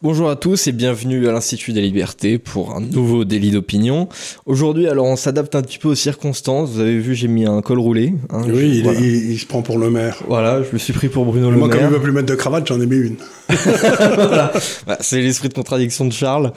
Bonjour 0.00 0.30
à 0.30 0.36
tous 0.36 0.68
et 0.68 0.72
bienvenue 0.72 1.26
à 1.26 1.32
l'Institut 1.32 1.72
des 1.72 1.80
Libertés 1.80 2.38
pour 2.38 2.72
un 2.76 2.80
nouveau 2.80 3.24
délit 3.24 3.50
d'opinion. 3.50 4.08
Aujourd'hui, 4.46 4.86
alors 4.86 5.06
on 5.06 5.16
s'adapte 5.16 5.56
un 5.56 5.62
petit 5.62 5.78
peu 5.78 5.88
aux 5.88 5.96
circonstances. 5.96 6.70
Vous 6.70 6.78
avez 6.80 7.00
vu, 7.00 7.16
j'ai 7.16 7.26
mis 7.26 7.46
un 7.46 7.60
col 7.62 7.80
roulé. 7.80 8.14
hein, 8.30 8.42
oui, 8.46 8.78
il, 8.78 8.86
il, 8.86 9.30
il, 9.32 9.38
se 9.40 9.46
prend 9.46 9.60
pour 9.62 9.76
le 9.76 9.90
maire. 9.90 10.22
Voilà, 10.28 10.62
je 10.62 10.68
me 10.72 10.78
suis 10.78 10.92
pris 10.92 11.08
pour 11.08 11.24
Bruno 11.24 11.50
Moi, 11.50 11.50
Le 11.50 11.58
Maire. 11.58 11.66
Moi, 11.66 11.76
comme 11.76 11.80
il 11.80 11.90
ne 11.90 11.96
veut 11.96 12.00
plus 12.02 12.12
mettre 12.12 12.28
de 12.28 12.36
cravate, 12.36 12.68
j'en 12.68 12.80
ai 12.80 12.86
mis 12.86 12.94
une. 12.96 13.16
voilà. 13.48 14.52
bah, 14.86 14.98
c'est 15.00 15.20
l'esprit 15.20 15.48
de 15.48 15.54
contradiction 15.54 16.04
de 16.04 16.12
Charles. 16.12 16.52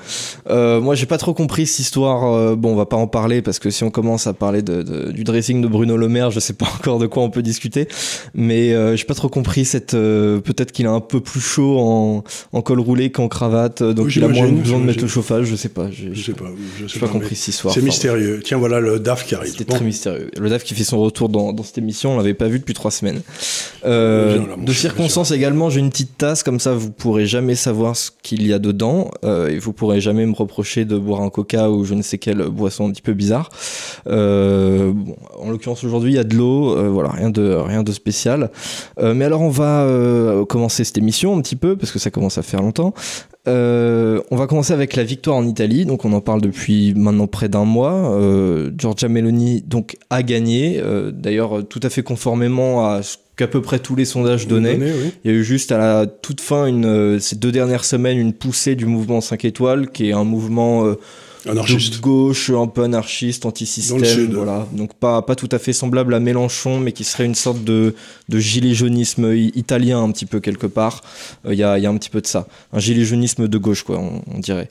Euh, 0.52 0.80
moi, 0.80 0.94
j'ai 0.94 1.08
pas 1.08 1.18
trop 1.18 1.34
compris 1.34 1.66
cette 1.66 1.80
histoire. 1.80 2.32
Euh, 2.32 2.56
bon, 2.56 2.74
on 2.74 2.76
va 2.76 2.86
pas 2.86 2.98
en 2.98 3.08
parler 3.08 3.42
parce 3.42 3.58
que 3.58 3.72
si 3.72 3.84
on 3.84 3.90
commence 3.90 4.28
à 4.28 4.34
parler 4.34 4.62
de, 4.62 4.84
de, 4.84 5.12
du 5.12 5.24
dressing 5.24 5.62
de 5.64 5.68
Bruno 5.68 5.98
Le 5.98 6.10
Maire, 6.10 6.30
je 6.30 6.40
sais 6.40 6.54
pas 6.54 6.68
encore 6.76 7.00
de 7.00 7.08
quoi 7.08 7.24
on 7.24 7.32
peut 7.32 7.42
discuter. 7.42 7.88
Mais 8.36 8.72
euh, 8.74 8.96
j'ai 8.96 9.06
pas 9.06 9.16
trop 9.16 9.30
compris 9.30 9.66
cette. 9.66 9.96
euh, 9.96 10.40
Peut-être 10.42 10.72
qu'il 10.72 10.86
a 10.86 10.92
un 10.92 11.00
peu 11.00 11.22
plus 11.22 11.42
chaud 11.42 11.80
en, 11.80 12.24
en 12.54 12.62
col 12.62 12.80
roulé 12.80 13.10
qu'en 13.12 13.31
cravate, 13.32 13.82
donc 13.82 14.08
Oui, 14.08 14.14
il 14.18 14.24
a 14.24 14.28
moins 14.28 14.52
besoin 14.52 14.80
de 14.80 14.84
mettre 14.84 15.02
le 15.02 15.08
chauffage. 15.08 15.46
Je 15.48 15.56
sais 15.56 15.70
pas. 15.70 15.90
Je 15.90 16.14
sais 16.22 16.34
pas. 16.34 16.46
Je 16.80 16.88
sais 16.88 17.00
pas 17.00 17.08
pas, 17.08 17.14
compris 17.14 17.36
cette 17.36 17.48
histoire. 17.48 17.74
C'est 17.74 17.82
mystérieux. 17.82 18.42
Tiens, 18.44 18.58
voilà 18.58 18.80
le 18.80 19.00
DAF 19.00 19.26
qui 19.26 19.34
arrive. 19.34 19.52
C'était 19.52 19.64
Bon. 19.64 19.76
très 19.76 19.86
mystérieux. 19.86 20.30
Le 20.40 20.50
DAF 20.50 20.64
qui 20.64 20.76
fait 20.76 20.84
son 20.84 21.00
retour 21.02 21.30
dans, 21.30 21.54
dans 21.54 21.64
cette 21.64 21.78
émission, 21.78 22.14
on 22.14 22.18
l'avait 22.18 22.34
pas 22.36 22.48
vu 22.48 22.60
depuis 22.60 22.74
trois 22.74 22.92
semaines. 22.92 23.22
Euh, 23.86 24.38
Bien 24.38 24.48
là, 24.48 24.56
mon 24.58 24.64
de 24.64 24.72
cher, 24.72 24.92
circonstances 24.92 25.32
également, 25.32 25.70
j'ai 25.70 25.80
une 25.80 25.90
petite 25.90 26.18
tasse, 26.18 26.44
comme 26.44 26.60
ça 26.60 26.74
vous 26.74 26.92
pourrez 26.92 27.26
jamais 27.26 27.56
savoir 27.56 27.96
ce 27.96 28.12
qu'il 28.22 28.46
y 28.46 28.54
a 28.54 28.60
dedans, 28.60 29.10
euh, 29.24 29.48
et 29.48 29.58
vous 29.58 29.74
pourrez 29.74 30.02
jamais 30.02 30.26
me 30.26 30.36
reprocher 30.36 30.86
de 30.86 30.98
boire 30.98 31.22
un 31.22 31.30
coca 31.30 31.70
ou 31.72 31.86
je 31.86 31.94
ne 31.94 32.02
sais 32.02 32.18
quelle 32.18 32.44
boisson 32.50 32.88
un 32.88 32.92
petit 32.92 33.02
peu 33.02 33.14
bizarre. 33.14 33.50
Euh, 34.08 34.92
bon, 34.94 35.16
en 35.40 35.50
l'occurrence 35.50 35.84
aujourd'hui, 35.84 36.12
il 36.12 36.16
y 36.16 36.20
a 36.20 36.24
de 36.24 36.36
l'eau, 36.36 36.78
euh, 36.78 36.90
voilà, 36.90 37.10
rien 37.10 37.30
de, 37.30 37.54
rien 37.54 37.84
de 37.84 37.92
spécial. 37.92 38.52
Euh, 39.00 39.14
mais 39.14 39.26
alors 39.26 39.42
on 39.42 39.50
va 39.50 39.84
euh, 39.84 40.46
commencer 40.46 40.84
cette 40.84 40.98
émission 40.98 41.38
un 41.38 41.42
petit 41.42 41.56
peu, 41.56 41.76
parce 41.76 41.92
que 41.92 42.00
ça 42.00 42.12
commence 42.12 42.38
à 42.38 42.42
faire 42.44 42.62
longtemps. 42.62 42.94
Euh, 43.48 44.22
on 44.30 44.36
va 44.36 44.46
commencer 44.46 44.72
avec 44.72 44.96
la 44.96 45.04
victoire 45.04 45.36
en 45.36 45.46
Italie, 45.48 45.86
donc 45.86 46.06
on 46.06 46.14
en 46.14 46.22
parle 46.22 46.42
depuis 46.42 46.94
maintenant 46.96 47.28
près 47.28 47.50
d'un 47.50 47.66
mois. 47.66 48.16
Euh, 48.16 48.70
Giorgia 48.78 49.08
Meloni 49.08 49.64
donc 49.66 49.98
a 50.12 50.22
gagné, 50.22 50.80
euh, 50.80 51.12
d'ailleurs 51.12 51.68
tout 51.68 51.80
à 51.82 51.90
fait 51.90 52.04
conformément 52.04 52.86
à 52.86 53.02
ce 53.02 53.18
qu'à 53.38 53.48
peu 53.48 53.62
près 53.62 53.80
tous 53.80 53.96
les 53.96 54.06
sondages 54.06 54.48
donnaient. 54.48 54.78
Donné, 54.78 54.92
oui. 54.92 55.12
Il 55.26 55.32
y 55.32 55.34
a 55.34 55.38
eu 55.38 55.44
juste 55.44 55.72
à 55.72 55.80
la 55.80 56.06
toute 56.06 56.40
fin, 56.40 56.68
une, 56.68 57.20
ces 57.20 57.36
deux 57.36 57.52
dernières 57.52 57.86
semaines, 57.86 58.20
une 58.20 58.34
poussée 58.34 58.76
du 58.76 58.86
mouvement 58.86 59.22
5 59.22 59.44
étoiles, 59.46 59.90
qui 59.90 60.10
est 60.10 60.14
un 60.14 60.24
mouvement 60.24 60.86
Anarchiste. 61.50 61.96
de 61.96 62.00
gauche, 62.02 62.50
un 62.50 62.68
peu 62.68 62.84
anarchiste, 62.84 63.46
anti-système, 63.46 64.34
voilà. 64.34 64.68
Donc 64.74 64.94
pas, 64.94 65.22
pas 65.22 65.36
tout 65.36 65.50
à 65.52 65.60
fait 65.60 65.74
semblable 65.74 66.14
à 66.14 66.20
Mélenchon, 66.20 66.80
mais 66.80 66.92
qui 66.92 67.04
serait 67.04 67.26
une 67.26 67.36
sorte 67.36 67.64
de, 67.64 67.96
de 68.30 68.40
gilet 68.40 68.74
jaunisme 68.74 69.34
italien 69.34 70.02
un 70.04 70.12
petit 70.12 70.26
peu 70.26 70.40
quelque 70.40 70.68
part. 70.68 71.02
Euh, 71.46 71.54
Il 71.54 71.60
y, 71.60 71.64
a, 71.64 71.78
y 71.80 71.86
a 71.86 71.90
un 71.90 71.98
petit 71.98 72.10
peu 72.10 72.22
de 72.22 72.28
ça. 72.28 72.48
Un 72.74 72.80
gilet 72.80 73.04
jaunisme 73.06 73.48
de 73.48 73.58
gauche, 73.58 73.84
quoi, 73.84 73.98
on, 74.00 74.22
on 74.34 74.40
dirait. 74.40 74.70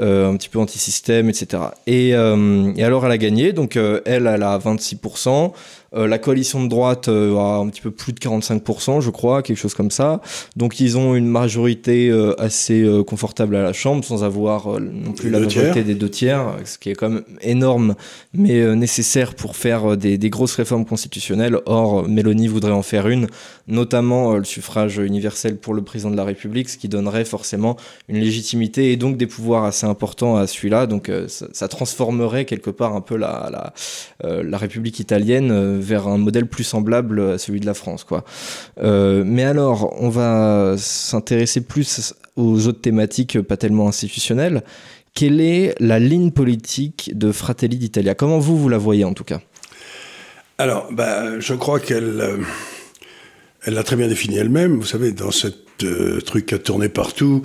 Euh, 0.00 0.30
un 0.30 0.36
petit 0.36 0.48
peu 0.48 0.58
anti-système, 0.58 1.28
etc. 1.28 1.62
Et, 1.86 2.14
euh, 2.14 2.72
et 2.76 2.84
alors 2.84 3.04
elle 3.04 3.12
a 3.12 3.18
gagné, 3.18 3.52
donc 3.52 3.76
elle, 3.76 4.00
elle 4.06 4.26
a 4.42 4.58
26%. 4.58 5.52
Euh, 5.94 6.06
la 6.06 6.16
coalition 6.16 6.64
de 6.64 6.68
droite 6.70 7.08
a 7.08 7.56
un 7.58 7.68
petit 7.68 7.82
peu 7.82 7.90
plus 7.90 8.14
de 8.14 8.18
45%, 8.18 9.02
je 9.02 9.10
crois, 9.10 9.42
quelque 9.42 9.58
chose 9.58 9.74
comme 9.74 9.90
ça. 9.90 10.22
Donc 10.56 10.80
ils 10.80 10.96
ont 10.96 11.14
une 11.14 11.26
majorité 11.26 12.10
assez 12.38 12.86
confortable 13.06 13.56
à 13.56 13.62
la 13.62 13.72
Chambre, 13.72 14.04
sans 14.04 14.24
avoir 14.24 14.80
non 14.80 15.12
plus 15.12 15.28
la 15.28 15.40
majorité 15.40 15.72
tiers. 15.72 15.84
des 15.84 15.94
deux 15.94 16.08
ce 16.12 16.78
qui 16.78 16.90
est 16.90 16.94
quand 16.94 17.08
même 17.08 17.24
énorme, 17.40 17.94
mais 18.32 18.60
euh, 18.60 18.74
nécessaire 18.74 19.34
pour 19.34 19.56
faire 19.56 19.92
euh, 19.92 19.96
des, 19.96 20.30
grosses 20.30 20.54
réformes 20.54 20.84
constitutionnelles. 20.84 21.58
Or, 21.66 22.08
Mélanie 22.08 22.48
voudrait 22.48 22.72
en 22.72 22.82
faire 22.82 23.08
une, 23.08 23.26
notamment 23.68 24.34
euh, 24.34 24.38
le 24.38 24.44
suffrage 24.44 24.98
universel 24.98 25.56
pour 25.56 25.74
le 25.74 25.82
président 25.82 26.10
de 26.10 26.16
la 26.16 26.24
République, 26.24 26.68
ce 26.68 26.78
qui 26.78 26.88
donnerait 26.88 27.24
forcément 27.24 27.76
une 28.08 28.18
légitimité 28.18 28.92
et 28.92 28.96
donc 28.96 29.16
des 29.16 29.26
pouvoirs 29.26 29.64
assez 29.64 29.86
importants 29.86 30.36
à 30.36 30.46
celui-là. 30.46 30.86
Donc 30.86 31.10
ça, 31.28 31.68
transformerait 31.68 32.44
quelque 32.44 32.70
part 32.70 32.94
un 32.94 33.00
peu 33.00 33.16
la, 33.16 33.72
République 34.52 35.00
italienne 35.00 35.78
vers 35.80 36.06
un 36.06 36.18
modèle 36.18 36.46
plus 36.46 36.64
semblable 36.64 37.20
à 37.32 37.38
celui 37.38 37.60
de 37.60 37.66
la 37.66 37.74
France. 37.74 38.06
Mais 38.80 39.44
alors, 39.44 39.94
on 40.00 40.08
va 40.08 40.74
s'intéresser 40.76 41.62
plus 41.62 42.14
aux 42.36 42.66
autres 42.66 42.80
thématiques 42.80 43.40
pas 43.40 43.56
tellement 43.56 43.88
institutionnelles. 43.88 44.62
Quelle 45.14 45.40
est 45.40 45.74
la 45.78 45.98
ligne 45.98 46.30
politique 46.30 47.10
de 47.14 47.32
Fratelli 47.32 47.76
d'Italia? 47.76 48.14
Comment 48.14 48.38
vous, 48.38 48.58
vous 48.58 48.68
la 48.68 48.78
voyez 48.78 49.04
en 49.04 49.12
tout 49.12 49.24
cas? 49.24 49.40
Alors, 50.58 50.88
bah, 50.90 51.38
je 51.38 51.54
crois 51.54 51.80
qu'elle 51.80 52.20
euh, 52.20 52.36
elle 53.64 53.74
l'a 53.74 53.82
très 53.82 53.96
bien 53.96 54.08
défini 54.08 54.38
elle-même. 54.38 54.76
Vous 54.76 54.86
savez, 54.86 55.12
dans 55.12 55.30
ce 55.30 55.48
truc 56.24 56.46
qui 56.46 56.54
a 56.54 56.58
tourné 56.58 56.88
partout, 56.88 57.42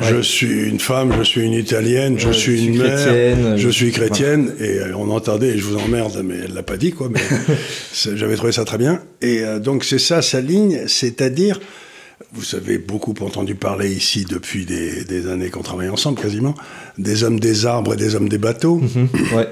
je 0.00 0.20
suis 0.20 0.68
une 0.68 0.80
femme, 0.80 1.14
je 1.18 1.22
suis 1.22 1.42
une 1.42 1.52
italienne, 1.52 2.18
je 2.18 2.28
Ouais, 2.28 2.34
suis 2.34 2.56
je 2.56 2.62
suis 2.62 2.66
une 2.66 2.78
mère, 2.78 2.96
chrétienne, 2.96 3.56
je 3.56 3.68
suis 3.68 3.92
chrétienne. 3.92 4.52
Et 4.58 4.78
euh, 4.80 4.96
on 4.96 5.10
entendait, 5.10 5.50
et 5.50 5.58
je 5.58 5.64
vous 5.64 5.76
emmerde, 5.76 6.20
mais 6.24 6.34
elle 6.44 6.54
l'a 6.54 6.62
pas 6.64 6.76
dit, 6.76 6.90
quoi. 6.92 7.08
Mais 7.08 7.20
j'avais 8.16 8.34
trouvé 8.36 8.52
ça 8.52 8.64
très 8.64 8.78
bien. 8.78 9.00
Et 9.22 9.44
euh, 9.44 9.60
donc, 9.60 9.84
c'est 9.84 9.98
ça 9.98 10.20
sa 10.22 10.40
ligne, 10.40 10.82
c'est-à-dire. 10.86 11.60
Vous 12.32 12.54
avez 12.56 12.78
beaucoup 12.78 13.14
entendu 13.20 13.54
parler 13.54 13.92
ici 13.92 14.24
depuis 14.28 14.66
des, 14.66 15.04
des 15.04 15.28
années 15.28 15.50
qu'on 15.50 15.62
travaille 15.62 15.88
ensemble, 15.88 16.20
quasiment, 16.20 16.54
des 16.98 17.22
hommes 17.22 17.38
des 17.38 17.64
arbres 17.64 17.94
et 17.94 17.96
des 17.96 18.14
hommes 18.14 18.28
des 18.28 18.38
bateaux. 18.38 18.80
Ouais. 19.34 19.48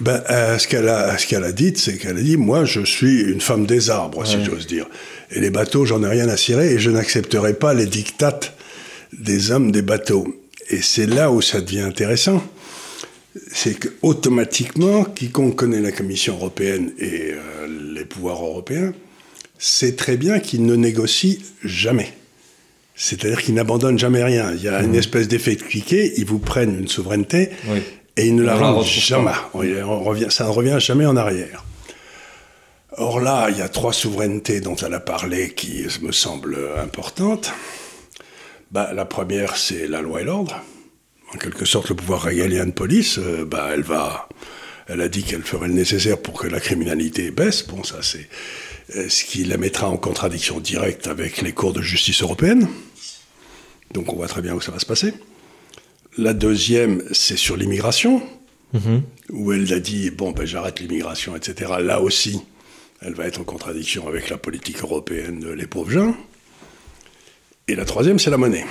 Ben, 0.00 0.22
euh, 0.30 0.58
ce 0.58 0.66
qu'elle 0.68 0.88
a, 0.88 1.16
ce 1.18 1.26
qu'elle 1.26 1.44
a 1.44 1.52
dit, 1.52 1.74
c'est 1.76 1.98
qu'elle 1.98 2.16
a 2.16 2.20
dit, 2.20 2.36
moi, 2.36 2.64
je 2.64 2.80
suis 2.80 3.20
une 3.20 3.40
femme 3.40 3.66
des 3.66 3.90
arbres, 3.90 4.24
si 4.26 4.42
j'ose 4.42 4.66
dire. 4.66 4.86
Et 5.30 5.38
les 5.38 5.50
bateaux, 5.50 5.84
j'en 5.84 6.02
ai 6.02 6.08
rien 6.08 6.28
à 6.28 6.36
cirer, 6.36 6.72
et 6.72 6.78
je 6.78 6.90
n'accepterai 6.90 7.54
pas 7.54 7.74
les 7.74 7.86
dictates 7.86 8.54
des 9.12 9.50
hommes 9.50 9.70
des 9.70 9.82
bateaux. 9.82 10.26
Et 10.70 10.80
c'est 10.80 11.06
là 11.06 11.30
où 11.30 11.42
ça 11.42 11.60
devient 11.60 11.80
intéressant. 11.80 12.42
C'est 13.52 13.74
que 13.74 13.88
automatiquement, 14.02 15.04
quiconque 15.04 15.56
connaît 15.56 15.80
la 15.80 15.92
Commission 15.92 16.34
européenne 16.34 16.92
et 16.98 17.32
euh, 17.32 17.94
les 17.94 18.04
pouvoirs 18.04 18.42
européens, 18.42 18.92
sait 19.64 19.94
très 19.94 20.16
bien 20.16 20.40
qu'ils 20.40 20.66
ne 20.66 20.74
négocient 20.74 21.38
jamais. 21.62 22.12
C'est-à-dire 22.96 23.40
qu'ils 23.40 23.54
n'abandonnent 23.54 23.98
jamais 23.98 24.22
rien. 24.24 24.52
Il 24.52 24.62
y 24.62 24.68
a 24.68 24.82
une 24.82 24.96
espèce 24.96 25.28
d'effet 25.28 25.54
de 25.54 25.62
cliquet, 25.62 26.12
ils 26.16 26.24
vous 26.26 26.40
prennent 26.40 26.78
une 26.80 26.88
souveraineté 26.88 27.50
Oui. 27.68 27.80
et 28.16 28.26
ils 28.26 28.34
ne 28.34 28.42
la 28.42 28.56
On 28.56 28.60
la 28.60 28.70
rendent 28.72 28.84
jamais. 28.86 29.30
On- 29.54 29.62
on 29.88 30.02
revient, 30.02 30.26
ça 30.30 30.44
ne 30.44 30.50
revient 30.50 30.76
jamais 30.80 31.06
en 31.06 31.16
arrière. 31.16 31.64
Or 32.96 33.20
là, 33.20 33.48
il 33.50 33.56
y 33.56 33.62
a 33.62 33.68
trois 33.68 33.92
souverainetés 33.92 34.60
dont 34.60 34.74
elle 34.76 34.94
a 34.94 35.00
parlé 35.00 35.50
qui 35.54 35.86
me 36.02 36.10
semblent 36.12 36.58
importantes. 36.82 37.52
Bah, 38.72 38.90
la 38.92 39.04
première, 39.04 39.56
c'est 39.56 39.86
la 39.86 40.02
loi 40.02 40.20
et 40.22 40.24
l'ordre. 40.24 40.60
En 41.34 41.38
quelque 41.38 41.64
sorte, 41.64 41.88
le 41.88 41.94
pouvoir 41.94 42.22
régalien 42.22 42.66
de 42.66 42.72
police, 42.72 43.18
euh, 43.18 43.44
bah, 43.46 43.70
elle 43.72 43.82
va, 43.82 44.28
elle 44.88 45.00
a 45.00 45.08
dit 45.08 45.22
qu'elle 45.22 45.42
ferait 45.44 45.68
le 45.68 45.74
nécessaire 45.74 46.18
pour 46.18 46.34
que 46.34 46.46
la 46.48 46.60
criminalité 46.60 47.30
baisse. 47.30 47.62
Bon, 47.66 47.82
ça, 47.84 47.98
c'est 48.02 48.28
ce 49.08 49.24
qui 49.24 49.44
la 49.44 49.56
mettra 49.56 49.88
en 49.88 49.96
contradiction 49.96 50.60
directe 50.60 51.06
avec 51.06 51.40
les 51.42 51.52
cours 51.52 51.72
de 51.72 51.82
justice 51.82 52.22
européennes. 52.22 52.68
Donc, 53.92 54.12
on 54.12 54.16
voit 54.16 54.28
très 54.28 54.42
bien 54.42 54.54
où 54.54 54.60
ça 54.60 54.72
va 54.72 54.78
se 54.78 54.86
passer. 54.86 55.14
La 56.18 56.34
deuxième, 56.34 57.02
c'est 57.12 57.38
sur 57.38 57.56
l'immigration, 57.56 58.22
où 59.30 59.52
elle 59.52 59.72
a 59.72 59.80
dit 59.80 60.10
bon, 60.10 60.32
ben, 60.32 60.46
j'arrête 60.46 60.80
l'immigration, 60.80 61.36
etc. 61.36 61.72
Là 61.80 62.00
aussi, 62.00 62.42
elle 63.00 63.14
va 63.14 63.26
être 63.26 63.40
en 63.40 63.44
contradiction 63.44 64.08
avec 64.08 64.28
la 64.30 64.36
politique 64.36 64.82
européenne 64.82 65.40
de 65.40 65.50
les 65.50 65.66
pauvres 65.66 65.90
gens. 65.90 66.16
Et 67.68 67.74
la 67.74 67.84
troisième, 67.84 68.18
c'est 68.18 68.30
la 68.30 68.36
monnaie. 68.36 68.66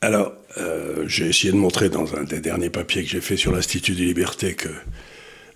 Alors, 0.00 0.32
euh, 0.58 1.04
j'ai 1.06 1.26
essayé 1.26 1.52
de 1.52 1.56
montrer 1.56 1.88
dans 1.88 2.14
un 2.14 2.24
des 2.24 2.40
derniers 2.40 2.70
papiers 2.70 3.02
que 3.02 3.08
j'ai 3.08 3.20
fait 3.20 3.36
sur 3.36 3.52
l'Institut 3.52 3.94
des 3.94 4.04
libertés 4.04 4.54
que 4.54 4.68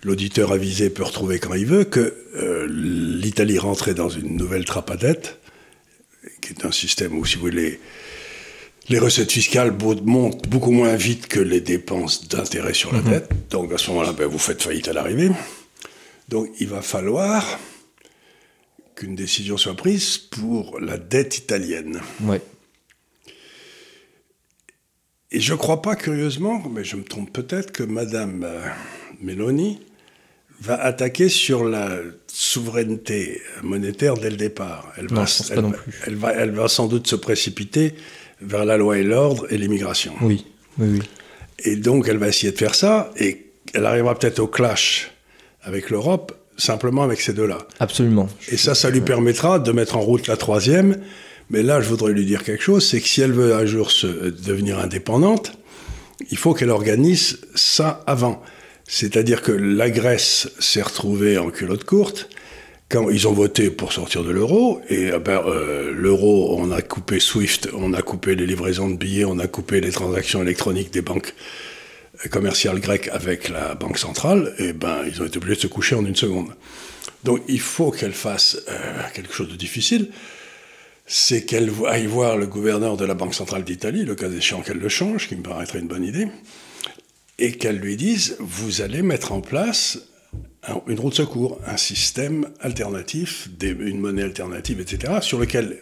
l'auditeur 0.03 0.51
avisé 0.51 0.89
peut 0.89 1.03
retrouver 1.03 1.39
quand 1.39 1.53
il 1.53 1.65
veut 1.65 1.83
que 1.83 2.15
euh, 2.35 2.67
l'Italie 2.69 3.57
rentrait 3.57 3.93
dans 3.93 4.09
une 4.09 4.35
nouvelle 4.35 4.65
trappe 4.65 4.91
à 4.91 4.97
dette, 4.97 5.39
qui 6.41 6.53
est 6.53 6.65
un 6.65 6.71
système 6.71 7.17
où, 7.17 7.25
si 7.25 7.35
vous 7.35 7.41
voulez, 7.41 7.79
les 8.89 8.99
recettes 8.99 9.31
fiscales 9.31 9.75
montent 10.03 10.47
beaucoup 10.47 10.71
moins 10.71 10.95
vite 10.95 11.27
que 11.27 11.39
les 11.39 11.61
dépenses 11.61 12.27
d'intérêt 12.27 12.73
sur 12.73 12.91
la 12.91 13.01
dette. 13.01 13.29
Donc 13.51 13.71
à 13.71 13.77
ce 13.77 13.91
moment-là, 13.91 14.13
ben, 14.13 14.25
vous 14.25 14.39
faites 14.39 14.63
faillite 14.63 14.87
à 14.87 14.93
l'arrivée. 14.93 15.29
Donc 16.27 16.49
il 16.59 16.67
va 16.67 16.81
falloir 16.81 17.59
qu'une 18.95 19.15
décision 19.15 19.57
soit 19.57 19.75
prise 19.75 20.17
pour 20.17 20.79
la 20.79 20.97
dette 20.97 21.37
italienne. 21.37 22.01
Ouais. 22.21 22.41
Et 25.31 25.39
je 25.39 25.53
ne 25.53 25.57
crois 25.57 25.83
pas, 25.83 25.95
curieusement, 25.95 26.63
mais 26.71 26.83
je 26.83 26.95
me 26.95 27.03
trompe 27.03 27.31
peut-être, 27.31 27.71
que 27.71 27.83
Madame 27.83 28.43
euh, 28.43 28.67
Meloni 29.21 29.79
va 30.61 30.81
attaquer 30.81 31.29
sur 31.29 31.63
la 31.63 31.89
souveraineté 32.27 33.41
monétaire 33.63 34.15
dès 34.15 34.29
le 34.29 34.35
départ. 34.37 34.91
Elle 34.97 35.05
Non, 35.11 35.21
va, 35.21 35.25
je 35.25 35.37
pense 35.37 35.47
pas 35.49 35.55
elle 35.55 35.61
non 35.61 35.69
va- 35.69 35.77
plus. 35.77 35.93
Elle 36.07 36.15
va, 36.15 36.31
elle 36.33 36.51
va 36.51 36.67
sans 36.67 36.87
doute 36.87 37.07
se 37.07 37.15
précipiter 37.15 37.93
vers 38.41 38.65
la 38.65 38.77
loi 38.77 38.97
et 38.97 39.03
l'ordre 39.03 39.45
et 39.49 39.57
l'immigration. 39.57 40.13
Oui. 40.21 40.45
Oui, 40.77 40.87
oui. 40.93 40.99
Et 41.59 41.75
donc, 41.75 42.07
elle 42.07 42.17
va 42.17 42.27
essayer 42.29 42.51
de 42.51 42.57
faire 42.57 42.73
ça, 42.75 43.11
et 43.17 43.47
elle 43.73 43.85
arrivera 43.85 44.17
peut-être 44.17 44.39
au 44.39 44.47
clash 44.47 45.11
avec 45.63 45.89
l'Europe, 45.89 46.33
simplement 46.57 47.03
avec 47.03 47.19
ces 47.21 47.33
deux-là. 47.33 47.59
Absolument. 47.79 48.29
Et 48.49 48.55
ça, 48.57 48.75
ça 48.75 48.89
lui 48.89 49.01
permettra 49.01 49.59
de 49.59 49.71
mettre 49.73 49.97
en 49.97 50.01
route 50.01 50.27
la 50.27 50.37
troisième, 50.37 50.97
Mais 51.51 51.63
là, 51.63 51.81
je 51.81 51.89
voudrais 51.89 52.13
lui 52.13 52.25
dire 52.25 52.43
quelque 52.43 52.61
chose, 52.63 52.85
c'est 52.87 53.01
que 53.01 53.07
si 53.07 53.21
elle 53.21 53.31
veut 53.31 53.55
un 53.55 53.65
jour 53.65 53.89
se, 53.89 54.05
devenir 54.29 54.77
indépendante, 54.77 55.53
il 56.29 56.37
faut 56.37 56.53
qu'elle 56.53 56.69
organise 56.69 57.39
ça 57.55 58.03
avant. 58.05 58.43
C'est-à-dire 58.91 59.43
que 59.43 59.51
la 59.51 59.91
Grèce 59.91 60.49
s'est 60.57 60.81
retrouvée 60.81 61.37
en 61.37 61.51
culotte 61.51 61.83
courte 61.83 62.27
quand 62.89 63.11
ils 63.11 63.27
ont 63.27 63.33
voté 63.33 63.69
pour 63.69 63.93
sortir 63.93 64.23
de 64.23 64.31
l'euro, 64.31 64.81
et 64.89 65.11
eh 65.13 65.19
ben, 65.19 65.43
euh, 65.45 65.91
l'euro, 65.93 66.57
on 66.57 66.71
a 66.71 66.81
coupé 66.81 67.19
SWIFT, 67.19 67.69
on 67.73 67.93
a 67.93 68.01
coupé 68.01 68.33
les 68.33 68.47
livraisons 68.47 68.89
de 68.89 68.97
billets, 68.97 69.25
on 69.25 69.37
a 69.37 69.45
coupé 69.45 69.79
les 69.79 69.91
transactions 69.91 70.41
électroniques 70.41 70.91
des 70.91 71.03
banques 71.03 71.35
commerciales 72.31 72.79
grecques 72.79 73.09
avec 73.09 73.49
la 73.49 73.75
banque 73.75 73.99
centrale, 73.99 74.55
et 74.57 74.73
ben 74.73 75.03
ils 75.05 75.21
ont 75.21 75.25
été 75.25 75.37
obligés 75.37 75.57
de 75.57 75.61
se 75.61 75.67
coucher 75.67 75.93
en 75.93 76.03
une 76.03 76.15
seconde. 76.15 76.55
Donc 77.23 77.41
il 77.47 77.61
faut 77.61 77.91
qu'elle 77.91 78.11
fasse 78.11 78.57
euh, 78.69 79.01
quelque 79.13 79.35
chose 79.35 79.49
de 79.49 79.55
difficile, 79.55 80.09
c'est 81.05 81.45
qu'elle 81.45 81.71
aille 81.87 82.07
voir 82.07 82.37
le 82.37 82.47
gouverneur 82.47 82.97
de 82.97 83.05
la 83.05 83.13
Banque 83.13 83.35
centrale 83.35 83.63
d'Italie, 83.63 84.03
le 84.03 84.15
cas 84.15 84.31
échéant 84.31 84.61
qu'elle 84.61 84.79
le 84.79 84.89
change, 84.89 85.27
qui 85.27 85.35
me 85.35 85.43
paraîtrait 85.43 85.77
une 85.77 85.87
bonne 85.87 86.03
idée, 86.03 86.27
et 87.39 87.53
qu'elle 87.53 87.77
lui 87.77 87.97
dise, 87.97 88.35
vous 88.39 88.81
allez 88.81 89.01
mettre 89.01 89.31
en 89.31 89.41
place 89.41 89.99
une 90.87 90.99
route 90.99 91.13
de 91.13 91.17
secours, 91.17 91.59
un 91.65 91.77
système 91.77 92.47
alternatif, 92.59 93.49
une 93.61 93.99
monnaie 93.99 94.23
alternative, 94.23 94.81
etc., 94.81 95.13
sur 95.21 95.39
lequel 95.39 95.79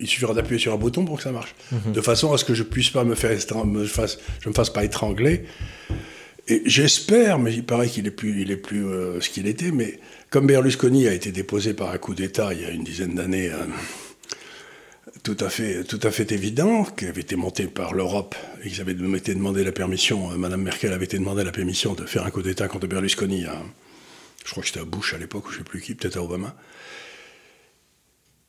il 0.00 0.06
suffira 0.06 0.32
d'appuyer 0.34 0.60
sur 0.60 0.72
un 0.72 0.76
bouton 0.76 1.04
pour 1.04 1.16
que 1.16 1.22
ça 1.22 1.32
marche. 1.32 1.54
Mhm. 1.70 1.92
De 1.92 2.00
façon 2.00 2.32
à 2.32 2.38
ce 2.38 2.44
que 2.44 2.54
je 2.54 2.62
puisse 2.62 2.90
pas 2.90 3.04
me 3.04 3.14
faire, 3.14 3.36
me 3.64 3.84
fasse, 3.84 4.18
je 4.40 4.48
me 4.48 4.54
fasse 4.54 4.70
pas 4.70 4.84
étrangler. 4.84 5.44
Et 6.48 6.62
j'espère, 6.66 7.38
mais 7.38 7.52
il 7.54 7.64
paraît 7.64 7.88
qu'il 7.88 8.06
est 8.06 8.12
plus, 8.12 8.42
il 8.42 8.50
est 8.50 8.56
plus 8.56 8.84
euh, 8.84 9.20
ce 9.20 9.30
qu'il 9.30 9.46
était, 9.46 9.70
mais 9.70 10.00
comme 10.28 10.46
Berlusconi 10.46 11.06
a 11.06 11.12
été 11.12 11.30
déposé 11.30 11.72
par 11.72 11.90
un 11.90 11.98
coup 11.98 12.14
d'État 12.14 12.52
il 12.52 12.62
y 12.62 12.64
a 12.64 12.70
une 12.70 12.82
dizaine 12.82 13.14
d'années, 13.14 13.50
euh, 13.50 13.64
tout 15.22 15.36
à 15.38 15.50
fait, 15.50 16.32
évident, 16.32 16.84
qui 16.84 17.06
avait 17.06 17.20
été 17.20 17.36
monté 17.36 17.66
par 17.66 17.94
l'Europe, 17.94 18.34
et 18.64 18.68
qu'ils 18.68 18.80
avaient 18.80 18.94
demandé 18.94 19.62
la 19.62 19.72
permission, 19.72 20.32
euh, 20.32 20.36
Madame 20.36 20.62
Merkel 20.62 20.92
avait 20.92 21.04
été 21.04 21.18
demandé 21.18 21.44
la 21.44 21.52
permission 21.52 21.94
de 21.94 22.04
faire 22.06 22.24
un 22.24 22.30
coup 22.30 22.42
d'État 22.42 22.66
contre 22.66 22.86
Berlusconi 22.86 23.44
à, 23.44 23.62
je 24.44 24.50
crois 24.50 24.62
que 24.62 24.68
c'était 24.68 24.80
à 24.80 24.84
Bush 24.84 25.14
à 25.14 25.18
l'époque, 25.18 25.48
ou 25.48 25.50
je 25.50 25.58
ne 25.58 25.58
sais 25.58 25.64
plus 25.64 25.80
qui, 25.80 25.94
peut-être 25.94 26.16
à 26.16 26.22
Obama. 26.22 26.56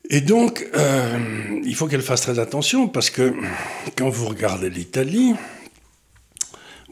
Et 0.10 0.22
donc, 0.22 0.68
euh, 0.76 1.62
il 1.64 1.76
faut 1.76 1.88
qu'elle 1.88 2.02
fasse 2.02 2.22
très 2.22 2.40
attention 2.40 2.88
parce 2.90 3.10
que 3.10 3.34
quand 3.96 4.10
vous 4.10 4.28
regardez 4.28 4.70
l'Italie, 4.70 5.34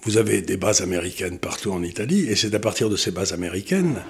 vous 0.03 0.17
avez 0.17 0.41
des 0.41 0.57
bases 0.57 0.81
américaines 0.81 1.37
partout 1.37 1.71
en 1.71 1.83
Italie, 1.83 2.27
et 2.29 2.35
c'est 2.35 2.53
à 2.55 2.59
partir 2.59 2.89
de 2.89 2.95
ces 2.95 3.11
bases 3.11 3.33
américaines, 3.33 4.01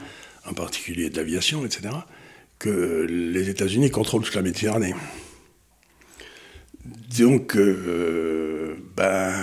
en 0.45 0.53
particulier 0.53 1.09
d'aviation, 1.09 1.65
etc., 1.65 1.95
que 2.59 3.07
les 3.09 3.49
États-Unis 3.49 3.89
contrôlent 3.89 4.23
toute 4.23 4.35
la 4.35 4.43
Méditerranée. 4.43 4.93
Donc, 7.19 7.55
euh, 7.55 8.75
ben, 8.95 9.33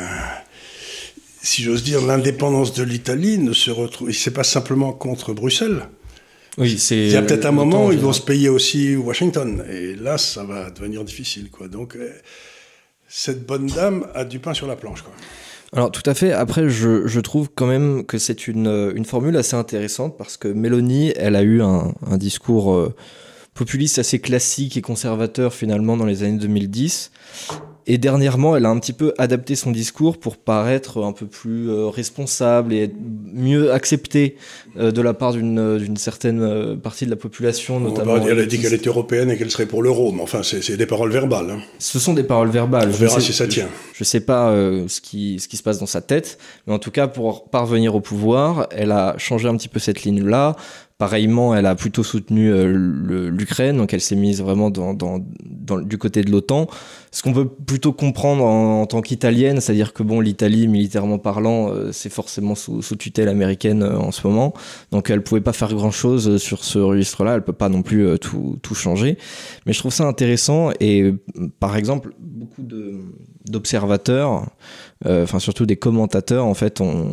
si 1.43 1.63
j'ose 1.63 1.83
dire, 1.83 2.05
l'indépendance 2.05 2.73
de 2.73 2.83
l'Italie 2.83 3.39
ne 3.39 3.53
se 3.53 3.71
retrouve. 3.71 4.11
C'est 4.13 4.33
pas 4.33 4.45
simplement 4.45 4.93
contre 4.93 5.33
Bruxelles. 5.33 5.83
Oui, 6.57 6.79
c'est. 6.79 6.97
Il 6.97 7.13
y 7.13 7.17
a 7.17 7.23
peut-être 7.23 7.47
un 7.47 7.53
moment 7.53 7.87
où 7.87 7.93
ils 7.93 8.01
vont 8.01 8.13
se 8.13 8.23
payer 8.23 8.49
aussi 8.49 8.97
Washington, 8.97 9.65
et 9.71 9.95
là, 9.95 10.19
ça 10.19 10.45
va 10.45 10.71
devenir 10.71 11.05
difficile, 11.05 11.51
quoi. 11.51 11.69
Donc, 11.69 11.95
euh, 11.95 12.11
cette 13.07 13.47
bonne 13.47 13.69
dame 13.69 14.07
a 14.15 14.25
du 14.25 14.39
pain 14.39 14.55
sur 14.55 14.67
la 14.67 14.77
planche, 14.77 15.03
quoi. 15.03 15.13
Alors 15.73 15.91
tout 15.91 16.03
à 16.07 16.15
fait. 16.15 16.33
Après, 16.33 16.71
je, 16.71 17.07
je 17.07 17.21
trouve 17.21 17.51
quand 17.55 17.67
même 17.67 18.05
que 18.07 18.17
c'est 18.17 18.49
une, 18.49 18.93
une, 18.95 19.05
formule 19.05 19.37
assez 19.37 19.55
intéressante 19.55 20.17
parce 20.17 20.39
que 20.39 20.49
Mélanie, 20.49 21.13
elle 21.15 21.37
a 21.37 21.43
eu 21.43 21.61
un, 21.61 21.93
un 22.07 22.17
discours 22.17 22.75
euh, 22.75 22.95
populiste 23.59 23.99
assez 23.99 24.21
classique 24.21 24.77
et 24.77 24.83
conservateur 24.83 25.53
finalement 25.53 25.97
dans 25.97 26.07
les 26.07 26.23
années 26.23 26.39
2010. 26.39 27.11
Et 27.91 27.97
dernièrement, 27.97 28.55
elle 28.55 28.67
a 28.67 28.69
un 28.69 28.79
petit 28.79 28.93
peu 28.93 29.15
adapté 29.17 29.57
son 29.57 29.71
discours 29.71 30.19
pour 30.19 30.37
paraître 30.37 31.03
un 31.03 31.13
peu 31.13 31.27
plus 31.27 31.71
euh, 31.71 31.89
responsable 31.89 32.75
et 32.75 32.85
être 32.85 32.95
mieux 33.33 33.73
acceptée 33.73 34.37
euh, 34.77 34.93
de 34.93 35.01
la 35.01 35.15
part 35.15 35.33
d'une 35.33 35.59
euh, 35.59 35.97
certaine 35.97 36.79
partie 36.81 37.07
de 37.07 37.11
la 37.11 37.17
population, 37.17 37.81
notamment. 37.81 38.19
elle 38.19 38.39
a 38.39 38.45
dit 38.45 38.61
qu'elle 38.61 38.75
était 38.75 38.91
européenne 38.91 39.31
et 39.31 39.39
qu'elle 39.39 39.51
serait 39.51 39.67
pour 39.67 39.83
l'euro, 39.83 40.13
mais 40.13 40.21
enfin, 40.21 40.43
c'est 40.43 40.77
des 40.77 40.87
paroles 40.87 41.11
verbales. 41.11 41.51
Hein. 41.51 41.61
Ce 41.79 41.99
sont 41.99 42.13
des 42.13 42.25
paroles 42.25 42.51
verbales. 42.51 42.91
On 42.91 42.97
verra 42.97 43.21
si 43.21 43.33
ça 43.33 43.49
tient. 43.49 43.69
Je 43.95 44.03
ne 44.03 44.07
sais 44.07 44.21
pas 44.21 44.53
ce, 44.87 45.01
qui, 45.01 45.41
ce 45.41 45.49
qui 45.49 45.57
se 45.57 45.63
passe 45.63 45.79
dans 45.79 45.87
sa 45.87 46.03
tête, 46.03 46.39
mais 46.67 46.75
en 46.75 46.79
tout 46.79 46.91
cas, 46.91 47.09
pour 47.09 47.49
parvenir 47.49 47.95
au 47.95 48.01
pouvoir, 48.01 48.69
elle 48.71 48.93
a 48.93 49.17
changé 49.17 49.49
un 49.49 49.57
petit 49.57 49.69
peu 49.69 49.81
cette 49.81 50.03
ligne-là 50.05 50.57
Pareillement, 50.99 51.55
elle 51.55 51.67
a 51.67 51.77
plutôt 51.77 52.03
soutenu 52.03 52.51
euh, 52.51 53.31
l'Ukraine, 53.31 53.77
donc 53.77 53.95
elle 53.95 54.01
s'est 54.01 54.17
mise 54.17 54.43
vraiment 54.43 54.69
dans, 54.69 54.95
dans, 54.95 55.21
du 55.81 55.97
côté 55.97 56.23
de 56.23 56.31
l'OTAN. 56.33 56.67
Ce 57.13 57.23
qu'on 57.23 57.33
peut 57.33 57.47
plutôt 57.49 57.93
comprendre 57.93 58.45
en, 58.45 58.85
tant 58.85 59.01
qu'italienne, 59.01 59.61
c'est-à-dire 59.61 59.93
que 59.93 60.03
bon, 60.03 60.19
l'Italie, 60.19 60.67
militairement 60.67 61.19
parlant, 61.19 61.71
euh, 61.71 61.93
c'est 61.93 62.11
forcément 62.11 62.57
sous, 62.57 62.83
sous, 62.83 62.97
tutelle 62.97 63.29
américaine 63.29 63.85
euh, 63.85 63.97
en 63.97 64.11
ce 64.11 64.27
moment, 64.27 64.55
donc 64.91 65.09
elle 65.09 65.23
pouvait 65.23 65.41
pas 65.41 65.53
faire 65.53 65.73
grand-chose 65.73 66.39
sur 66.39 66.65
ce 66.65 66.81
registre-là. 66.81 67.37
Elle 67.37 67.45
peut 67.45 67.53
pas 67.53 67.69
non 67.69 67.83
plus 67.83 68.19
tout, 68.19 68.59
tout 68.61 68.75
changer. 68.75 69.19
Mais 69.67 69.73
je 69.73 69.79
trouve 69.79 69.93
ça 69.93 70.05
intéressant 70.05 70.71
et 70.81 71.15
par 71.61 71.77
exemple, 71.77 72.13
beaucoup 72.19 72.65
d'observateurs 73.47 74.47
enfin 75.07 75.39
surtout 75.39 75.65
des 75.65 75.77
commentateurs 75.77 76.45
en 76.45 76.55
fait 76.55 76.81
ont, 76.81 77.11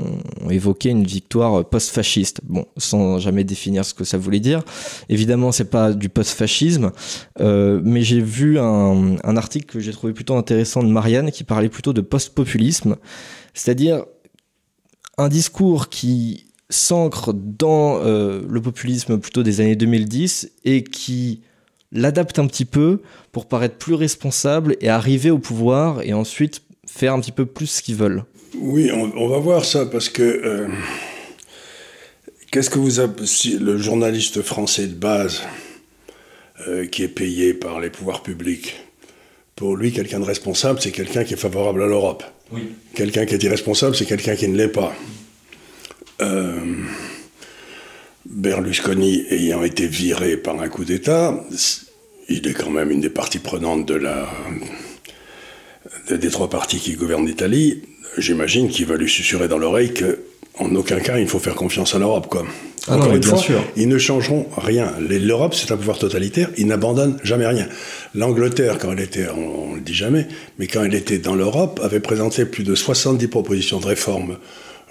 évoqué 0.49 0.89
une 0.89 1.03
victoire 1.03 1.65
post-fasciste. 1.65 2.41
Bon, 2.43 2.65
sans 2.77 3.19
jamais 3.19 3.43
définir 3.43 3.85
ce 3.85 3.93
que 3.93 4.03
ça 4.03 4.17
voulait 4.17 4.39
dire. 4.39 4.63
Évidemment, 5.09 5.51
c'est 5.51 5.69
pas 5.69 5.93
du 5.93 6.09
post-fascisme, 6.09 6.91
euh, 7.39 7.81
mais 7.83 8.01
j'ai 8.01 8.21
vu 8.21 8.59
un, 8.59 9.17
article 9.37 9.65
que 9.65 9.79
j'ai 9.79 9.91
trouvé 9.91 10.13
plutôt 10.13 10.35
intéressant 10.35 10.81
de 10.81 10.87
Marianne 10.87 11.31
qui 11.31 11.43
parlait 11.43 11.69
plutôt 11.69 11.93
de 11.93 12.01
post-populisme, 12.01 12.95
c'est-à-dire 13.53 14.05
un 15.17 15.27
discours 15.27 15.89
qui 15.89 16.47
s'ancre 16.69 17.33
dans 17.33 17.99
euh, 17.99 18.41
le 18.49 18.61
populisme 18.61 19.19
plutôt 19.19 19.43
des 19.43 19.61
années 19.61 19.75
2010 19.75 20.51
et 20.63 20.83
qui 20.83 21.41
l'adapte 21.91 22.39
un 22.39 22.47
petit 22.47 22.65
peu 22.65 23.01
pour 23.31 23.47
paraître 23.47 23.77
plus 23.77 23.93
responsable 23.93 24.75
et 24.81 24.89
arriver 24.89 25.31
au 25.31 25.37
pouvoir 25.37 26.01
et 26.01 26.13
ensuite 26.13 26.63
faire 26.95 27.13
un 27.13 27.19
petit 27.19 27.33
peu 27.33 27.45
plus 27.45 27.67
ce 27.67 27.81
qu'ils 27.81 27.95
veulent. 27.95 28.23
Oui, 28.57 28.89
on, 28.91 29.27
va 29.27 29.37
voir 29.37 29.65
ça 29.65 29.85
parce 29.85 30.07
que 30.07 30.23
euh, 30.23 30.67
qu'est-ce 32.51 32.69
que 32.69 32.79
vous 32.79 32.99
avez, 32.99 33.25
si 33.25 33.59
le 33.59 33.77
journaliste 33.77 34.41
français 34.41 34.87
de 34.87 34.93
base 34.93 35.41
euh, 36.67 36.85
qui 36.87 37.03
est 37.03 37.09
payé 37.09 37.53
par 37.53 37.81
les 37.81 37.89
pouvoirs 37.89 38.23
publics, 38.23 38.77
pour 39.57 39.75
lui, 39.75 39.91
quelqu'un 39.91 40.19
de 40.19 40.25
responsable, 40.25 40.79
c'est 40.81 40.91
quelqu'un 40.91 41.25
qui 41.25 41.33
est 41.33 41.37
favorable 41.37 41.83
à 41.83 41.87
l'Europe. 41.87 42.23
Oui. 42.51 42.73
Quelqu'un 42.93 43.25
qui 43.25 43.35
est 43.35 43.43
irresponsable, 43.43 43.95
c'est 43.95 44.05
quelqu'un 44.05 44.35
qui 44.35 44.47
ne 44.47 44.55
l'est 44.55 44.69
pas. 44.69 44.93
Euh, 46.21 46.75
Berlusconi 48.25 49.25
ayant 49.29 49.63
été 49.63 49.85
viré 49.85 50.37
par 50.37 50.61
un 50.61 50.69
coup 50.69 50.85
d'État, 50.85 51.43
il 52.29 52.47
est 52.47 52.53
quand 52.53 52.69
même 52.69 52.89
une 52.89 53.01
des 53.01 53.09
parties 53.09 53.39
prenantes 53.39 53.85
de 53.85 53.95
la, 53.95 54.29
des 56.09 56.29
trois 56.29 56.49
partis 56.49 56.77
qui 56.79 56.93
gouvernent 56.93 57.25
l'Italie, 57.25 57.81
j'imagine 58.17 58.69
qu'il 58.69 58.85
va 58.85 58.95
lui 58.95 59.09
susurrer 59.09 59.47
dans 59.47 59.57
l'oreille 59.57 59.93
que 59.93 60.19
en 60.57 60.73
aucun 60.75 60.99
cas 60.99 61.19
il 61.19 61.27
faut 61.27 61.39
faire 61.39 61.55
confiance 61.55 61.95
à 61.95 61.99
l'Europe. 61.99 62.27
Quoi. 62.29 62.45
Ah 62.87 62.97
Encore 62.97 63.13
une 63.15 63.23
fois, 63.23 63.37
sûr. 63.37 63.63
ils 63.75 63.89
ne 63.89 63.97
changeront 63.97 64.45
rien. 64.57 64.93
L'Europe, 64.99 65.55
c'est 65.55 65.71
un 65.71 65.77
pouvoir 65.77 65.97
totalitaire, 65.97 66.49
ils 66.57 66.67
n'abandonnent 66.67 67.17
jamais 67.23 67.47
rien. 67.47 67.67
L'Angleterre, 68.13 68.77
quand 68.77 68.91
elle 68.91 68.99
était, 68.99 69.27
on, 69.29 69.71
ne 69.71 69.75
le 69.75 69.81
dit 69.81 69.93
jamais, 69.93 70.27
mais 70.59 70.67
quand 70.67 70.83
elle 70.83 70.93
était 70.93 71.17
dans 71.17 71.35
l'Europe, 71.35 71.79
avait 71.83 71.99
présenté 71.99 72.45
plus 72.45 72.63
de 72.63 72.75
70 72.75 73.27
propositions 73.27 73.79
de 73.79 73.87
réforme 73.87 74.37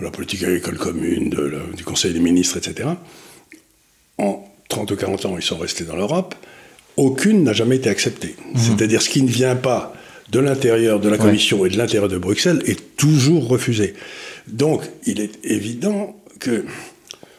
de 0.00 0.04
la 0.04 0.10
politique 0.10 0.42
agricole 0.42 0.76
commune, 0.76 1.30
du 1.76 1.84
Conseil 1.84 2.12
des 2.12 2.18
ministres, 2.18 2.56
etc. 2.56 2.88
En 4.18 4.44
30 4.68 4.90
ou 4.90 4.96
40 4.96 5.26
ans, 5.26 5.36
ils 5.36 5.42
sont 5.42 5.58
restés 5.58 5.84
dans 5.84 5.94
l'Europe. 5.94 6.34
Aucune 6.96 7.44
n'a 7.44 7.52
jamais 7.52 7.76
été 7.76 7.88
acceptée. 7.88 8.34
Mmh. 8.54 8.58
C'est-à-dire 8.58 9.02
ce 9.02 9.08
qui 9.08 9.22
ne 9.22 9.30
vient 9.30 9.54
pas 9.54 9.94
de 10.30 10.40
l'intérieur 10.40 11.00
de 11.00 11.08
la 11.08 11.18
Commission 11.18 11.64
et 11.66 11.68
de 11.68 11.76
l'intérieur 11.76 12.08
de 12.08 12.18
Bruxelles 12.18 12.62
est 12.66 12.96
toujours 12.96 13.48
refusé. 13.48 13.94
Donc, 14.46 14.82
il 15.06 15.20
est 15.20 15.44
évident 15.44 16.20
que 16.38 16.64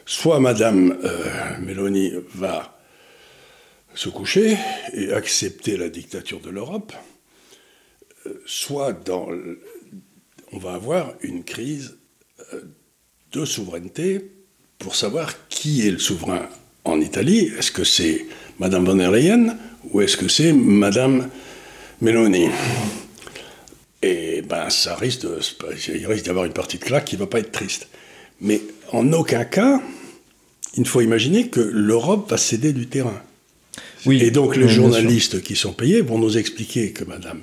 soit 0.04 0.40
Madame 0.40 0.96
euh, 1.04 1.24
Mélanie 1.60 2.12
va 2.34 2.78
se 3.94 4.08
coucher 4.08 4.56
et 4.92 5.12
accepter 5.12 5.76
la 5.76 5.88
dictature 5.88 6.40
de 6.40 6.50
l'Europe, 6.50 6.92
euh, 8.26 8.42
soit 8.44 8.92
dans, 8.92 9.28
on 10.52 10.58
va 10.58 10.74
avoir 10.74 11.14
une 11.22 11.44
crise 11.44 11.96
euh, 12.52 12.60
de 13.32 13.44
souveraineté 13.44 14.30
pour 14.78 14.94
savoir 14.94 15.48
qui 15.48 15.86
est 15.86 15.90
le 15.90 15.98
souverain 15.98 16.48
en 16.84 17.00
Italie. 17.00 17.50
Est-ce 17.58 17.72
que 17.72 17.84
c'est 17.84 18.26
Madame 18.58 18.84
von 18.84 18.96
der 18.96 19.10
Leyen 19.10 19.56
ou 19.90 20.00
est-ce 20.00 20.16
que 20.16 20.28
c'est 20.28 20.52
Madame 20.52 21.28
Mélanie. 22.00 22.48
Et 24.02 24.42
ben, 24.42 24.68
ça 24.70 24.94
risque 24.94 25.22
de, 25.22 25.40
il 25.94 26.06
risque 26.06 26.26
d'avoir 26.26 26.44
une 26.44 26.52
partie 26.52 26.78
de 26.78 26.84
claque 26.84 27.06
qui 27.06 27.16
ne 27.16 27.20
va 27.20 27.26
pas 27.26 27.38
être 27.38 27.52
triste. 27.52 27.88
Mais 28.40 28.60
en 28.92 29.12
aucun 29.12 29.44
cas, 29.44 29.80
il 30.76 30.86
faut 30.86 31.00
imaginer 31.00 31.48
que 31.48 31.60
l'Europe 31.60 32.30
va 32.30 32.36
céder 32.36 32.72
du 32.72 32.86
terrain. 32.86 33.20
Oui. 34.04 34.22
Et 34.22 34.30
donc 34.30 34.56
les 34.56 34.68
journalistes 34.68 35.42
qui 35.42 35.56
sont 35.56 35.72
payés 35.72 36.00
vont 36.00 36.18
nous 36.18 36.38
expliquer 36.38 36.92
que 36.92 37.04
Madame 37.04 37.40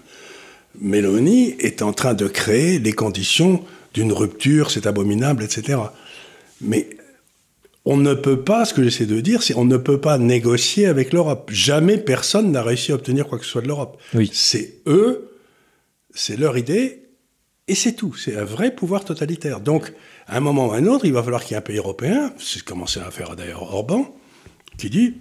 Mélanie 0.80 1.56
est 1.60 1.82
en 1.82 1.94
train 1.94 2.14
de 2.14 2.28
créer 2.28 2.80
les 2.80 2.94
conditions 2.94 3.64
d'une 3.94 4.12
rupture, 4.12 4.72
c'est 4.72 4.88
abominable, 4.88 5.44
etc. 5.44 5.80
Mais 6.62 6.88
on 7.86 7.98
ne 7.98 8.14
peut 8.14 8.42
pas, 8.42 8.66
ce 8.66 8.74
que 8.74 8.84
j'essaie 8.84 9.06
de 9.06 9.20
dire, 9.20 9.44
c'est 9.44 9.56
on 9.56 9.66
ne 9.66 9.78
peut 9.78 10.00
pas 10.00 10.18
négocier 10.18 10.86
avec 10.86 11.12
l'Europe. 11.12 11.50
Jamais 11.52 11.98
personne 11.98 12.52
n'a 12.52 12.64
réussi 12.64 12.92
à 12.92 12.96
obtenir 12.96 13.28
quoi 13.28 13.38
que 13.38 13.46
ce 13.46 13.52
soit 13.52 13.62
de 13.62 13.68
l'Europe. 13.68 14.02
Oui. 14.14 14.30
C'est 14.34 14.76
eux, 14.88 15.32
c'est 16.14 16.38
leur 16.38 16.58
idée, 16.58 17.04
et 17.68 17.76
c'est 17.76 17.94
tout. 17.94 18.14
C'est 18.16 18.38
un 18.38 18.46
vrai 18.46 18.74
pouvoir 18.74 19.04
totalitaire. 19.04 19.60
Donc, 19.60 19.94
à 20.28 20.38
un 20.38 20.40
moment 20.40 20.68
ou 20.68 20.72
à 20.72 20.78
un 20.78 20.86
autre, 20.86 21.06
il 21.06 21.14
va 21.14 21.24
falloir 21.24 21.44
qu'il 21.44 21.52
y 21.52 21.54
ait 21.56 21.58
un 21.58 21.62
pays 21.62 21.78
européen, 21.78 22.34
c'est 22.38 22.60
ce 22.60 22.64
commencé 22.64 23.00
à 23.00 23.12
faire 23.12 23.36
d'ailleurs 23.36 23.64
Orban, 23.64 24.16
qui 24.78 24.90
dit 24.90 25.16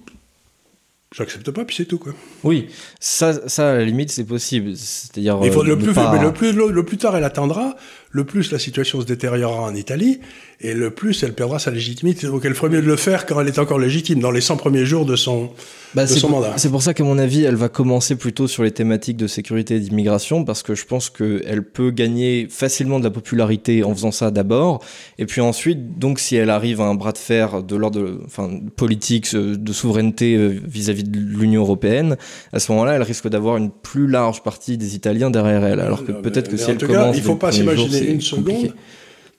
j'accepte 1.13 1.51
pas, 1.51 1.65
puis 1.65 1.77
c'est 1.77 1.85
tout. 1.85 1.99
Quoi. 1.99 2.15
Oui, 2.43 2.69
ça, 2.99 3.49
ça 3.49 3.71
à 3.71 3.75
la 3.75 3.85
limite, 3.85 4.11
c'est 4.11 4.25
possible. 4.25 4.77
C'est-à-dire. 4.77 5.39
Il 5.43 5.53
faut, 5.53 5.63
le, 5.63 5.79
plus, 5.79 5.93
mais 5.95 6.23
le, 6.23 6.33
plus, 6.33 6.53
le, 6.53 6.85
plus 6.85 6.97
tard 6.97 7.17
elle 7.17 7.25
attendra, 7.25 7.77
le 8.13 8.25
plus 8.25 8.53
la 8.53 8.59
situation 8.59 9.01
se 9.01 9.07
détériorera 9.07 9.63
en 9.63 9.75
Italie, 9.75 10.21
et 10.61 10.75
le 10.75 10.91
plus 10.91 11.23
elle 11.23 11.33
perdra 11.33 11.59
sa 11.59 11.71
légitimité. 11.71 12.27
Donc 12.27 12.45
elle 12.45 12.55
ferait 12.55 12.71
mieux 12.71 12.83
de 12.83 12.87
le 12.87 12.97
faire 12.97 13.27
quand 13.27 13.41
elle 13.41 13.49
est 13.49 13.59
encore 13.59 13.79
légitime, 13.79 14.21
dans 14.21 14.31
les 14.31 14.43
100 14.43 14.59
premiers 14.59 14.85
jours 14.85 15.07
de 15.07 15.17
son, 15.17 15.51
bah, 15.95 16.05
de 16.05 16.11
son 16.11 16.29
mandat. 16.29 16.53
C'est 16.57 16.71
pour 16.71 16.83
ça 16.83 16.95
qu'à 16.95 17.05
mon 17.05 17.19
avis, 17.19 17.43
elle 17.43 17.57
va 17.57 17.69
commencer 17.69 18.17
plutôt 18.17 18.47
sur 18.47 18.63
les 18.63 18.71
thématiques 18.71 19.17
de 19.17 19.27
sécurité 19.27 19.77
et 19.77 19.81
d'immigration, 19.81 20.45
parce 20.45 20.63
que 20.63 20.75
je 20.75 20.85
pense 20.85 21.09
qu'elle 21.09 21.65
peut 21.65 21.91
gagner 21.91 22.47
facilement 22.51 22.99
de 22.99 23.05
la 23.05 23.11
popularité 23.11 23.83
en 23.83 23.95
faisant 23.95 24.13
ça 24.13 24.31
d'abord, 24.31 24.85
et 25.19 25.25
puis 25.25 25.41
ensuite, 25.41 25.99
donc 25.99 26.19
si 26.19 26.37
elle 26.37 26.51
arrive 26.51 26.83
à 26.83 26.85
un 26.85 26.95
bras 26.95 27.13
de 27.13 27.19
fer 27.19 27.63
de 27.63 27.77
l'ordre 27.77 28.21
enfin, 28.27 28.51
politique, 28.77 29.35
euh, 29.35 29.57
de 29.57 29.73
souveraineté 29.73 30.37
euh, 30.37 30.61
vis-à-vis 30.65 31.05
de 31.05 31.19
l'Union 31.19 31.63
européenne, 31.63 32.17
à 32.53 32.59
ce 32.59 32.71
moment-là, 32.73 32.93
elle 32.95 33.03
risque 33.03 33.29
d'avoir 33.29 33.57
une 33.57 33.71
plus 33.71 34.07
large 34.07 34.43
partie 34.43 34.77
des 34.77 34.95
Italiens 34.95 35.31
derrière 35.31 35.65
elle, 35.65 35.81
alors 35.81 36.05
que 36.05 36.13
peut-être 36.13 36.51
que 36.51 36.59
si 36.59 36.71
elle 36.71 36.79
commence... 36.79 37.17
il 37.17 37.23
faut 37.23 37.37
pas 37.37 37.53
s'imaginer 37.53 38.02
une 38.07 38.21
seconde 38.21 38.73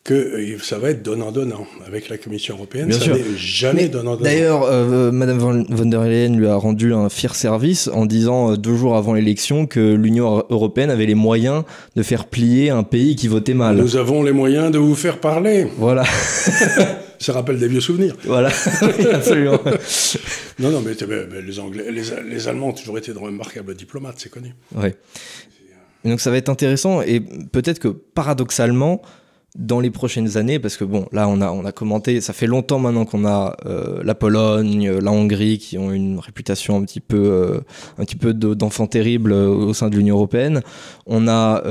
que 0.04 0.14
euh, 0.14 0.58
ça 0.62 0.80
va 0.80 0.90
être 0.90 1.02
donnant-donnant 1.02 1.66
avec 1.88 2.10
la 2.10 2.18
Commission 2.18 2.56
européenne. 2.56 2.90
Bien 2.90 3.00
ça 3.00 3.06
sûr. 3.06 3.18
jamais 3.38 3.88
donnant-donnant. 3.88 4.24
D'ailleurs, 4.24 4.64
euh, 4.64 5.12
Madame 5.12 5.38
von 5.38 5.86
der 5.86 6.04
Leyen 6.04 6.36
lui 6.36 6.48
a 6.48 6.56
rendu 6.56 6.94
un 6.94 7.08
fier 7.10 7.34
service 7.36 7.88
en 7.88 8.06
disant 8.06 8.52
euh, 8.52 8.58
deux 8.58 8.76
jours 8.76 8.98
avant 8.98 9.14
l'élection 9.14 9.66
que 9.66 9.94
l'Union 9.94 10.44
européenne 10.50 10.90
avait 10.90 11.06
les 11.06 11.16
moyens 11.16 11.64
de 11.96 12.04
faire 12.04 12.26
plier 12.26 12.70
un 12.70 12.84
pays 12.84 13.16
qui 13.16 13.30
votait 13.30 13.54
mal. 13.54 13.78
Nous 13.78 13.96
avons 13.96 14.24
les 14.24 14.34
moyens 14.34 14.72
de 14.72 14.78
vous 14.78 14.96
faire 14.96 15.20
parler. 15.20 15.68
Voilà. 15.78 16.04
ça 17.20 17.32
rappelle 17.32 17.58
des 17.58 17.70
vieux 17.70 17.80
souvenirs. 17.80 18.16
Voilà, 18.26 18.50
absolument. 19.14 19.60
non, 20.60 20.70
non, 20.70 20.82
mais, 20.82 20.96
les, 21.42 21.60
Anglais, 21.60 21.86
les, 21.90 22.04
les, 22.30 22.48
Allemands 22.50 22.70
ont 22.70 22.74
toujours 22.74 22.98
été 22.98 23.14
de 23.14 23.20
remarquables 23.20 23.74
diplomates, 23.74 24.16
c'est 24.18 24.30
connu. 24.30 24.54
Oui. 24.76 24.90
Donc 26.06 26.20
ça 26.20 26.32
va 26.32 26.38
être 26.38 26.50
intéressant 26.50 27.02
et 27.02 27.20
peut-être 27.20 27.80
que 27.80 27.88
paradoxalement, 27.88 29.02
dans 29.56 29.80
les 29.80 29.92
prochaines 29.92 30.38
années, 30.38 30.58
parce 30.58 30.78
que 30.78 30.84
bon, 30.84 31.06
là 31.12 31.28
on 31.28 31.40
a, 31.40 31.52
on 31.52 31.64
a 31.64 31.72
commenté, 31.72 32.22
ça 32.22 32.34
fait 32.34 32.48
longtemps 32.48 32.80
maintenant 32.80 33.06
qu'on 33.06 33.24
a 33.26 33.56
euh, 33.68 34.02
la 34.04 34.16
Pologne, 34.16 34.90
la 34.90 35.12
Hongrie 35.12 35.60
qui 35.60 35.78
ont 35.78 35.92
une 35.92 36.18
réputation 36.18 36.76
un 36.78 36.84
petit 36.84 37.00
peu, 37.00 37.24
euh, 37.24 37.60
un 38.00 38.06
petit 38.06 38.16
peu 38.16 38.34
d'enfants 38.34 38.88
terribles 38.88 39.32
euh, 39.32 39.48
au 39.50 39.74
sein 39.74 39.90
de 39.90 39.96
l'Union 39.96 40.16
européenne. 40.16 40.62
On 41.06 41.28
a 41.28 41.62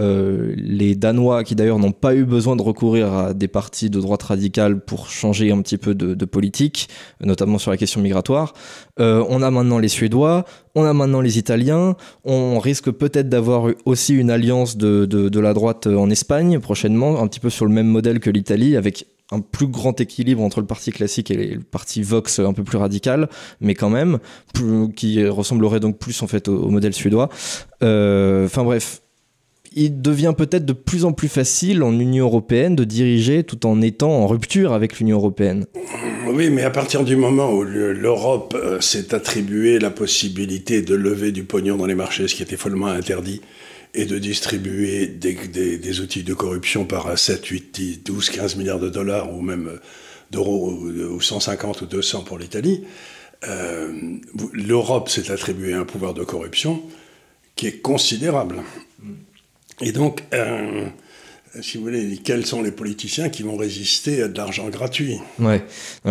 les 0.55 0.95
Danois 0.95 1.43
qui 1.43 1.55
d'ailleurs 1.55 1.79
n'ont 1.79 1.93
pas 1.93 2.15
eu 2.15 2.25
besoin 2.25 2.55
de 2.55 2.62
recourir 2.62 3.12
à 3.12 3.35
des 3.35 3.49
partis 3.49 3.91
de 3.91 4.01
droite 4.01 4.23
radicale 4.23 4.81
pour 4.81 5.09
changer 5.09 5.51
un 5.51 5.61
petit 5.62 5.79
peu 5.79 5.95
de, 5.95 6.15
de 6.15 6.25
politique, 6.25 6.89
notamment 7.21 7.59
sur 7.59 7.71
la 7.71 7.77
question 7.77 8.01
migratoire. 8.01 8.53
On 8.99 9.43
a 9.43 9.51
maintenant 9.51 9.79
les 9.79 9.89
Suédois, 9.89 10.45
on 10.75 10.85
a 10.85 10.93
maintenant 10.93 11.21
les 11.21 11.39
Italiens. 11.39 11.97
On 12.25 12.59
risque 12.59 12.91
peut-être 12.91 13.29
d'avoir 13.29 13.69
aussi 13.85 14.15
une 14.15 14.31
alliance 14.31 14.77
de, 14.77 15.07
de, 15.07 15.41
la 15.41 15.55
droite 15.55 15.87
en 15.87 16.11
Espagne 16.11 16.61
prochainement, 16.61 17.21
un 17.21 17.27
petit 17.27 17.41
peu 17.41 17.51
sur 17.51 17.67
le 17.67 17.73
même 17.73 17.89
modèle 17.89 18.21
que 18.21 18.31
l'Italie, 18.31 18.77
avec 18.77 19.07
un 19.33 19.41
plus 19.41 19.67
grand 19.67 19.99
équilibre 20.01 20.43
entre 20.43 20.61
le 20.61 20.67
parti 20.67 20.93
classique 20.93 21.31
et 21.31 21.55
le 21.55 21.61
parti 21.61 22.03
Vox 22.03 22.39
un 22.39 22.53
peu 22.53 22.65
plus 22.65 22.79
radical, 22.79 23.29
mais 23.61 23.75
quand 23.75 23.91
même, 23.91 24.19
qui 24.95 25.27
ressemblerait 25.27 25.81
donc 25.81 25.99
plus 25.99 26.23
en 26.23 26.27
fait 26.27 26.49
au, 26.49 26.69
modèle 26.69 26.93
suédois. 26.93 27.31
Euh, 27.83 28.45
enfin 28.47 28.63
bref, 28.63 29.03
il 29.76 30.00
devient 30.02 30.35
peut-être 30.37 30.64
de 30.64 30.73
plus 30.73 31.05
en 31.05 31.12
plus 31.12 31.29
facile 31.29 31.83
en 31.83 31.99
Union 31.99 32.26
européenne 32.26 32.76
de 32.76 32.85
diriger 32.85 33.45
tout 33.45 33.67
en 33.67 33.81
étant 33.81 34.11
en 34.11 34.26
rupture 34.26 34.73
avec 34.73 34.99
l'Union 34.99 35.19
européenne. 35.19 35.67
Oui, 36.26 36.50
mais 36.50 36.62
à 36.62 36.71
partir 36.71 37.05
du 37.05 37.17
moment 37.17 37.52
où 37.52 37.62
l'Europe 37.62 38.57
euh, 38.59 38.81
s'est 38.81 39.14
attribué 39.14 39.79
la 39.79 39.91
possibilité 39.91 40.81
de 40.81 40.95
lever 40.95 41.33
du 41.33 41.45
pognon 41.45 41.76
dans 41.76 41.87
les 41.87 41.95
marchés, 41.95 42.26
ce 42.29 42.35
qui 42.35 42.43
était 42.43 42.57
follement 42.57 42.87
interdit, 42.87 43.43
et 43.95 44.07
de 44.07 44.19
distribuer 44.19 45.07
des, 45.07 46.00
outils 46.00 46.23
de 46.23 46.33
corruption 46.33 46.87
par 46.87 47.19
7, 47.19 47.45
8, 47.45 47.75
10, 47.75 48.02
12, 48.05 48.31
15 48.31 48.57
milliards 48.57 48.81
de 48.81 48.88
dollars, 48.88 49.35
ou 49.35 49.43
même 49.43 49.79
d'euros, 50.31 50.73
ou 50.73 51.21
150 51.21 51.83
ou 51.83 51.87
200 51.87 52.23
pour 52.23 52.38
l'Italie, 52.38 52.85
euh, 53.47 53.93
l'Europe 54.55 55.09
s'est 55.09 55.31
attribué 55.31 55.75
un 55.75 55.85
pouvoir 55.85 56.14
de 56.14 56.25
corruption 56.25 56.83
qui 57.57 57.67
est 57.67 57.83
considérable. 57.83 58.62
Et 59.81 59.93
donc, 59.93 60.23
euh, 60.35 60.87
si 61.61 61.79
vous 61.79 61.85
voulez, 61.85 62.19
quels 62.23 62.47
sont 62.47 62.62
les 62.62 62.71
politiciens 62.71 63.29
qui 63.29 63.43
vont 63.43 63.57
résister 63.57 64.23
à 64.23 64.29
de 64.29 64.37
l'argent 64.37 64.69
gratuit 64.69 65.19
Ouais, 65.38 65.64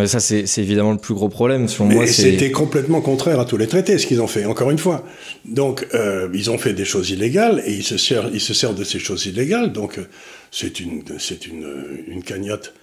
ça 0.08 0.20
c'est 0.20 0.46
évidemment 0.58 0.92
le 0.92 0.98
plus 0.98 1.14
gros 1.14 1.30
problème. 1.30 1.68
Mais 1.82 2.08
c'était 2.08 2.52
complètement 2.52 3.02
contraire 3.02 3.40
à 3.40 3.46
tous 3.46 3.58
les 3.58 3.68
traités 3.68 3.98
ce 3.98 4.08
qu'ils 4.08 4.22
ont 4.22 4.28
fait, 4.28 4.46
encore 4.46 4.72
une 4.72 4.78
fois. 4.78 5.06
Donc, 5.46 5.88
euh, 5.94 6.30
ils 6.34 6.50
ont 6.50 6.58
fait 6.58 6.74
des 6.74 6.86
choses 6.86 7.10
illégales 7.12 7.62
et 7.66 7.74
ils 7.74 7.84
se 7.84 7.98
servent, 7.98 8.32
ils 8.34 8.42
se 8.42 8.54
servent 8.54 8.78
de 8.78 8.84
ces 8.84 9.00
choses 9.00 9.26
illégales. 9.26 9.72
Donc, 9.72 9.98
euh, 9.98 10.08
c'est 10.52 10.80
une, 10.80 11.04
c'est 11.18 11.48
une, 11.48 12.04
une, 12.08 12.24
cagnotte 12.24 12.74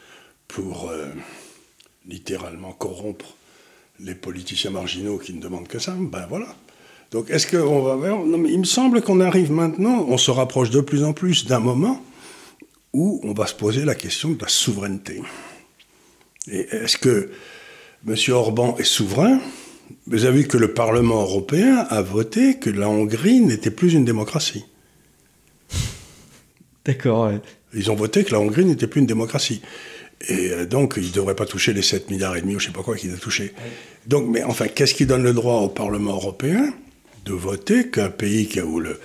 pour 0.47 0.91
littéralement 2.09 2.73
corrompre 2.73 3.37
les 4.01 4.15
politiciens 4.15 4.71
marginaux 4.71 5.19
qui 5.19 5.35
ne 5.35 5.41
demandent 5.41 5.69
que 5.69 5.79
ça. 5.79 5.95
Ben 5.99 6.27
voilà. 6.29 6.47
Donc 7.11 7.31
est-ce 7.31 7.47
qu'on 7.47 7.83
va 7.83 7.97
vers... 7.97 8.19
Non, 8.19 8.39
mais 8.39 8.51
il 8.51 8.59
me 8.59 8.65
semble 8.65 9.03
qu'on 9.03 9.21
arrive 9.21 9.51
maintenant, 9.51 10.05
on 10.09 10.19
se 10.19 10.31
rapproche 10.31 10.71
de 10.71 10.81
plus 10.81 11.05
en 11.05 11.13
plus 11.13 11.47
d'un 11.47 11.61
moment 11.61 12.03
où 12.93 13.21
on 13.23 13.33
va 13.33 13.47
se 13.47 13.55
poser 13.55 13.85
la 13.85 13.95
question 13.95 14.31
de 14.31 14.43
la 14.43 14.49
souveraineté. 14.49 15.23
Et 16.51 16.67
est-ce 16.71 16.99
que 16.99 17.31
M. 18.07 18.15
Orban 18.31 18.77
est 18.79 18.85
souverain? 18.85 19.41
Vous 20.07 20.25
avez 20.25 20.43
vu 20.43 20.49
que 20.49 20.59
le 20.59 20.75
Parlement 20.75 21.23
européen 21.23 21.87
a 21.89 22.03
voté 22.03 22.59
que 22.59 22.71
la 22.71 22.89
Hongrie 22.89 23.41
n'était 23.41 23.71
plus 23.71 23.95
une 23.95 24.05
démocratie. 24.05 24.65
D'accord, 26.85 27.33
Ils 27.75 27.91
ont 27.91 27.95
voté 27.95 28.25
que 28.25 28.33
la 28.33 28.41
Hongrie 28.41 28.65
n'était 28.65 28.87
plus 28.87 29.01
une 29.01 29.07
démocratie. 29.07 29.63
Et 30.27 30.51
euh, 30.51 30.67
donc, 30.67 30.95
il 30.97 31.09
ne 31.09 31.13
devrait 31.13 31.37
pas 31.37 31.47
toucher 31.47 31.73
les 31.73 31.83
7 31.83 32.11
milliards 32.11 32.37
et 32.37 32.41
demi 32.41 32.57
ou 32.57 32.59
je 32.59 32.67
ne 32.69 32.73
sais 32.73 32.77
pas 32.77 32.83
quoi 32.83 32.97
qu'il 32.97 33.13
a 33.13 33.17
touché. 33.17 33.55
Donc, 34.07 34.27
mais 34.29 34.43
enfin, 34.43 34.69
qu'est-ce 34.69 34.95
qui 34.95 35.07
donne 35.07 35.23
le 35.23 35.33
droit 35.33 35.61
au 35.61 35.69
Parlement 35.69 36.13
européen? 36.13 36.73
De 37.29 37.35
voter 37.35 37.89
qu'un 37.89 38.11
pays 38.11 38.47
qui 38.47 38.61
a, 38.61 38.65
où 38.65 38.81
le, 38.81 38.99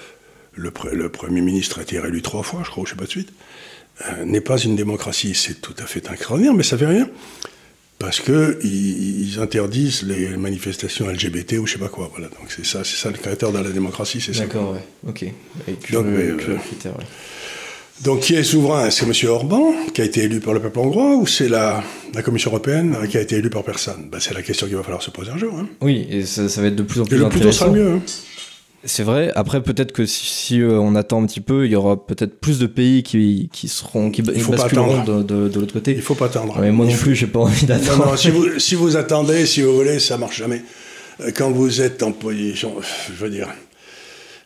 le, 0.56 1.10
Premier 1.10 1.42
ministre 1.42 1.80
a 1.80 1.82
été 1.82 2.00
réélu 2.00 2.22
trois 2.22 2.44
fois, 2.44 2.62
je 2.64 2.70
crois, 2.70 2.84
je 2.86 2.94
ne 2.94 2.96
sais 2.96 3.00
pas 3.00 3.06
de 3.06 3.10
suite, 3.10 3.34
euh, 4.06 4.26
n'est 4.26 4.42
pas 4.42 4.58
une 4.58 4.76
démocratie. 4.76 5.34
C'est 5.36 5.62
tout 5.62 5.76
à 5.78 5.86
fait 5.86 6.10
extraordinaire, 6.10 6.54
mais 6.54 6.64
ça 6.64 6.78
fait 6.78 6.88
rien. 6.88 7.10
Parce 8.00 8.20
qu'ils 8.20 8.58
ils 8.64 9.40
interdisent 9.40 10.04
les 10.04 10.36
manifestations 10.36 11.08
LGBT 11.08 11.54
ou 11.60 11.68
je 11.68 11.74
sais 11.74 11.80
pas 11.80 11.90
quoi. 11.90 12.10
Voilà. 12.12 12.28
Donc 12.28 12.48
c'est 12.50 12.66
ça, 12.66 12.84
c'est 12.84 12.98
ça 12.98 13.10
le 13.12 13.18
critère 13.18 13.52
de 13.52 13.60
la 13.60 13.70
démocratie, 13.70 14.20
c'est 14.20 14.34
ça. 14.34 14.42
D'accord, 14.42 14.74
ouais. 14.74 14.84
Ok. 15.08 15.26
donc, 15.92 16.06
euh, 16.06 16.38
donc, 18.02 18.22
qui 18.22 18.36
est 18.36 18.44
souverain 18.44 18.90
C'est 18.90 19.06
M. 19.06 19.30
Orban, 19.30 19.74
qui 19.94 20.02
a 20.02 20.06
été 20.06 20.24
élu 20.24 20.40
par 20.40 20.54
le 20.54 20.60
peuple 20.60 20.80
hongrois, 20.80 21.16
ou 21.16 21.28
c'est 21.28 21.48
la, 21.48 21.84
la, 22.14 22.22
Commission 22.22 22.50
européenne 22.52 22.98
qui 23.10 23.18
a 23.18 23.22
été 23.22 23.36
élue 23.36 23.50
par 23.50 23.64
personne? 23.64 24.10
Ben, 24.12 24.20
C'est 24.20 24.34
la 24.34 24.42
question 24.42 24.68
qu'il 24.68 24.76
va 24.76 24.84
falloir 24.84 25.02
se 25.02 25.12
poser 25.12 25.32
un 25.32 25.38
jour. 25.38 25.54
Hein. 25.58 25.68
Oui, 25.82 26.08
et 26.10 26.26
ça, 26.26 26.62
va 26.62 26.68
être 26.68 26.76
de 26.76 26.84
plus 26.84 27.02
en 27.02 27.06
plus 27.06 27.16
et 27.16 27.20
le 27.20 27.30
plus 27.30 27.40
tôt 27.40 27.52
sera 27.52 27.70
mieux. 27.70 27.94
Hein. 27.94 28.02
C'est 28.86 29.04
vrai. 29.04 29.32
Après, 29.36 29.64
peut-être 29.64 29.94
que 29.94 30.06
si, 30.06 30.60
euh, 30.60 30.78
on 30.78 30.96
attend 30.96 31.24
un 31.24 31.26
petit 31.26 31.40
peu, 31.40 31.66
il 31.66 31.72
y 31.72 31.76
aura 31.76 32.06
peut-être 32.06 32.40
plus 32.42 32.60
de 32.60 32.68
pays 32.68 33.04
qui, 33.04 33.50
qui 33.54 33.70
seront 33.70 34.12
qui 34.12 34.22
il 34.22 34.42
faut 34.42 34.52
basculeront 34.52 35.04
de, 35.06 35.24
de, 35.24 35.48
de 35.48 35.60
l'autre 35.60 35.72
côté. 35.72 35.94
Il 35.94 36.02
faut 36.02 36.16
pas 36.16 36.26
attendre. 36.26 36.58
Mais 36.60 36.72
moi 36.72 36.86
non 36.86 36.94
plus, 36.94 37.16
j'ai 37.16 37.28
pas 37.28 37.40
envie 37.40 37.66
d'attendre. 37.66 38.06
Non, 38.06 38.12
non, 38.12 38.18
si 38.18 38.30
vous, 38.30 38.60
si 38.60 38.76
vous 38.76 38.98
attendez, 38.98 39.46
si 39.46 39.62
vous 39.62 39.74
voulez, 39.74 40.00
ça 40.00 40.18
marche 40.18 40.40
jamais. 40.40 40.64
Euh, 41.22 41.32
quand 41.34 41.52
vous 41.52 41.80
êtes 41.80 42.04
en 42.04 42.12
position, 42.12 42.74
je 43.08 43.24
veux 43.24 43.30
dire, 43.30 43.48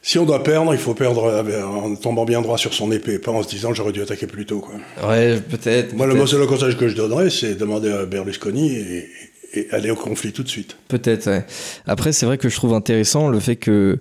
si 0.08 0.18
on 0.18 0.24
doit 0.24 0.42
perdre, 0.42 0.74
il 0.74 0.80
faut 0.80 0.94
perdre 0.94 1.26
euh, 1.26 1.64
en 1.66 1.94
tombant 1.98 2.24
bien 2.24 2.42
droit 2.42 2.58
sur 2.58 2.74
son 2.74 2.94
épée, 2.94 3.20
pas 3.20 3.32
en 3.32 3.44
se 3.44 3.50
disant 3.50 3.74
j'aurais 3.74 3.92
dû 3.92 4.02
attaquer 4.02 4.26
plus 4.26 4.46
tôt. 4.46 4.62
Quoi. 4.62 4.76
Ouais, 5.10 5.38
peut-être. 5.42 5.94
Moi, 5.94 6.08
le 6.08 6.26
seul 6.26 6.48
conseil 6.48 6.78
que 6.78 6.88
je 6.88 6.96
donnerais, 6.96 7.30
c'est 7.30 7.56
demander 7.56 7.92
à 7.92 8.06
Berlusconi 8.06 8.74
et, 8.74 9.10
et, 9.54 9.68
aller 9.72 9.92
au 9.92 9.98
conflit 9.98 10.32
tout 10.32 10.44
de 10.44 10.48
suite. 10.48 10.78
Peut-être, 10.88 11.30
ouais. 11.30 11.46
Après, 11.88 12.14
c'est 12.14 12.26
vrai 12.26 12.38
que 12.38 12.48
je 12.48 12.56
trouve 12.56 12.74
intéressant 12.74 13.28
le 13.28 13.42
fait 13.42 13.58
que 13.58 14.00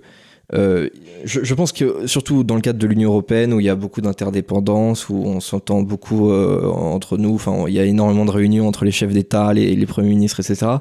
euh, 0.54 0.88
je, 1.24 1.54
pense 1.54 1.72
que 1.72 2.06
surtout 2.06 2.44
dans 2.44 2.54
le 2.54 2.60
cadre 2.60 2.78
de 2.78 2.86
l'Union 2.86 3.10
européenne 3.10 3.52
où 3.52 3.58
il 3.58 3.66
y 3.66 3.68
a 3.68 3.74
beaucoup 3.74 4.00
d'interdépendance, 4.00 5.08
où 5.08 5.24
on 5.24 5.40
s'entend 5.40 5.82
beaucoup 5.82 6.30
euh, 6.30 6.64
entre 6.66 7.18
nous, 7.18 7.34
enfin 7.34 7.64
il 7.66 7.74
y 7.74 7.80
a 7.80 7.84
énormément 7.84 8.24
de 8.24 8.30
réunions 8.30 8.68
entre 8.68 8.84
les 8.84 8.92
chefs 8.92 9.12
d'État, 9.12 9.52
les, 9.52 9.74
les, 9.74 9.86
premiers 9.86 10.10
ministres, 10.10 10.38
etc. 10.38 10.76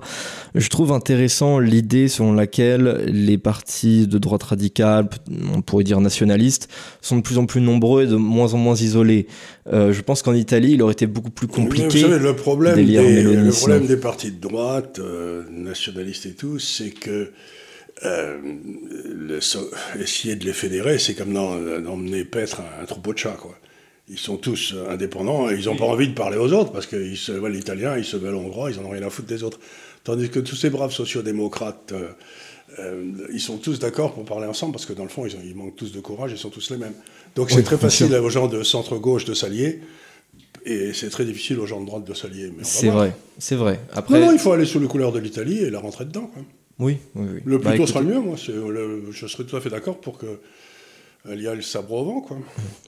Je 0.54 0.70
trouve 0.70 0.92
intéressant 0.92 1.58
l'idée 1.58 2.10
selon 2.10 2.34
laquelle 2.34 3.06
les 3.08 3.40
partis 3.40 4.08
de 4.08 4.20
droite 4.20 4.44
radicale, 4.44 5.10
on 5.56 5.64
pourrait 5.64 5.84
dire 5.84 6.00
nationalistes, 6.00 6.70
sont 7.02 7.18
de 7.18 7.22
plus 7.22 7.40
en 7.40 7.48
plus 7.48 7.62
nombreux 7.62 8.04
et 8.04 8.08
de 8.08 8.18
moins 8.18 8.54
en 8.54 8.58
moins 8.58 8.76
isolés. 8.76 9.26
Euh, 9.74 9.94
je 9.94 10.02
pense 10.02 10.22
qu'en 10.22 10.36
Italie, 10.36 10.74
il 10.74 10.84
aurait 10.84 10.94
été 10.94 11.08
beaucoup 11.08 11.32
plus 11.32 11.48
compliqué. 11.48 11.86
Vous 11.88 12.08
savez, 12.08 12.20
le 12.20 12.36
problème, 12.36 12.76
des, 12.76 13.24
le 13.24 13.50
problème 13.50 13.88
des 13.88 13.98
partis 13.98 14.32
de 14.32 14.40
droite, 14.40 15.00
nationalistes 15.50 16.28
et 16.28 16.34
tout, 16.34 16.60
c'est 16.60 16.92
que 16.92 17.32
euh, 18.04 18.38
essayer 20.00 20.36
de 20.36 20.46
les 20.46 20.54
fédérer, 20.54 21.00
c'est 21.00 21.16
comme 21.16 21.34
d'emmener 21.34 22.25
paître 22.25 22.62
un, 22.82 22.86
troupeau 22.86 23.14
de 23.14 23.18
chats. 23.18 23.38
Quoi. 23.40 23.58
Ils 24.10 24.20
sont 24.20 24.38
tous 24.38 24.74
euh, 24.75 24.90
indépendants 24.90 25.50
et 25.50 25.56
ils 25.56 25.66
n'ont 25.66 25.78
pas 25.78 25.86
envie 25.86 26.10
de 26.10 26.14
parler 26.14 26.38
aux 26.38 26.52
autres 26.52 26.72
parce 26.72 26.88
qu'ils 26.88 27.18
se 27.18 27.32
veulent 27.32 27.56
italiens, 27.56 27.98
ils 27.98 28.06
se 28.06 28.18
veulent 28.18 28.36
hongrois, 28.36 28.72
ils 28.72 28.78
n'en 28.80 28.88
ont 28.88 28.92
rien 28.92 29.04
à 29.04 29.10
foutre 29.10 29.28
des 29.28 29.44
autres. 29.44 29.60
Tandis 30.04 30.30
que 30.30 30.40
tous 30.40 30.56
ces 30.56 30.70
braves 30.70 30.92
sociodémocrates, 30.92 31.94
euh, 32.80 33.14
ils 33.34 33.40
sont 33.40 33.58
tous 33.58 33.80
d'accord 33.80 34.14
pour 34.14 34.25
parler 34.25 34.46
ensemble 34.46 34.74
parce 34.74 34.86
que 34.86 34.94
dans 34.94 35.04
le 35.04 35.10
fond, 35.10 35.25
ils, 35.25 35.36
ils, 35.46 35.56
manquent 35.56 35.75
tous 35.75 35.92
de 35.94 36.00
courage, 36.02 36.32
ils 36.32 36.38
sont 36.38 36.50
tous 36.50 36.70
les 36.72 36.78
mêmes. 36.78 36.94
Donc 37.36 37.50
c'est 37.50 37.64
très 37.64 37.78
facile 37.78 38.14
aux 38.14 38.30
gens 38.30 38.48
de 38.48 38.62
centre-gauche 38.62 39.25
de 39.25 39.34
s'allier. 39.34 39.82
Et 40.66 40.94
c'est 40.94 41.10
très 41.10 41.25
difficile 41.25 41.60
aux 41.60 41.68
gens 41.68 41.80
de 41.80 41.86
droite 41.86 42.04
de 42.04 42.14
s'allier. 42.14 42.52
C'est 42.64 42.90
vrai, 42.90 43.16
c'est 43.38 43.56
vrai. 43.56 43.80
Après... 43.94 44.20
Non, 44.20 44.28
non, 44.28 44.32
il 44.34 44.40
faut 44.40 44.52
aller 44.52 44.66
sous 44.66 44.80
les 44.80 44.88
couleurs 44.88 45.12
de 45.12 45.20
l'Italie 45.20 45.60
et 45.60 45.70
la 45.70 45.80
rentrer 45.80 46.06
dedans. 46.06 46.30
Quoi. 46.34 46.44
Oui, 46.79 46.98
oui, 47.15 47.27
oui. 47.36 47.41
Le 47.46 47.60
plus 47.60 47.70
bah, 47.70 47.77
tôt 47.77 47.88
sera 47.88 48.01
le 48.01 48.08
mieux, 48.08 48.20
moi. 48.20 48.36
je 48.36 49.27
serais 49.27 49.44
tout 49.46 49.55
à 49.55 49.62
fait 49.62 49.70
d'accord 49.70 50.00
pour 50.00 50.17
que 50.17 50.39
il 51.34 51.41
y 51.41 51.48
a 51.48 51.55
le 51.55 51.62
sabre 51.62 51.94
au 51.94 52.05
vent, 52.05 52.22
quoi. 52.22 52.38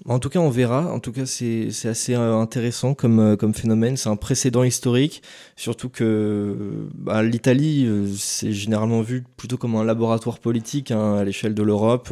En 0.05 0.19
tout 0.19 0.29
cas, 0.29 0.39
on 0.39 0.49
verra. 0.49 0.91
En 0.91 0.99
tout 0.99 1.11
cas, 1.11 1.25
c'est 1.25 1.69
assez 1.85 2.13
euh, 2.13 2.35
intéressant 2.35 2.93
comme, 2.93 3.19
euh, 3.19 3.35
comme 3.35 3.53
phénomène. 3.53 3.97
C'est 3.97 4.09
un 4.09 4.15
précédent 4.15 4.63
historique, 4.63 5.23
surtout 5.55 5.89
que 5.89 6.55
bah, 6.93 7.23
l'Italie, 7.23 7.85
euh, 7.87 8.05
c'est 8.15 8.53
généralement 8.53 9.01
vu 9.01 9.23
plutôt 9.37 9.57
comme 9.57 9.75
un 9.75 9.83
laboratoire 9.83 10.39
politique 10.39 10.91
hein, 10.91 11.15
à 11.15 11.23
l'échelle 11.23 11.55
de 11.55 11.63
l'Europe, 11.63 12.11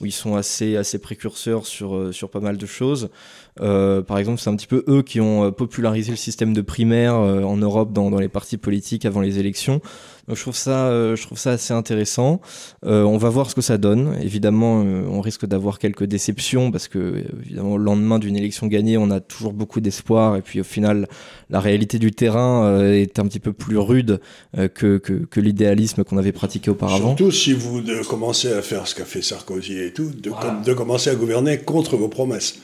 où 0.00 0.06
ils 0.06 0.12
sont 0.12 0.36
assez, 0.36 0.76
assez 0.76 0.98
précurseurs 0.98 1.66
sur, 1.66 2.14
sur 2.14 2.30
pas 2.30 2.40
mal 2.40 2.56
de 2.56 2.66
choses. 2.66 3.08
par 3.56 4.18
exemple, 4.18 4.40
c'est 4.40 4.50
un 4.50 4.56
petit 4.56 4.66
peu 4.66 4.84
eux 4.88 5.02
qui 5.02 5.20
ont 5.20 5.50
popularisé 5.50 6.10
le 6.10 6.16
système 6.16 6.52
de 6.52 6.60
primaire 6.60 7.14
en 7.14 7.56
Europe 7.56 7.92
dans, 7.92 8.10
dans 8.10 8.20
les 8.20 8.28
partis 8.28 8.56
politiques 8.56 9.04
avant 9.04 9.20
les 9.20 9.38
élections. 9.38 9.80
Donc 10.28 10.36
je 10.36 10.42
trouve 10.42 10.56
ça, 10.56 10.88
euh, 10.88 11.14
je 11.14 11.22
trouve 11.22 11.38
ça 11.38 11.52
assez 11.52 11.72
intéressant. 11.72 12.40
Euh, 12.84 13.02
on 13.02 13.16
va 13.16 13.28
voir 13.28 13.48
ce 13.48 13.54
que 13.54 13.60
ça 13.60 13.78
donne. 13.78 14.18
Évidemment, 14.20 14.82
euh, 14.84 15.04
on 15.08 15.20
risque 15.20 15.46
d'avoir 15.46 15.78
quelques 15.78 16.04
déceptions 16.04 16.72
parce 16.72 16.88
que 16.88 17.24
évidemment, 17.44 17.72
au 17.72 17.78
lendemain 17.78 18.18
d'une 18.18 18.36
élection 18.36 18.66
gagnée, 18.66 18.98
on 18.98 19.10
a 19.10 19.20
toujours 19.20 19.52
beaucoup 19.52 19.80
d'espoir 19.80 20.36
et 20.36 20.42
puis 20.42 20.60
au 20.60 20.64
final, 20.64 21.06
la 21.48 21.60
réalité 21.60 21.98
du 21.98 22.10
terrain 22.10 22.82
est 22.82 23.18
un 23.20 23.26
petit 23.26 23.38
peu 23.38 23.52
plus 23.52 23.78
rude 23.78 24.20
que, 24.54 24.98
que, 24.98 24.98
que 24.98 25.40
l'idéalisme 25.40 26.02
qu'on 26.02 26.18
avait 26.18 26.32
pratiqué 26.32 26.70
auparavant. 26.70 27.16
Surtout 27.16 27.30
si 27.30 27.52
vous 27.52 27.82
commencez 28.08 28.52
à 28.52 28.62
faire 28.62 28.88
ce 28.88 28.94
qu'a 28.94 29.04
fait 29.04 29.22
Sarkozy 29.22 29.78
et 29.78 29.92
tout, 29.92 30.10
de, 30.10 30.30
de, 30.64 30.74
commencer 30.74 31.10
à 31.10 31.14
gouverner 31.14 31.58
contre 31.58 31.96
vos 31.96 32.08
promesses. 32.08 32.58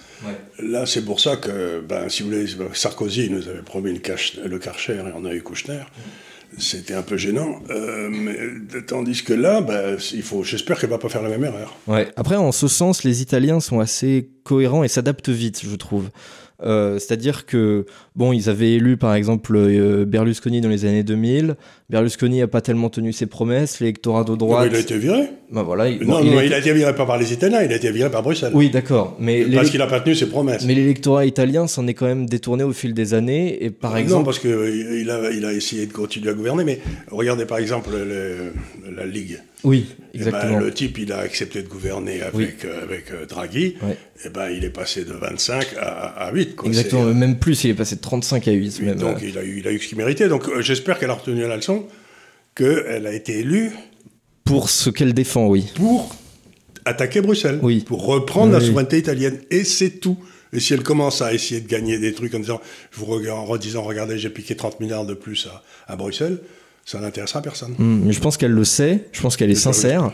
Là, 0.61 0.87
c'est 0.87 1.05
pour 1.05 1.21
ça 1.21 1.37
que, 1.37 1.81
ben, 1.81 2.09
si 2.09 2.23
vous 2.23 2.31
voulez, 2.31 2.47
Sarkozy 2.75 3.31
nous 3.31 3.49
avait 3.49 3.63
promis 3.63 3.93
le, 3.93 4.49
le 4.49 4.59
Karcher 4.59 4.95
et 4.95 5.13
on 5.17 5.25
a 5.25 5.35
eu 5.35 5.43
Kouchner 5.43 5.83
c'était 6.59 6.95
un 6.95 7.03
peu 7.03 7.17
gênant. 7.17 7.61
Euh, 7.71 8.09
mais, 8.11 8.37
tandis 8.87 9.23
que 9.23 9.33
là, 9.33 9.61
bah, 9.61 9.97
il 10.13 10.23
faut, 10.23 10.43
j'espère 10.43 10.79
qu'elle 10.79 10.91
va 10.91 10.99
pas 10.99 11.09
faire 11.09 11.23
la 11.23 11.31
même 11.31 11.45
erreur. 11.45 11.77
Après, 12.17 12.37
en 12.37 12.53
ce 12.53 12.69
sens, 12.69 13.05
les 13.05 13.23
Italiens 13.23 13.61
sont 13.61 13.81
assez 13.81 14.31
cohérents 14.45 14.85
et 14.85 14.89
s'adaptent 14.89 15.31
vite, 15.31 15.63
je 15.65 15.77
trouve. 15.77 16.11
Euh, 16.63 16.99
c'est-à-dire 16.99 17.47
que, 17.47 17.87
bon, 18.15 18.33
ils 18.33 18.49
avaient 18.49 18.75
élu 18.75 18.97
par 18.97 19.15
exemple 19.15 19.57
euh, 19.57 20.05
Berlusconi 20.05 20.61
dans 20.61 20.69
les 20.69 20.85
années 20.85 21.03
2000. 21.03 21.57
Berlusconi 21.93 22.41
n'a 22.41 22.49
pas 22.49 22.63
tellement 22.63 22.89
tenu 22.89 23.13
ses 23.13 23.27
promesses. 23.27 23.79
L'électorat 23.79 24.25
de 24.25 24.35
droite. 24.35 24.69
il 24.71 24.77
a 24.77 24.81
été 24.81 24.97
viré. 24.97 25.29
Bah 25.51 25.63
voilà, 25.63 25.91
non, 25.91 26.25
non, 26.25 26.41
il 26.41 26.55
a 26.55 26.59
été 26.59 26.73
viré 26.73 26.95
pas 26.95 27.05
par 27.05 27.19
les 27.19 27.35
Italiens, 27.35 27.63
il 27.63 27.71
a 27.71 27.77
été 27.77 27.91
viré 27.91 28.11
par 28.11 28.23
Bruxelles. 28.23 28.53
Oui, 28.55 28.71
d'accord. 28.71 29.15
Mais 29.21 29.45
parce 29.45 29.69
qu'il 29.69 29.81
n'a 29.81 29.87
pas 29.87 30.01
tenu 30.01 30.15
ses 30.15 30.27
promesses. 30.27 30.65
Mais 30.65 30.75
l'électorat 30.75 31.27
italien 31.27 31.67
s'en 31.67 31.87
est 31.87 31.93
quand 31.93 32.07
même 32.07 32.25
détourné 32.25 32.65
au 32.65 32.73
fil 32.73 32.95
des 32.95 33.13
années. 33.13 33.63
Et 33.63 33.69
par 33.69 33.99
exemple. 33.99 34.21
Non, 34.21 34.25
parce 34.25 34.39
qu'il 34.39 35.11
a, 35.11 35.31
il 35.31 35.45
a 35.45 35.53
essayé 35.53 35.85
de 35.85 35.93
continuer 35.93 36.31
à 36.31 36.33
gouverner. 36.33 36.65
Mais 36.65 36.81
regardez 37.11 37.45
par 37.45 37.59
exemple 37.59 37.91
la 38.97 39.05
Ligue. 39.05 39.41
Oui, 39.65 39.87
eh 39.89 40.19
ben, 40.19 40.27
exactement. 40.27 40.59
le 40.59 40.73
type, 40.73 40.99
il 40.99 41.13
a 41.13 41.19
accepté 41.19 41.63
de 41.63 41.69
gouverner 41.69 42.21
avec, 42.23 42.65
euh, 42.65 42.83
avec 42.83 43.13
euh, 43.13 43.27
Draghi. 43.27 43.67
Et 43.67 43.77
eh 44.27 44.29
ben, 44.29 44.51
il 44.51 44.65
est 44.65 44.71
passé 44.71 45.05
de 45.05 45.13
25 45.13 45.77
à, 45.81 46.31
8. 46.33 46.57
Exactement, 46.65 47.05
même 47.15 47.39
plus, 47.39 47.63
il 47.65 47.71
est 47.71 47.75
passé 47.75 47.97
de 47.97 48.01
35 48.01 48.49
à 48.49 48.53
8. 48.53 48.97
donc 48.97 49.19
il 49.23 49.39
a, 49.39 49.45
eu, 49.45 49.59
il 49.59 49.69
a 49.69 49.73
eu 49.73 49.79
ce 49.79 49.89
qu'il 49.89 49.99
méritait. 49.99 50.29
Donc 50.29 50.49
euh, 50.49 50.63
j'espère 50.63 50.99
qu'elle 50.99 51.11
a 51.11 51.15
retenu 51.15 51.43
la 51.43 51.57
leçon, 51.57 51.82
qu'elle 52.55 53.07
a 53.07 53.13
été 53.13 53.39
élue. 53.39 53.73
Pour 54.45 54.71
ce 54.71 54.91
qu'elle 54.91 55.15
défend, 55.15 55.47
oui. 55.47 55.73
Pour 55.75 56.15
attaquer 56.85 57.21
Bruxelles. 57.21 57.59
Oui. 57.63 57.85
Pour 57.87 58.05
reprendre 58.07 58.53
la 58.53 58.61
souveraineté 58.61 58.99
italienne. 58.99 59.39
Et 59.51 59.65
c'est 59.65 60.01
tout. 60.01 60.19
Et 60.53 60.61
si 60.61 60.75
elle 60.75 60.83
commence 60.83 61.23
à 61.23 61.33
essayer 61.33 61.61
de 61.61 61.69
gagner 61.69 61.99
des 61.99 62.13
trucs 62.13 62.35
en 62.35 62.39
disant, 62.39 62.61
en 63.01 63.45
redisant, 63.45 63.83
regardez, 63.83 64.19
j'ai 64.19 64.29
piqué 64.29 64.55
30 64.55 64.81
milliards 64.81 65.07
de 65.07 65.15
plus 65.15 65.47
à, 65.47 65.63
à 65.91 65.97
Bruxelles, 65.97 66.41
ça 66.85 66.99
n'intéressera 66.99 67.43
personne. 67.43 67.75
Hmm, 67.79 68.03
mais 68.05 68.13
je 68.13 68.21
pense 68.21 68.37
qu'elle 68.37 68.51
le 68.51 68.65
sait, 68.65 69.05
je 69.13 69.21
pense 69.21 69.37
qu'elle 69.37 69.51
est 69.51 69.55
sincère. 69.55 70.11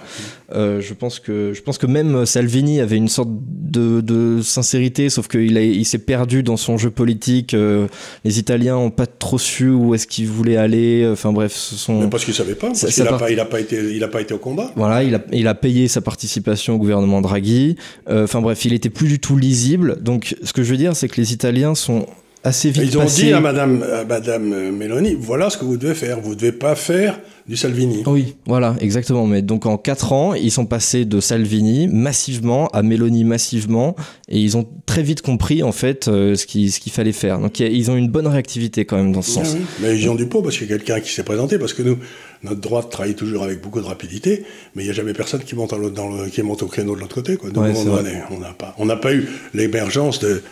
Euh, 0.54 0.82
je, 0.82 0.92
pense 0.92 1.18
que, 1.18 1.52
je 1.54 1.62
pense 1.62 1.78
que 1.78 1.86
même 1.86 2.26
Salvini 2.26 2.80
avait 2.80 2.96
une 2.96 3.08
sorte 3.08 3.30
de, 3.32 4.02
de 4.02 4.42
sincérité, 4.42 5.08
sauf 5.08 5.28
qu'il 5.28 5.56
il 5.56 5.84
s'est 5.86 5.98
perdu 5.98 6.42
dans 6.42 6.58
son 6.58 6.76
jeu 6.76 6.90
politique. 6.90 7.54
Euh, 7.54 7.86
les 8.24 8.38
Italiens 8.38 8.74
n'ont 8.74 8.90
pas 8.90 9.06
trop 9.06 9.38
su 9.38 9.70
où 9.70 9.94
est-ce 9.94 10.06
qu'ils 10.06 10.28
voulaient 10.28 10.58
aller. 10.58 11.08
Enfin 11.10 11.32
bref, 11.32 11.52
ce 11.52 11.74
sont. 11.74 12.00
Mais 12.00 12.10
parce 12.10 12.24
qu'ils 12.24 12.32
ne 12.32 12.38
savaient 12.38 12.54
pas, 12.54 12.68
parce 12.68 12.94
qu'il 12.94 13.04
n'a 13.04 13.12
pas, 13.12 13.18
pas, 13.46 13.60
été, 13.60 14.00
pas 14.00 14.34
au 14.34 14.38
combat. 14.38 14.70
Voilà, 14.76 15.02
il 15.02 15.14
a, 15.14 15.24
il 15.32 15.48
a 15.48 15.54
payé 15.54 15.88
sa 15.88 16.02
participation 16.02 16.74
au 16.74 16.78
gouvernement 16.78 17.22
Draghi. 17.22 17.76
Euh, 18.10 18.24
enfin 18.24 18.42
bref, 18.42 18.64
il 18.66 18.74
était 18.74 18.90
plus 18.90 19.08
du 19.08 19.20
tout 19.20 19.36
lisible. 19.36 20.02
Donc 20.02 20.36
ce 20.42 20.52
que 20.52 20.62
je 20.62 20.70
veux 20.70 20.76
dire, 20.76 20.94
c'est 20.94 21.08
que 21.08 21.18
les 21.18 21.32
Italiens 21.32 21.74
sont 21.74 22.06
assez 22.48 22.70
vite 22.70 22.82
Ils 22.84 22.98
ont 22.98 23.04
dit 23.04 23.32
à 23.32 23.40
Madame, 23.40 23.84
Madame 24.08 24.72
Mélanie, 24.72 25.16
voilà 25.18 25.50
ce 25.50 25.58
que 25.58 25.64
vous 25.64 25.76
devez 25.76 25.94
faire. 25.94 26.20
Vous 26.20 26.30
ne 26.30 26.34
devez 26.34 26.52
pas 26.52 26.74
faire 26.74 27.18
du 27.48 27.56
Salvini. 27.56 28.02
Oui, 28.06 28.36
voilà, 28.46 28.76
exactement. 28.80 29.26
Mais 29.26 29.40
donc 29.40 29.64
en 29.64 29.78
4 29.78 30.12
ans, 30.12 30.34
ils 30.34 30.50
sont 30.50 30.66
passés 30.66 31.04
de 31.04 31.20
Salvini 31.20 31.88
massivement 31.88 32.68
à 32.68 32.82
Mélanie 32.82 33.24
massivement, 33.24 33.96
et 34.28 34.38
ils 34.38 34.56
ont 34.56 34.66
très 34.86 35.02
vite 35.02 35.22
compris 35.22 35.62
en 35.62 35.72
fait 35.72 36.08
euh, 36.08 36.34
ce 36.34 36.46
qu'il 36.46 36.70
ce 36.70 36.80
qu'il 36.80 36.92
fallait 36.92 37.12
faire. 37.12 37.38
Donc 37.38 37.60
ils 37.60 37.90
ont 37.90 37.96
une 37.96 38.08
bonne 38.08 38.26
réactivité 38.26 38.84
quand 38.84 38.96
même 38.96 39.12
dans 39.12 39.22
ce 39.22 39.30
sens. 39.32 39.56
Mais 39.80 39.98
ils 39.98 40.10
ont 40.10 40.14
du 40.14 40.26
pot 40.26 40.42
parce 40.42 40.58
qu'il 40.58 40.68
y 40.68 40.72
a 40.72 40.76
quelqu'un 40.76 41.00
qui 41.00 41.12
s'est 41.12 41.22
présenté, 41.22 41.58
parce 41.58 41.72
que 41.72 41.82
nous, 41.82 41.98
notre 42.42 42.60
droite 42.60 42.90
travaille 42.90 43.14
toujours 43.14 43.42
avec 43.42 43.62
beaucoup 43.62 43.80
de 43.80 43.86
rapidité, 43.86 44.44
mais 44.74 44.82
il 44.82 44.86
n'y 44.86 44.90
a 44.90 44.94
jamais 44.94 45.14
personne 45.14 45.40
qui 45.40 45.54
monte, 45.54 45.74
dans 45.94 46.08
le, 46.08 46.28
qui 46.28 46.42
monte 46.42 46.62
au 46.62 46.66
créneau 46.66 46.94
de 46.94 47.00
l'autre 47.00 47.14
côté. 47.14 47.36
Quoi. 47.36 47.50
on 47.54 48.38
n'a 48.38 48.52
pas, 48.52 48.74
on 48.78 48.86
pas 48.86 49.14
eu 49.14 49.26
l'émergence 49.54 50.18
de 50.18 50.42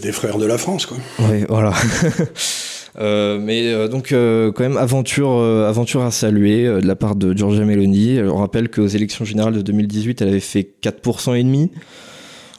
des 0.00 0.12
frères 0.12 0.38
de 0.38 0.46
la 0.46 0.58
France, 0.58 0.86
quoi. 0.86 0.98
Oui, 1.18 1.44
voilà. 1.48 1.72
Euh, 2.98 3.38
mais 3.40 3.72
euh, 3.72 3.88
donc 3.88 4.08
quand 4.10 4.60
même 4.60 4.76
aventure, 4.76 5.40
aventure 5.40 6.02
à 6.02 6.10
saluer 6.10 6.64
de 6.64 6.86
la 6.86 6.94
part 6.94 7.16
de 7.16 7.34
Giorgia 7.34 7.64
Meloni. 7.64 8.20
On 8.20 8.36
rappelle 8.36 8.68
qu'aux 8.68 8.86
élections 8.86 9.24
générales 9.24 9.54
de 9.54 9.62
2018, 9.62 10.20
elle 10.20 10.28
avait 10.28 10.40
fait 10.40 10.74
4% 10.82 11.34
et 11.38 11.42
demi. 11.42 11.70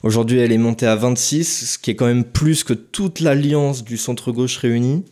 Aujourd'hui, 0.02 0.40
elle 0.40 0.52
est 0.52 0.58
montée 0.58 0.88
à 0.88 0.96
26, 0.96 1.74
ce 1.74 1.78
qui 1.78 1.92
est 1.92 1.96
quand 1.96 2.08
même 2.08 2.24
plus 2.24 2.64
que 2.64 2.74
toute 2.74 3.20
l'alliance 3.20 3.84
du 3.84 3.96
centre-gauche 3.98 4.58
réunie. 4.58 5.06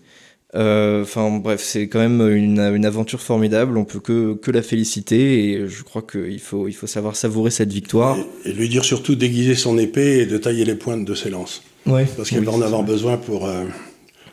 Enfin 0.53 1.39
bref, 1.41 1.61
c'est 1.63 1.87
quand 1.87 1.99
même 1.99 2.21
une, 2.27 2.59
une, 2.59 2.85
aventure 2.85 3.21
formidable. 3.21 3.77
On 3.77 3.85
peut 3.85 4.01
que, 4.01 4.33
que 4.33 4.51
la 4.51 4.61
féliciter 4.61 5.51
et 5.51 5.67
je 5.67 5.83
crois 5.83 6.01
qu'il 6.01 6.39
faut, 6.39 6.67
il 6.67 6.73
faut 6.73 6.87
savoir 6.87 7.15
savourer 7.15 7.51
cette 7.51 7.71
victoire. 7.71 8.17
Et, 8.45 8.49
et, 8.49 8.53
lui 8.53 8.67
dire 8.67 8.83
surtout 8.83 9.15
d'aiguiser 9.15 9.55
son 9.55 9.77
épée 9.77 10.19
et 10.19 10.25
de 10.25 10.37
tailler 10.37 10.65
les 10.65 10.75
pointes 10.75 11.05
de 11.05 11.15
ses 11.15 11.29
lances. 11.29 11.61
Parce 11.85 12.29
qu'elle 12.29 12.43
va 12.43 12.51
en 12.51 12.61
avoir 12.61 12.83
besoin 12.83 13.17
pour 13.17 13.45
euh, 13.45 13.63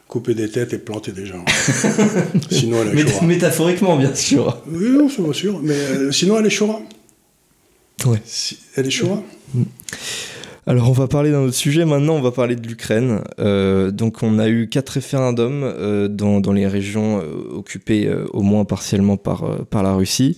couper 0.07 0.35
des 0.35 0.51
têtes 0.51 0.73
et 0.73 0.79
planter 0.79 1.13
des 1.13 1.27
gens. 1.27 1.45
sinon, 2.51 2.79
elle 2.83 2.99
échouera. 2.99 3.27
Métaphoriquement, 3.27 3.97
bien 3.97 4.15
sûr. 4.15 4.63
Oui, 4.67 4.91
non, 4.91 5.09
c'est 5.09 5.33
sûr. 5.33 5.61
Mais 5.63 5.75
euh, 5.75 6.13
sinon, 6.13 6.39
elle 6.39 6.47
échouera. 6.47 6.81
Ouais. 8.07 8.23
elle 8.77 8.87
échouera. 8.87 9.23
Mm. 9.55 9.63
Alors 10.67 10.91
on 10.91 10.93
va 10.93 11.09
parler 11.09 11.31
d'un 11.31 11.41
autre 11.41 11.55
sujet 11.55 11.87
maintenant, 11.87 12.17
on 12.17 12.21
va 12.21 12.31
parler 12.31 12.55
de 12.55 12.69
l'Ukraine. 12.69 13.23
Euh, 13.39 13.91
donc 13.91 14.23
on 14.23 14.39
a 14.39 14.49
eu 14.49 14.69
quatre 14.69 14.91
référendums 14.91 16.09
dans, 16.11 16.41
dans, 16.41 16.53
les 16.53 16.67
régions 16.67 17.23
occupées 17.55 18.15
au 18.35 18.43
moins 18.43 18.67
partiellement 18.67 19.17
par, 19.17 19.65
par 19.65 19.83
la 19.83 19.95
Russie. 19.95 20.37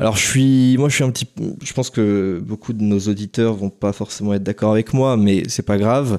Alors 0.00 0.16
je 0.16 0.26
suis, 0.26 0.76
moi 0.78 0.88
je 0.88 0.94
suis 0.94 1.04
un 1.04 1.10
petit, 1.10 1.28
je 1.62 1.72
pense 1.74 1.90
que 1.90 2.42
beaucoup 2.42 2.72
de 2.72 2.82
nos 2.82 2.98
auditeurs 3.00 3.52
vont 3.52 3.68
pas 3.68 3.92
forcément 3.92 4.32
être 4.32 4.42
d'accord 4.42 4.72
avec 4.72 4.94
moi, 4.94 5.18
mais 5.18 5.42
c'est 5.48 5.62
pas 5.62 5.76
grave. 5.76 6.18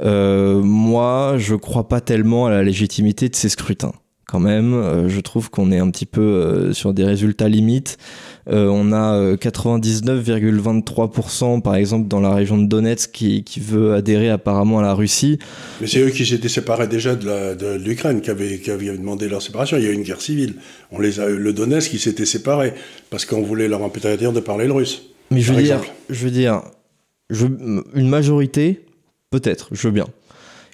Euh, 0.00 0.60
moi, 0.62 1.34
je 1.38 1.54
crois 1.54 1.88
pas 1.88 2.00
tellement 2.00 2.46
à 2.46 2.50
la 2.50 2.64
légitimité 2.64 3.28
de 3.28 3.36
ces 3.36 3.48
scrutins 3.48 3.92
quand 4.30 4.40
même. 4.40 5.08
je 5.08 5.20
trouve 5.20 5.50
qu'on 5.50 5.72
est 5.72 5.78
un 5.78 5.90
petit 5.90 6.06
peu 6.06 6.72
sur 6.72 6.94
des 6.94 7.04
résultats 7.04 7.48
limites. 7.48 7.98
on 8.46 8.92
a 8.92 9.34
99,23% 9.34 11.62
par 11.62 11.74
exemple 11.74 12.08
dans 12.08 12.20
la 12.20 12.34
région 12.34 12.58
de 12.58 12.66
Donetsk 12.66 13.12
qui, 13.12 13.44
qui, 13.44 13.60
veut 13.60 13.94
adhérer 13.94 14.30
apparemment 14.30 14.78
à 14.78 14.82
la 14.82 14.94
Russie. 14.94 15.38
Mais 15.80 15.86
c'est 15.86 16.00
eux 16.00 16.10
qui 16.10 16.26
s'étaient 16.26 16.48
séparés 16.48 16.88
déjà 16.88 17.14
de 17.14 17.76
l'Ukraine, 17.76 18.20
qui 18.20 18.30
avaient, 18.30 18.58
qui 18.58 18.70
avaient 18.70 18.96
demandé 18.96 19.28
leur 19.28 19.42
séparation. 19.42 19.76
Il 19.76 19.84
y 19.84 19.86
a 19.86 19.90
eu 19.90 19.94
une 19.94 20.02
guerre 20.02 20.20
civile. 20.20 20.54
On 20.92 21.00
les 21.00 21.20
a, 21.20 21.28
le 21.28 21.52
Donetsk 21.52 21.90
qui 21.90 21.98
s'était 21.98 22.26
séparé 22.26 22.74
parce 23.10 23.24
qu'on 23.24 23.42
voulait 23.42 23.68
leur 23.68 23.82
interdire 23.82 24.32
de 24.32 24.40
parler 24.40 24.66
le 24.66 24.72
russe. 24.72 25.02
Mais 25.30 25.40
je 25.40 25.52
veux, 25.52 25.62
dire, 25.62 25.80
je 26.08 26.24
veux 26.24 26.30
dire, 26.30 26.62
je, 27.28 27.46
une 27.46 28.08
majorité, 28.08 28.80
peut-être, 29.30 29.68
je 29.72 29.88
veux 29.88 29.92
bien. 29.92 30.06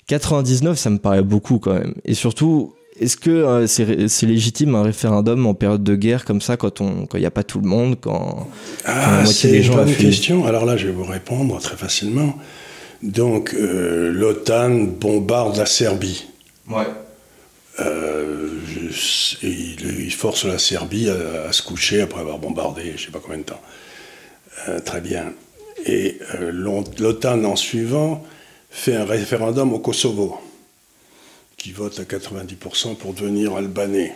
99, 0.07 0.79
ça 0.79 0.90
me 0.90 0.99
paraît 0.99 1.23
beaucoup 1.23 1.59
quand 1.59 1.75
même. 1.75 1.95
Et 2.05 2.14
surtout, 2.14 2.75
est-ce 2.98 3.16
que 3.16 3.30
euh, 3.30 3.66
c'est 3.66 4.26
légitime 4.26 4.74
un 4.74 4.82
référendum 4.82 5.46
en 5.46 5.54
période 5.54 5.85
de 5.85 5.94
guerre 5.94 6.24
comme 6.24 6.40
ça, 6.40 6.56
quand 6.56 6.80
il 6.80 7.06
quand 7.06 7.18
n'y 7.18 7.26
a 7.26 7.30
pas 7.30 7.42
tout 7.42 7.61
le 7.61 7.68
monde, 7.68 7.96
quand, 8.00 8.48
ah, 8.85 9.22
moitié 9.22 9.50
des 9.50 9.62
gens. 9.62 9.87
C'est 9.87 9.92
une 9.92 9.98
question. 9.98 10.46
Alors 10.46 10.64
là, 10.64 10.76
je 10.76 10.87
vais 10.87 10.92
vous 10.92 11.04
répondre 11.04 11.61
très 11.61 11.76
facilement. 11.76 12.38
Donc, 13.02 13.54
euh, 13.54 14.11
l'OTAN 14.12 14.70
bombarde 14.70 15.56
la 15.56 15.66
Serbie. 15.66 16.26
Ouais. 16.70 16.87
Euh, 17.80 18.48
il, 19.42 20.12
force 20.12 20.46
la 20.46 20.59
Serbie 20.59 21.11
à, 21.11 21.52
se 21.52 21.62
coucher 21.62 22.00
après 22.00 22.20
avoir 22.20 22.38
bombardé, 22.38 22.82
je 22.87 22.92
ne 22.92 22.98
sais 22.98 23.11
pas 23.11 23.20
combien 23.22 23.38
de 23.38 23.42
temps. 23.42 23.61
très 24.87 25.02
bien. 25.02 25.32
Et 25.85 26.18
l'OTAN, 26.40 27.44
en 27.44 27.56
suivant, 27.56 28.24
fait 28.70 28.96
un 28.96 29.04
référendum 29.04 29.74
au 29.74 29.78
Kosovo 29.78 30.40
qui 31.66 31.72
vote 31.72 31.98
à 31.98 32.05
90% 32.05 32.94
pour 32.94 33.12
devenir 33.12 33.57
albanais. 33.57 34.14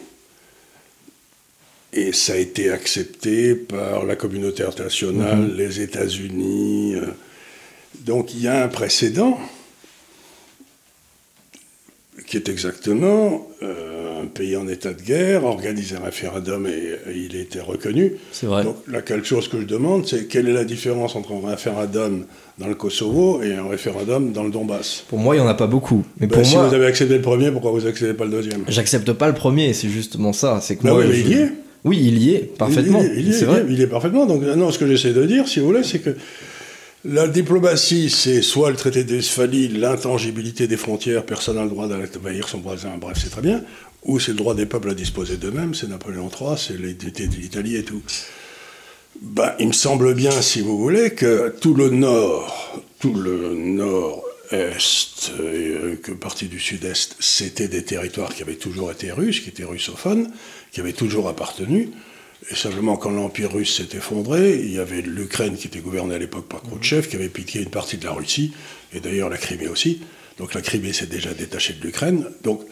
Et 1.93 2.13
ça 2.13 2.35
a 2.35 2.37
été 2.37 2.71
accepté 2.71 3.57
par 3.57 4.05
la 4.05 4.15
communauté 4.15 4.63
internationale, 4.63 5.49
mhm. 5.49 5.57
les 5.57 5.81
États-Unis. 5.81 6.95
Euh. 6.95 7.07
donc 8.03 8.35
il 8.35 8.43
y 8.43 8.47
a 8.47 8.63
un 8.63 8.69
précédent 8.69 9.37
qui 12.29 12.37
est 12.37 12.49
exactement 12.49 13.49
euh, 13.65 14.00
pays 14.31 14.57
en 14.57 14.69
état 14.69 14.93
de 14.93 15.03
guerre, 15.03 15.45
organise 15.45 15.95
un 15.95 16.05
référendum 16.05 16.67
et, 16.67 16.97
il 17.15 17.37
a 17.37 17.41
été 17.41 17.61
reconnu. 17.61 18.15
C'est 18.33 18.47
vrai. 18.47 18.65
Donc 18.65 18.77
la 18.89 19.03
chose 19.23 19.49
que 19.49 19.61
je 19.61 19.67
demande, 19.67 20.07
c'est 20.07 20.27
quelle 20.27 20.49
est 20.49 20.53
la 20.53 20.65
différence 20.65 21.17
entre 21.17 21.33
un 21.33 21.51
référendum 21.51 22.25
dans 22.59 22.69
le 22.69 22.75
Kosovo 22.75 23.43
et 23.43 23.55
un 23.55 23.69
référendum 23.69 24.33
dans 24.33 24.45
le 24.45 24.51
Donbass? 24.51 25.05
Pour 25.09 25.19
moi, 25.19 25.37
il 25.37 25.41
n'y 25.41 25.45
en 25.45 25.49
a 25.49 25.55
pas 25.55 25.67
beaucoup. 25.67 26.05
Mais 26.19 26.27
ben, 26.27 26.45
si 26.45 26.57
vous 26.57 26.75
avez 26.75 26.87
accepté 26.87 27.15
le 27.15 27.23
premier, 27.23 27.51
pourquoi 27.51 27.71
vous 27.73 27.83
n'acceptez 27.83 28.15
pas 28.15 28.25
le 28.25 28.31
deuxième? 28.31 28.65
J'accepte 28.69 29.13
pas 29.13 29.29
le 29.29 29.35
premier, 29.35 29.73
c'est 29.73 29.89
justement 29.89 30.33
ça. 30.33 30.61
C'est 30.63 30.77
que 30.77 30.85
ben 30.85 30.95
oui, 30.95 31.07
il 31.13 31.29
y 31.29 31.35
est. 31.35 31.53
Oui, 31.83 31.99
il 32.03 32.19
y 32.23 32.35
est, 32.35 32.57
parfaitement. 32.59 33.01
Il, 33.01 33.33
est, 33.33 33.45
vrai. 33.45 33.65
il 33.69 33.81
est 33.81 33.87
parfaitement. 33.87 34.27
Donc, 34.27 34.43
non, 34.43 34.71
ce 34.71 34.79
que 34.79 34.87
j'essaie 34.87 35.15
de 35.15 35.25
dire, 35.25 35.49
si 35.49 35.61
vous 35.61 35.67
voulez, 35.67 35.83
c'est 35.83 36.01
que 36.01 36.15
la 37.05 37.27
diplomatie, 37.27 38.11
c'est 38.11 38.43
soit 38.43 38.71
le 38.71 38.77
traité 38.77 39.05
d'Estphalie, 39.05 39.69
l'intangibilité 39.69 40.67
des 40.67 40.77
frontières, 40.77 41.25
personne 41.25 41.57
n'a 41.57 41.63
le 41.63 41.71
droit 41.71 41.89
d'envahir 41.89 42.49
son 42.49 42.59
voisin, 42.59 42.91
bref, 43.01 43.19
c'est 43.23 43.31
très 43.31 43.41
bien, 43.41 43.63
ou 44.05 44.19
c'est 44.19 44.33
le 44.33 44.39
droit 44.39 44.55
des 44.55 44.67
peuples 44.67 44.91
à 44.91 44.95
disposer 44.95 45.37
d'eux-mêmes, 45.37 45.75
c'est 45.75 45.89
Napoléon 45.89 46.29
III, 46.29 46.57
c'est 46.57 46.79
l'identité 46.79 47.27
de 47.27 47.37
l'Italie 47.37 47.77
et 47.77 47.85
tout. 47.85 48.03
Ben, 49.21 49.55
il 49.59 49.69
me 49.69 49.73
semble 49.73 50.15
bien, 50.15 50.31
si 50.41 50.61
vous 50.61 50.79
voulez, 50.79 51.15
que 51.15 51.55
tout 51.61 51.75
le 51.75 51.91
nord, 51.91 52.83
tout 53.01 53.13
le 53.13 53.55
nord-est 53.55 55.33
et 55.39 55.43
euh, 55.43 56.01
que 56.03 56.13
partie 56.13 56.47
du 56.47 56.59
sud-est, 56.59 57.17
c'était 57.21 57.69
des 57.69 57.85
territoires 57.85 58.35
qui 58.35 58.43
avaient 58.43 58.55
toujours 58.55 58.91
été 58.91 59.13
russes, 59.13 59.41
qui 59.41 59.51
étaient 59.51 59.65
russophones, 59.65 60.31
qui 60.73 60.81
avaient 60.81 60.95
toujours 60.95 61.29
appartenu. 61.29 61.91
Et 62.51 62.55
simplement, 62.55 62.97
quand 62.97 63.11
l'Empire 63.11 63.53
russe 63.53 63.77
s'est 63.77 63.97
effondré, 63.97 64.59
il 64.59 64.73
y 64.73 64.79
avait 64.79 65.03
l'Ukraine 65.03 65.57
qui 65.57 65.67
était 65.67 65.81
gouvernée 65.81 66.15
à 66.15 66.19
l'époque 66.19 66.49
par 66.49 66.63
Khrouchtchev, 66.63 67.07
qui 67.07 67.17
avait 67.17 67.29
piqué 67.29 67.61
une 67.61 67.71
partie 67.71 67.99
de 67.99 68.05
la 68.05 68.13
Russie, 68.13 68.53
et 68.95 69.01
d'ailleurs 69.01 69.29
la 69.29 69.37
Crimée 69.37 69.69
aussi. 69.69 70.01
Donc 70.39 70.55
la 70.55 70.63
Crimée 70.63 70.95
s'est 70.95 71.07
déjà 71.07 71.35
détachée 71.35 71.75
de 71.75 71.83
l'Ukraine. 71.83 72.25
Donc 72.43 72.63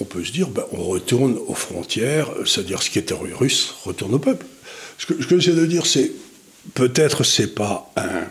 on 0.00 0.04
peut 0.04 0.24
se 0.24 0.32
dire, 0.32 0.48
ben, 0.48 0.64
on 0.72 0.82
retourne 0.82 1.38
aux 1.46 1.54
frontières, 1.54 2.30
c'est-à-dire 2.44 2.82
ce 2.82 2.90
qui 2.90 2.98
était 2.98 3.14
russe 3.14 3.74
retourne 3.84 4.14
au 4.14 4.18
peuple. 4.18 4.46
Ce 4.98 5.06
que, 5.06 5.20
ce 5.22 5.26
que 5.26 5.38
j'essaie 5.38 5.56
de 5.56 5.66
dire, 5.66 5.86
c'est 5.86 6.12
peut-être 6.74 7.24
c'est 7.24 7.54
pas 7.54 7.92
un, 7.96 8.24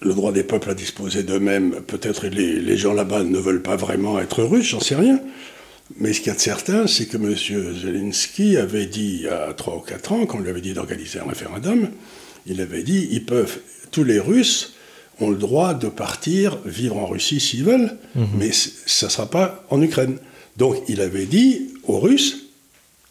le 0.00 0.14
droit 0.14 0.32
des 0.32 0.44
peuples 0.44 0.70
à 0.70 0.74
disposer 0.74 1.22
d'eux-mêmes, 1.22 1.82
peut-être 1.86 2.26
les, 2.26 2.60
les 2.60 2.76
gens 2.76 2.94
là-bas 2.94 3.24
ne 3.24 3.38
veulent 3.38 3.62
pas 3.62 3.76
vraiment 3.76 4.18
être 4.20 4.42
russes, 4.42 4.68
j'en 4.68 4.80
sais 4.80 4.94
rien. 4.94 5.20
Mais 5.98 6.12
ce 6.12 6.20
qu'il 6.20 6.28
y 6.28 6.30
a 6.30 6.34
de 6.34 6.40
certain, 6.40 6.86
c'est 6.86 7.06
que 7.06 7.16
M. 7.16 7.34
Zelensky 7.36 8.56
avait 8.56 8.86
dit 8.86 9.16
il 9.16 9.22
y 9.22 9.28
a 9.28 9.52
3 9.52 9.76
ou 9.76 9.80
4 9.80 10.12
ans, 10.12 10.26
quand 10.26 10.38
on 10.38 10.40
lui 10.40 10.50
avait 10.50 10.60
dit 10.60 10.72
d'organiser 10.72 11.18
un 11.18 11.28
référendum, 11.28 11.90
il 12.46 12.60
avait 12.60 12.82
dit 12.82 13.08
ils 13.10 13.24
peuvent, 13.24 13.58
tous 13.90 14.04
les 14.04 14.20
Russes 14.20 14.74
ont 15.20 15.30
le 15.30 15.36
droit 15.36 15.74
de 15.74 15.88
partir 15.88 16.58
vivre 16.64 16.96
en 16.96 17.06
Russie 17.06 17.40
s'ils 17.40 17.64
veulent, 17.64 17.96
mhm. 18.14 18.26
mais 18.38 18.50
ça 18.52 19.06
ne 19.06 19.10
sera 19.10 19.26
pas 19.26 19.64
en 19.70 19.80
Ukraine. 19.82 20.18
Donc 20.56 20.76
il 20.88 21.00
avait 21.00 21.26
dit 21.26 21.68
aux 21.84 21.98
Russes 21.98 22.50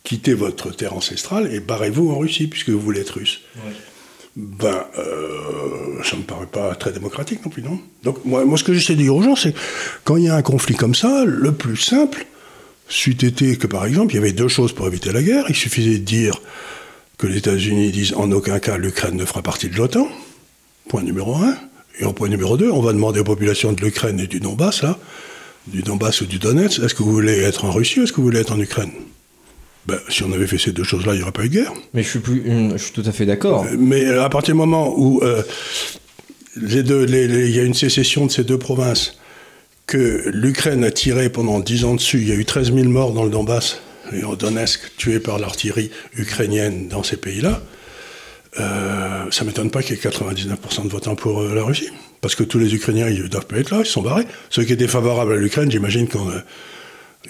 quittez 0.04 0.34
votre 0.34 0.72
terre 0.72 0.94
ancestrale 0.94 1.54
et 1.54 1.60
barrez-vous 1.60 2.10
en 2.10 2.18
Russie 2.18 2.48
puisque 2.48 2.70
vous 2.70 2.80
voulez 2.80 3.02
être 3.02 3.20
russe. 3.20 3.42
Ben, 4.36 4.86
euh, 4.98 6.04
ça 6.04 6.16
me 6.16 6.24
paraît 6.24 6.46
pas 6.46 6.74
très 6.76 6.92
démocratique 6.92 7.44
non 7.44 7.52
plus, 7.52 7.62
non? 7.62 7.80
Donc 8.04 8.24
moi, 8.26 8.46
moi 8.46 8.58
ce 8.58 8.64
que 8.64 8.74
j'essaie 8.74 8.94
de 8.94 9.02
dire 9.02 9.16
aux 9.16 9.22
gens, 9.22 9.36
c'est 9.36 9.54
quand 10.06 10.18
il 10.18 10.24
y 10.24 10.30
a 10.30 10.36
un 10.36 10.42
conflit 10.42 10.76
comme 10.76 10.96
ça, 10.96 11.26
le 11.26 11.52
plus 11.52 11.78
simple, 11.78 12.26
c'eût 12.88 13.24
été 13.24 13.58
que, 13.58 13.68
par 13.68 13.86
exemple, 13.86 14.14
il 14.14 14.16
y 14.16 14.20
avait 14.20 14.32
deux 14.32 14.48
choses 14.48 14.74
pour 14.74 14.88
éviter 14.88 15.12
la 15.12 15.22
guerre. 15.22 15.46
Il 15.50 15.56
suffisait 15.56 16.00
de 16.00 16.04
dire 16.04 16.42
que 17.18 17.28
les 17.28 17.38
États-Unis 17.38 17.92
disent 17.92 18.14
en 18.14 18.32
aucun 18.32 18.60
cas 18.60 18.78
l'Ukraine 18.78 19.16
ne 19.16 19.26
fera 19.26 19.44
partie 19.44 19.68
de 19.68 19.76
l'OTAN, 19.76 20.08
point 20.88 21.04
numéro 21.04 21.36
un. 21.36 21.56
Et 22.00 22.06
en 22.06 22.14
point 22.14 22.30
numéro 22.30 22.58
deux, 22.58 22.72
on 22.72 22.82
va 22.82 22.94
demander 22.94 23.20
aux 23.20 23.26
populations 23.26 23.74
de 23.74 23.82
l'Ukraine 23.82 24.20
et 24.20 24.28
du 24.28 24.40
Donbass, 24.40 24.84
là, 24.84 24.98
du 25.68 25.82
Donbass 25.82 26.22
ou 26.22 26.26
du 26.26 26.40
Donetsk, 26.40 26.82
est-ce 26.82 26.94
que 26.94 27.04
vous 27.04 27.12
voulez 27.12 27.40
être 27.40 27.66
en 27.66 27.72
Russie 27.72 28.00
ou 28.00 28.04
est-ce 28.04 28.12
que 28.12 28.18
vous 28.18 28.24
voulez 28.24 28.40
être 28.40 28.54
en 28.54 28.60
Ukraine? 28.60 28.92
Ben, 29.86 30.00
si 30.08 30.24
on 30.24 30.32
avait 30.32 30.48
fait 30.48 30.58
ces 30.58 30.72
deux 30.72 30.84
choses-là, 30.84 31.14
il 31.14 31.18
n'y 31.18 31.24
aurait 31.24 31.32
pas 31.32 31.46
eu 31.46 31.50
de 31.50 31.54
guerre. 31.54 31.74
Mais 31.94 32.04
je 32.04 32.10
suis, 32.10 32.20
plus, 32.20 32.44
je 32.46 32.78
suis 32.78 32.94
tout 32.94 33.04
à 33.06 33.12
fait 33.12 33.26
d'accord. 33.26 33.66
Mais 33.78 34.06
à 34.06 34.30
partir 34.30 34.54
du 34.54 34.58
moment 34.58 34.94
où 34.98 35.22
euh, 35.24 35.42
il 36.56 37.56
y 37.56 37.60
a 37.60 37.64
une 37.64 37.74
sécession 37.74 38.26
de 38.26 38.32
ces 38.32 38.44
deux 38.44 38.58
provinces, 38.58 39.20
que 39.90 40.30
l'Ukraine 40.32 40.84
a 40.84 40.92
tiré 40.92 41.30
pendant 41.30 41.60
10 41.60 41.86
ans 41.86 41.96
dessus. 41.96 42.20
Il 42.22 42.30
y 42.30 42.32
a 42.32 42.36
eu 42.36 42.46
13 42.46 42.74
000 42.74 42.86
morts 42.90 43.12
dans 43.12 43.24
le 43.24 43.32
Donbass 43.32 43.80
et 44.14 44.24
en 44.24 44.36
Donetsk, 44.36 44.96
tués 44.98 45.20
par 45.20 45.40
l'artillerie 45.40 45.90
ukrainienne 46.16 46.88
dans 46.88 47.02
ces 47.02 47.18
pays-là. 47.18 47.64
Euh, 48.60 49.26
ça 49.32 49.46
m'étonne 49.46 49.70
pas 49.70 49.84
qu'il 49.84 49.96
y 49.96 50.00
ait 50.00 50.10
99% 50.10 50.84
de 50.84 50.90
votants 50.90 51.16
pour 51.16 51.42
euh, 51.42 51.54
la 51.54 51.64
Russie. 51.64 51.90
Parce 52.22 52.36
que 52.36 52.44
tous 52.44 52.60
les 52.60 52.74
Ukrainiens, 52.74 53.08
ils 53.08 53.30
doivent 53.30 53.46
pas 53.46 53.58
être 53.58 53.70
là, 53.70 53.80
ils 53.80 53.86
sont 53.86 54.02
barrés. 54.02 54.26
Ceux 54.50 54.64
qui 54.64 54.74
étaient 54.74 54.88
favorables 54.88 55.34
à 55.34 55.38
l'Ukraine, 55.38 55.72
j'imagine 55.72 56.08
qu'on 56.08 56.30
euh, 56.30 56.42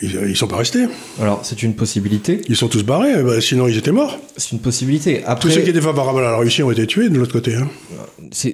ils, 0.02 0.38
sont 0.38 0.48
pas 0.48 0.58
restés. 0.58 0.88
Alors, 1.20 1.42
c'est 1.44 1.62
une 1.62 1.76
possibilité. 1.76 2.42
Ils 2.48 2.56
sont 2.56 2.70
tous 2.70 2.84
barrés, 2.84 3.22
ben, 3.22 3.42
sinon 3.42 3.68
ils 3.68 3.78
étaient 3.78 3.92
morts. 3.92 4.18
C'est 4.38 4.54
une 4.54 4.62
possibilité. 4.62 5.24
Après... 5.26 5.50
Tous 5.50 5.56
ceux 5.56 5.62
qui 5.62 5.70
étaient 5.70 5.82
favorables 5.82 6.20
à 6.20 6.32
la 6.32 6.38
Russie 6.38 6.64
ont 6.64 6.72
été 6.72 6.88
tués 6.88 7.10
de 7.10 7.18
l'autre 7.18 7.34
côté. 7.34 7.56
Hein. 7.56 7.68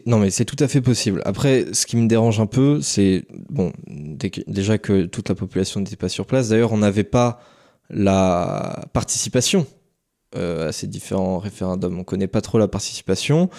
Non, 0.05 0.17
mais 0.17 0.31
c'est 0.31 0.45
tout 0.45 0.55
à 0.59 0.67
fait 0.67 0.81
possible. 0.81 1.21
Après, 1.25 1.65
ce 1.71 1.85
qui 1.85 1.97
me 1.97 2.07
dérange 2.07 2.39
un 2.39 2.45
peu, 2.47 2.79
c'est 2.81 3.25
bon, 3.49 3.73
déjà 4.47 4.77
que 4.77 5.05
toute 5.05 5.29
la 5.29 5.35
population 5.35 5.81
n'était 5.81 5.97
pas 5.97 6.09
sur 6.09 6.25
place. 6.25 6.49
D'ailleurs, 6.49 6.73
on 6.73 6.77
n'avait 6.77 7.03
pas 7.03 7.41
la 7.89 8.85
participation 8.93 9.67
à 10.35 10.71
ces 10.71 10.87
différents 10.87 11.39
référendums. 11.39 11.99
On 11.99 12.03
connaît 12.03 12.27
pas 12.27 12.41
trop 12.41 12.57
la 12.57 12.67
participation. 12.67 13.49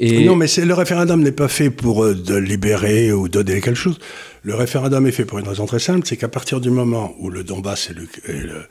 Non, 0.00 0.36
mais 0.36 0.46
le 0.56 0.74
référendum 0.74 1.22
n'est 1.22 1.32
pas 1.32 1.48
fait 1.48 1.70
pour 1.70 2.04
euh, 2.04 2.14
de 2.14 2.34
libérer 2.34 3.12
ou 3.12 3.28
donner 3.28 3.60
quelque 3.60 3.76
chose. 3.76 3.98
Le 4.42 4.54
référendum 4.54 5.06
est 5.06 5.12
fait 5.12 5.24
pour 5.24 5.38
une 5.38 5.46
raison 5.46 5.66
très 5.66 5.78
simple, 5.78 6.06
c'est 6.06 6.16
qu'à 6.16 6.28
partir 6.28 6.60
du 6.60 6.70
moment 6.70 7.14
où 7.20 7.30
le 7.30 7.44
Donbass 7.44 7.90
et 7.90 8.32
le, 8.32 8.66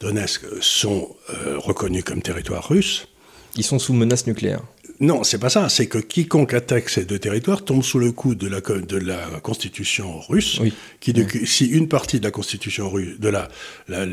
Donetsk 0.00 0.42
sont 0.60 1.16
euh, 1.30 1.58
reconnus 1.58 2.04
comme 2.04 2.22
territoire 2.22 2.68
russe, 2.68 3.08
ils 3.56 3.64
sont 3.64 3.78
sous 3.78 3.92
menace 3.92 4.26
nucléaire. 4.26 4.62
Non, 4.98 5.24
c'est 5.24 5.38
pas 5.38 5.50
ça. 5.50 5.68
C'est 5.68 5.86
que 5.86 5.98
quiconque 5.98 6.54
attaque 6.54 6.88
ces 6.88 7.04
deux 7.04 7.18
territoires 7.18 7.64
tombe 7.64 7.82
sous 7.82 7.98
le 7.98 8.12
coup 8.12 8.34
de 8.34 8.48
la, 8.48 8.60
de 8.60 8.96
la 8.96 9.40
constitution 9.42 10.20
russe. 10.20 10.60
Qui, 11.00 11.12
Si 11.44 11.66
une 11.66 11.88
partie 11.88 12.18
de 12.18 12.24
la 12.24 12.30
constitution 12.30 12.88
russe, 12.88 13.20
de 13.20 13.28
la, 13.28 13.48
la 13.88 14.06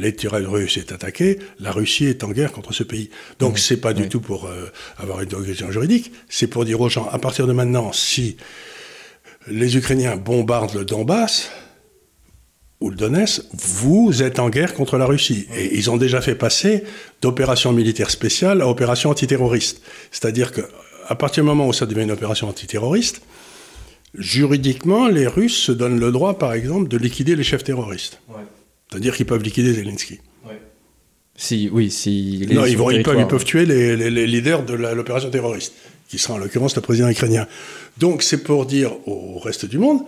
russe 0.49 0.77
est 0.77 0.91
attaquée, 0.91 1.39
la 1.60 1.71
Russie 1.71 2.06
est 2.06 2.23
en 2.23 2.32
guerre 2.32 2.51
contre 2.51 2.73
ce 2.73 2.84
pays. 2.84 3.10
Donc 3.39 3.60
c'est 3.60 3.77
pas 3.77 3.93
du 3.93 4.10
tout 4.10 4.19
pour 4.19 4.45
euh, 4.45 4.71
avoir 4.97 5.21
une 5.21 5.34
organisation 5.34 5.71
juridique. 5.71 6.12
C'est 6.27 6.47
pour 6.47 6.65
dire 6.65 6.82
aux 6.82 6.89
gens, 6.89 7.08
à 7.10 7.19
partir 7.19 7.47
de 7.47 7.53
maintenant, 7.53 7.93
si 7.93 8.36
les 9.47 9.77
Ukrainiens 9.77 10.17
bombardent 10.17 10.73
le 10.75 10.86
Donbass, 10.86 11.49
ou 12.84 12.89
le 12.89 12.98
Donetsk, 12.98 13.43
vous 13.54 14.24
êtes 14.24 14.39
en 14.39 14.50
guerre 14.50 14.74
contre 14.74 14.98
la 14.98 15.06
Russie. 15.06 15.48
Et 15.58 15.78
ils 15.78 15.89
ont 15.89 15.96
déjà 15.96 16.19
fait 16.19 16.36
passer 16.36 16.84
d'opération 17.22 17.72
militaire 17.72 18.10
spéciale 18.10 18.62
à 18.62 18.67
opération 18.67 19.10
antiterroriste. 19.10 19.82
C'est-à-dire 20.12 20.52
qu'à 20.52 21.15
partir 21.15 21.43
du 21.43 21.48
moment 21.48 21.65
où 21.65 21.72
ça 21.72 21.86
devient 21.86 22.04
une 22.04 22.12
opération 22.12 22.50
antiterroriste, 22.50 23.22
juridiquement, 24.17 25.08
les 25.08 25.28
Russes 25.28 25.56
se 25.56 25.72
donnent 25.72 25.98
le 25.98 26.12
droit, 26.12 26.38
par 26.38 26.52
exemple, 26.52 26.89
de 26.89 26.98
liquider 26.98 27.38
les 27.38 27.43
chefs 27.46 27.63
terroristes. 27.63 28.19
C'est-à-dire 28.89 29.15
qu'ils 29.15 29.28
peuvent 29.28 29.43
liquider 29.43 29.74
Zelensky. 29.74 30.19
Si, 31.38 31.69
oui, 31.72 31.89
si. 31.89 32.46
non, 32.52 32.65
ils, 32.65 32.78
vont, 32.78 32.91
ils, 32.91 33.02
peuvent, 33.02 33.17
ils, 33.17 33.28
peuvent, 33.28 33.46
tuer 33.46 33.65
les, 33.65 33.96
les, 33.96 34.12
les 34.12 34.28
leaders 34.28 34.63
de 34.63 34.74
l'opération 34.74 35.30
terroriste, 35.32 35.74
qui 36.10 36.19
sera 36.19 36.34
en 36.34 36.38
l'occurrence 36.38 36.76
le 36.76 36.82
président 36.82 37.10
ukrainien. 37.10 37.48
Donc 37.98 38.24
c'est 38.24 38.43
pour 38.43 38.65
dire 38.65 38.91
au 39.08 39.39
reste 39.39 39.65
du 39.65 39.78
monde, 39.78 40.02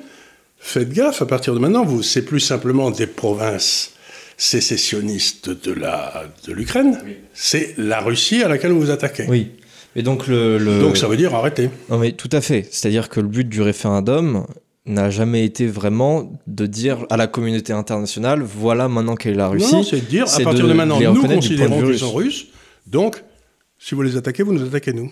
faites 0.66 0.92
gaffe, 0.92 1.22
à 1.22 1.26
partir 1.26 1.54
de 1.54 1.60
maintenant, 1.60 1.86
vous, 1.86 2.02
c'est 2.02 2.24
plus 2.24 2.40
simplement 2.40 2.90
des 2.90 3.08
provinces 3.08 3.94
sécessionnistes 4.38 5.50
de 5.50 5.72
la 5.72 6.26
de 6.46 6.52
l'Ukraine, 6.52 7.00
oui. 7.06 7.18
c'est 7.34 7.76
la 7.78 8.02
Russie 8.02 8.44
à 8.44 8.50
laquelle 8.50 8.72
vous 8.72 8.82
vous 8.82 8.90
attaquez. 8.90 9.26
Oui. 9.30 9.52
Et 9.96 10.02
donc 10.02 10.28
le, 10.28 10.58
le, 10.58 10.82
Donc 10.82 10.98
ça 10.98 11.08
veut 11.08 11.16
dire 11.16 11.34
arrêter. 11.34 11.70
Non 11.90 11.98
mais 12.00 12.12
tout 12.12 12.30
à 12.34 12.42
fait. 12.42 12.68
C'est-à-dire 12.70 13.08
que 13.08 13.22
le 13.22 13.28
but 13.28 13.48
du 13.48 13.62
référendum 13.62 14.46
n'a 14.86 15.10
jamais 15.10 15.46
été 15.46 15.68
vraiment 15.68 16.34
de 16.48 16.66
dire 16.66 17.06
à 17.10 17.16
la 17.16 17.28
communauté 17.28 17.72
internationale 17.72 18.42
voilà 18.42 18.90
maintenant 18.90 19.16
qu'est 19.16 19.34
la 19.34 19.48
Russie. 19.48 19.72
Non, 19.72 19.78
non 19.78 19.84
c'est 19.84 20.02
de 20.02 20.06
dire 20.06 20.26
à 20.26 20.40
partir 20.42 20.66
de, 20.66 20.70
de 20.70 20.74
maintenant 20.74 21.00
nous 21.00 21.24
considérons 21.24 21.82
qu'ils 21.82 22.00
sont 22.00 22.12
russes. 22.12 22.48
Donc 22.88 23.24
si 23.80 23.96
vous 23.96 24.02
les 24.02 24.18
attaquez, 24.18 24.44
vous 24.44 24.54
nous 24.54 24.66
attaquez 24.66 24.92
nous. 24.92 25.12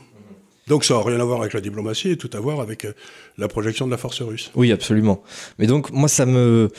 Donc 0.68 0.86
ça 0.86 0.96
n'a 0.96 1.02
rien 1.02 1.20
à 1.20 1.24
voir 1.24 1.42
avec 1.42 1.54
la 1.54 1.62
diplomatie 1.62 2.12
et 2.12 2.18
tout 2.18 2.30
à 2.34 2.40
voir 2.40 2.60
avec 2.60 2.86
euh, 2.86 2.94
la 3.38 3.48
projection 3.48 3.86
de 3.86 3.92
la 3.92 3.98
force 3.98 4.22
russe. 4.22 4.52
Oui, 4.56 4.72
absolument. 4.72 5.22
Mais 5.60 5.68
donc 5.68 5.92
moi 5.92 6.08
ça 6.08 6.26
me 6.26 6.70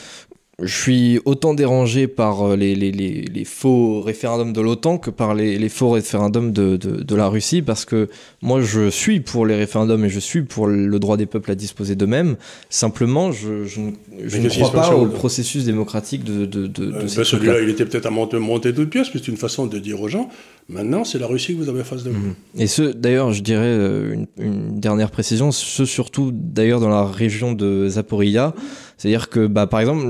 je 0.61 0.73
suis 0.73 1.19
autant 1.25 1.53
dérangé 1.53 2.07
par 2.07 2.55
les, 2.55 2.75
les, 2.75 2.91
les, 2.91 3.23
les 3.23 3.45
faux 3.45 4.01
référendums 4.01 4.53
de 4.53 4.61
l'OTAN 4.61 4.97
que 4.97 5.09
par 5.09 5.33
les, 5.33 5.67
faux 5.69 5.89
référendums 5.89 6.53
de, 6.53 6.77
de, 6.77 7.03
de, 7.03 7.15
la 7.15 7.27
Russie, 7.27 7.61
parce 7.61 7.83
que 7.83 8.07
moi 8.41 8.61
je 8.61 8.89
suis 8.89 9.19
pour 9.19 9.45
les 9.45 9.55
référendums 9.55 10.05
et 10.05 10.09
je 10.09 10.19
suis 10.19 10.43
pour 10.43 10.67
le 10.67 10.97
droit 10.99 11.17
des 11.17 11.25
peuples 11.25 11.51
à 11.51 11.55
disposer 11.55 11.95
d'eux-mêmes. 11.95 12.37
Simplement, 12.69 13.33
je, 13.33 13.65
je, 13.65 13.81
je 14.23 14.37
ne 14.37 14.49
crois 14.49 14.71
pas 14.71 14.95
au 14.95 15.07
processus 15.07 15.65
démocratique 15.65 16.23
de, 16.23 16.45
de, 16.45 16.67
de, 16.67 16.93
euh, 16.93 17.07
ces 17.07 17.25
Celui-là, 17.25 17.59
il 17.61 17.69
était 17.69 17.85
peut-être 17.85 18.05
à 18.05 18.11
monter, 18.11 18.39
monter 18.39 18.73
toute 18.73 18.89
pièce, 18.89 19.09
mais 19.13 19.19
c'est 19.19 19.27
une 19.29 19.37
façon 19.37 19.65
de 19.65 19.77
dire 19.77 19.99
aux 20.01 20.07
gens, 20.07 20.29
maintenant 20.69 21.03
c'est 21.03 21.19
la 21.19 21.27
Russie 21.27 21.55
que 21.55 21.61
vous 21.61 21.69
avez 21.69 21.83
face 21.83 22.03
de 22.03 22.11
vous. 22.11 22.27
Mmh. 22.27 22.35
Et 22.57 22.67
ce, 22.67 22.81
d'ailleurs, 22.81 23.33
je 23.33 23.41
dirais 23.41 23.75
une, 23.75 24.27
une, 24.37 24.79
dernière 24.79 25.11
précision, 25.11 25.51
ce 25.51 25.85
surtout 25.85 26.31
d'ailleurs 26.33 26.79
dans 26.79 26.89
la 26.89 27.05
région 27.05 27.53
de 27.53 27.87
Zaporizhia. 27.87 28.53
C'est-à-dire 28.97 29.29
que, 29.29 29.47
bah, 29.47 29.67
par 29.67 29.79
exemple. 29.79 30.05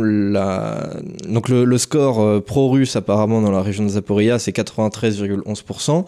Donc 1.28 1.50
le, 1.50 1.66
le 1.66 1.78
score 1.78 2.22
euh, 2.22 2.40
pro-russe 2.40 2.96
apparemment 2.96 3.42
dans 3.42 3.52
la 3.52 3.62
région 3.62 3.84
de 3.84 3.90
Zaporizhia, 3.90 4.40
c'est 4.40 4.56
93,11%, 4.56 6.06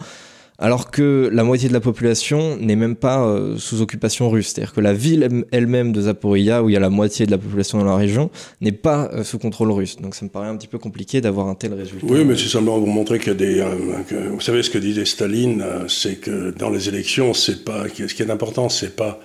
alors 0.58 0.90
que 0.90 1.30
la 1.32 1.44
moitié 1.44 1.68
de 1.68 1.72
la 1.72 1.80
population 1.80 2.56
n'est 2.56 2.76
même 2.76 2.96
pas 2.96 3.24
euh, 3.24 3.56
sous 3.58 3.80
occupation 3.80 4.28
russe. 4.28 4.48
C'est-à-dire 4.48 4.74
que 4.74 4.80
la 4.80 4.92
ville 4.92 5.44
elle-même 5.52 5.92
de 5.92 6.02
Zaporizhia, 6.02 6.64
où 6.64 6.68
il 6.68 6.72
y 6.72 6.76
a 6.76 6.80
la 6.80 6.90
moitié 6.90 7.26
de 7.26 7.30
la 7.30 7.38
population 7.38 7.78
dans 7.78 7.84
la 7.84 7.96
région, 7.96 8.30
n'est 8.60 8.72
pas 8.72 9.08
euh, 9.12 9.22
sous 9.22 9.38
contrôle 9.38 9.70
russe. 9.70 9.96
Donc 10.00 10.16
ça 10.16 10.24
me 10.24 10.30
paraît 10.30 10.48
un 10.48 10.56
petit 10.56 10.66
peu 10.66 10.78
compliqué 10.78 11.20
d'avoir 11.20 11.46
un 11.46 11.54
tel 11.54 11.74
résultat. 11.74 12.06
Oui, 12.08 12.24
mais 12.24 12.36
c'est 12.36 12.48
simplement 12.48 12.78
pour 12.78 12.88
montrer 12.88 13.18
qu'il 13.20 13.28
y 13.28 13.30
a 13.30 13.34
des... 13.34 13.64
Que, 14.08 14.28
vous 14.28 14.40
savez 14.40 14.62
ce 14.64 14.70
que 14.70 14.78
disait 14.78 15.04
Staline, 15.04 15.64
c'est 15.86 16.16
que 16.16 16.50
dans 16.50 16.70
les 16.70 16.88
élections, 16.88 17.34
c'est 17.34 17.64
pas... 17.64 17.84
Ce 17.88 18.12
qui 18.12 18.22
est 18.22 18.30
important, 18.30 18.68
c'est 18.68 18.96
pas 18.96 19.20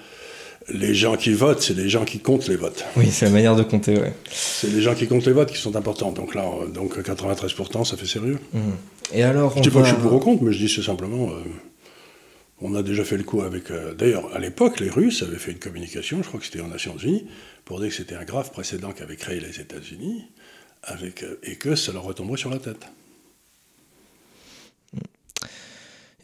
les 0.70 0.94
gens 0.94 1.16
qui 1.16 1.34
votent, 1.34 1.62
c'est 1.62 1.76
les 1.76 1.90
gens 1.90 2.06
qui 2.06 2.20
comptent 2.20 2.48
les 2.48 2.56
votes. 2.56 2.86
Oui, 2.96 3.10
c'est 3.12 3.26
la 3.26 3.32
manière 3.32 3.56
de 3.56 3.64
compter, 3.64 3.98
ouais. 3.98 4.14
C'est 4.32 4.72
les 4.72 4.82
gens 4.82 4.96
qui 4.96 5.08
comptent 5.08 5.26
les 5.26 5.34
votes 5.34 5.52
qui 5.52 5.58
sont 5.58 5.76
importants. 5.76 6.12
Donc 6.12 6.36
là, 6.36 6.46
donc 6.74 6.98
93%, 6.98 7.86
ça 7.86 7.98
fait 7.98 8.06
sérieux. 8.06 8.40
Mmh. 8.54 8.60
Et 9.14 9.24
alors, 9.24 9.56
je 9.58 9.62
dis 9.62 9.70
pas 9.70 9.82
que 9.82 9.88
je 9.88 9.94
suis 9.94 10.02
pour 10.02 10.14
ou 10.14 10.20
contre, 10.20 10.44
mais 10.44 10.54
je 10.54 10.60
dis 10.60 10.70
c'est 10.70 10.84
simplement, 10.84 11.30
euh, 11.30 11.44
on 12.62 12.76
a 12.76 12.84
déjà 12.84 13.04
fait 13.04 13.18
le 13.18 13.24
coup 13.24 13.42
avec. 13.42 13.72
Euh, 13.72 13.94
D'ailleurs, 13.94 14.34
à 14.34 14.40
l'époque, 14.40 14.80
les 14.80 14.90
Russes 14.90 15.22
avaient 15.24 15.38
fait 15.38 15.52
une 15.52 15.60
communication, 15.60 16.20
je 16.24 16.28
crois 16.28 16.40
que 16.40 16.46
c'était 16.46 16.62
aux 16.62 16.68
Nations 16.68 16.98
Unies, 16.98 17.28
pour 17.66 17.80
dire 17.80 17.90
que 17.90 17.96
c'était 17.96 18.16
un 18.16 18.24
grave 18.24 18.52
précédent 18.52 18.92
qu'avaient 18.92 19.18
créé 19.18 19.40
les 19.40 19.60
États-Unis, 19.60 20.26
avec 20.84 21.24
euh, 21.24 21.40
et 21.44 21.56
que 21.56 21.76
ça 21.76 21.92
leur 21.92 22.04
retomberait 22.04 22.38
sur 22.38 22.50
la 22.50 22.60
tête. 22.60 22.86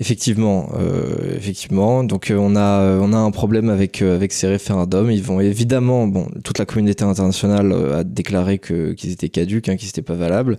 Effectivement, 0.02 0.70
euh, 0.80 1.36
effectivement. 1.36 2.06
Donc 2.06 2.32
euh, 2.32 2.38
on 2.38 2.56
a 2.56 2.98
on 3.02 3.12
a 3.12 3.18
un 3.18 3.32
problème 3.32 3.70
avec 3.70 4.02
euh, 4.02 4.16
avec 4.16 4.32
ces 4.32 4.48
référendums. 4.48 5.12
Ils 5.12 5.22
vont 5.22 5.42
évidemment, 5.42 6.08
bon, 6.08 6.30
toute 6.46 6.58
la 6.58 6.66
communauté 6.66 7.04
internationale 7.04 7.74
a 7.74 8.06
déclaré 8.06 8.60
que 8.60 8.94
qu'ils 8.94 9.12
étaient 9.12 9.28
caduques, 9.28 9.68
hein, 9.68 9.76
qu'ils 9.76 9.88
n'étaient 9.88 10.02
pas 10.02 10.16
valables. 10.16 10.58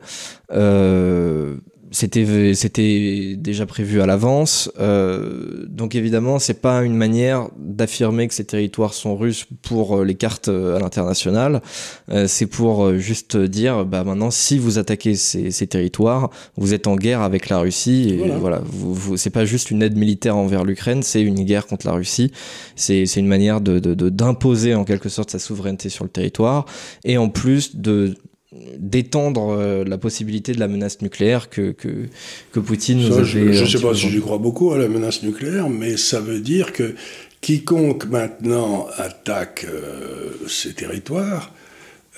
Euh, 1.91 1.95
c'était 1.95 2.55
c'était 2.55 3.35
déjà 3.37 3.67
prévu 3.67 4.01
à 4.01 4.07
l'avance. 4.07 4.71
Euh, 4.79 5.67
donc 5.69 5.95
évidemment 5.95 6.39
c'est 6.39 6.61
pas 6.61 6.83
une 6.83 6.95
manière 6.95 7.49
d'affirmer 7.59 8.29
que 8.29 8.35
ces 8.35 8.45
territoires 8.45 8.95
sont 8.95 9.17
russes 9.17 9.47
pour 9.63 9.99
euh, 9.99 10.05
les 10.05 10.15
cartes 10.15 10.49
à 10.49 10.79
l'international. 10.79 11.63
Euh, 12.11 12.27
c'est 12.27 12.47
pour 12.47 12.97
juste 12.99 13.37
dire 13.37 13.85
bah 13.85 14.05
maintenant 14.05 14.31
si 14.31 14.59
vous 14.59 14.79
attaquez 14.79 15.15
ces, 15.15 15.51
ces, 15.51 15.67
territoires 15.67 16.31
vous 16.57 16.75
êtes 16.75 16.87
en 16.87 16.97
guerre 16.97 17.21
avec 17.21 17.49
la 17.49 17.59
Russie 17.59 18.11
et 18.11 18.17
voilà, 18.17 18.37
voilà 18.37 18.63
vous, 18.65 18.95
vous 18.95 19.17
c'est 19.17 19.31
pas 19.31 19.45
juste 19.45 19.71
une 19.71 19.83
aide 19.83 19.97
militaire 19.97 20.37
envers 20.37 20.65
l'Ukraine 20.65 21.03
c'est 21.03 21.23
une 21.23 21.43
guerre 21.45 21.67
contre 21.67 21.87
la 21.87 21.93
Russie. 21.93 22.33
C'est 22.77 23.07
c'est 23.07 23.21
une 23.21 23.27
manière 23.27 23.61
de 23.61 23.79
d'imposer 24.11 24.75
en 24.75 24.85
quelque 24.85 25.09
sorte 25.09 25.31
sa 25.31 25.39
souveraineté 25.39 25.89
sur 25.89 26.05
le 26.05 26.11
territoire. 26.11 26.67
Et 27.05 27.19
en 27.19 27.29
plus 27.29 27.77
de 27.77 28.15
d'étendre 28.53 29.53
euh, 29.53 29.85
la 29.85 29.97
possibilité 29.97 30.53
de 30.53 30.59
la 30.59 30.67
menace 30.67 31.03
nucléaire 31.03 31.51
que, 31.51 31.71
que, 31.71 32.07
que 32.51 32.59
Poutine 32.59 33.01
nous 33.01 33.13
ça, 33.13 33.21
avait... 33.21 33.53
Je 33.53 33.63
ne 33.63 33.69
sais 33.69 33.81
pas 33.81 33.95
si 33.95 34.11
j'y 34.11 34.21
crois 34.21 34.39
beaucoup 34.39 34.73
à 34.73 34.79
la 34.79 34.89
menace 34.89 35.23
nucléaire, 35.23 35.69
mais 35.69 35.97
ça 35.97 36.21
veut 36.21 36.41
dire 36.41 36.73
que 36.73 36.95
quiconque 37.41 38.07
maintenant 38.07 38.89
attaque 38.97 39.67
euh, 39.69 40.33
ces 40.49 40.75
territoires, 40.75 41.53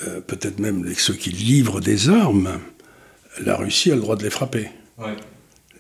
euh, 0.07 0.21
peut-être 0.21 0.59
même 0.59 0.85
les, 0.85 0.95
ceux 0.95 1.15
qui 1.15 1.31
livrent 1.31 1.81
des 1.81 2.09
armes, 2.09 2.59
la 3.45 3.57
Russie 3.57 3.93
a 3.93 3.95
le 3.95 4.01
droit 4.01 4.17
de 4.17 4.25
les 4.25 4.31
frapper. 4.31 4.71
Ouais. 4.99 5.15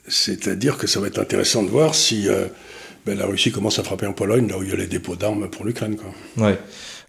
C'est-à-dire 0.06 0.76
que 0.76 0.86
ça 0.86 1.00
va 1.00 1.06
être 1.06 1.18
intéressant 1.18 1.62
de 1.62 1.68
voir 1.68 1.94
si 1.94 2.28
euh, 2.28 2.46
ben, 3.06 3.16
la 3.16 3.26
Russie 3.26 3.52
commence 3.52 3.78
à 3.78 3.84
frapper 3.84 4.06
en 4.06 4.12
Pologne, 4.12 4.48
là 4.48 4.58
où 4.58 4.62
il 4.62 4.68
y 4.68 4.72
a 4.72 4.76
les 4.76 4.86
dépôts 4.86 5.16
d'armes 5.16 5.48
pour 5.48 5.64
l'Ukraine. 5.64 5.96
Ouais. 6.36 6.58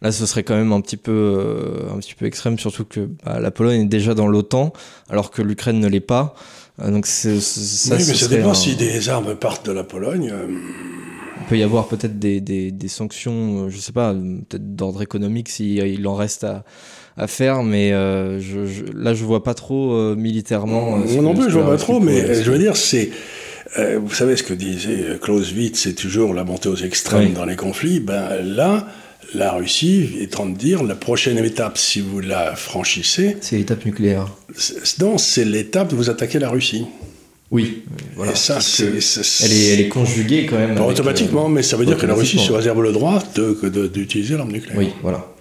Là, 0.04 0.12
ce 0.12 0.26
serait 0.26 0.44
quand 0.44 0.56
même 0.56 0.74
un 0.74 0.82
petit 0.82 0.98
peu, 0.98 1.12
euh, 1.12 1.94
un 1.94 1.98
petit 1.98 2.14
peu 2.14 2.26
extrême, 2.26 2.60
surtout 2.60 2.84
que 2.84 3.08
bah, 3.26 3.40
la 3.40 3.52
Pologne 3.52 3.82
est 3.84 3.86
déjà 3.86 4.14
dans 4.14 4.28
l'OTAN, 4.28 4.74
alors 5.10 5.32
que 5.32 5.42
l'Ukraine 5.42 5.80
ne 5.80 5.88
l'est 5.88 6.02
pas. 6.02 6.36
Euh, 6.82 6.92
donc 6.92 7.06
c'est, 7.06 7.40
ça, 7.40 7.96
oui, 7.96 8.04
mais 8.08 8.14
ça 8.14 8.28
dépend 8.28 8.52
un... 8.52 8.54
si 8.54 8.76
des 8.76 9.08
armes 9.08 9.36
partent 9.36 9.66
de 9.66 9.72
la 9.72 9.86
Pologne. 9.86 10.30
Euh... 10.34 10.48
Il 11.40 11.48
peut 11.48 11.58
y 11.58 11.64
avoir 11.64 11.88
peut-être 11.88 12.20
des, 12.20 12.42
des, 12.42 12.72
des, 12.72 12.88
sanctions, 12.90 13.70
je 13.70 13.78
sais 13.78 13.92
pas, 13.92 14.14
peut-être 14.14 14.76
d'ordre 14.76 15.02
économique 15.02 15.50
s'il 15.50 15.78
il 15.78 16.08
en 16.08 16.16
reste 16.16 16.44
à, 16.44 16.64
à 17.18 17.28
faire, 17.28 17.64
mais 17.64 17.92
euh, 17.92 18.40
je, 18.40 18.66
je, 18.66 18.84
là 18.96 19.14
je 19.14 19.24
vois 19.26 19.44
pas 19.44 19.54
trop 19.54 19.94
euh, 19.94 20.16
militairement. 20.16 20.98
Moi 20.98 21.22
non 21.22 21.34
plus, 21.34 21.50
je 21.50 21.60
vois 21.60 21.72
pas 21.72 21.78
trop, 21.78 22.00
mais 22.00 22.44
je 22.44 22.52
veux 22.52 22.60
dire, 22.60 22.76
c'est. 22.76 23.10
Vous 23.76 24.14
savez 24.14 24.36
ce 24.36 24.44
que 24.44 24.54
disait 24.54 25.18
Clausewitz, 25.20 25.80
c'est 25.80 25.96
toujours 25.96 26.34
la 26.34 26.44
montée 26.44 26.70
aux 26.70 26.76
extrêmes 26.76 27.30
oui. 27.30 27.34
dans 27.34 27.46
les 27.46 27.56
conflits. 27.56 28.00
Ben 28.00 28.42
là, 28.44 28.86
la 29.34 29.52
Russie 29.54 30.10
est 30.20 30.36
en 30.36 30.44
train 30.44 30.50
de 30.50 30.58
dire 30.58 30.84
la 30.84 30.96
prochaine 30.96 31.38
étape, 31.44 31.78
si 31.78 32.02
vous 32.02 32.20
la 32.20 32.56
franchissez. 32.56 33.38
C'est 33.42 33.58
l'étape 33.58 33.86
nucléaire. 33.86 34.28
Non, 35.00 35.18
c'est 35.18 35.46
l'étape 35.46 35.90
de 35.90 35.96
vous 35.96 36.10
attaquer 36.10 36.40
la 36.40 36.50
Russie. 36.50 36.86
Oui, 37.52 37.84
voilà. 38.16 38.32
Et 38.32 38.36
ça, 38.36 38.58
elle, 38.80 39.54
est, 39.54 39.74
elle 39.74 39.80
est 39.82 39.88
conjuguée 39.88 40.48
quand 40.48 40.58
même. 40.58 40.76
Pas 40.76 40.88
automatiquement, 40.88 41.46
euh, 41.46 41.50
mais 41.50 41.62
ça 41.62 41.78
veut 41.78 41.86
dire 41.86 41.98
que 41.98 42.06
la 42.08 42.16
Russie 42.16 42.40
se 42.40 42.52
réserve 42.52 42.82
le 42.82 42.92
droit 42.92 43.22
de, 43.36 43.58
de, 43.70 43.88
d'utiliser 43.88 44.36
l'arme 44.36 44.52
nucléaire. 44.52 44.78
Oui, 44.78 44.90
voilà. 45.04 45.33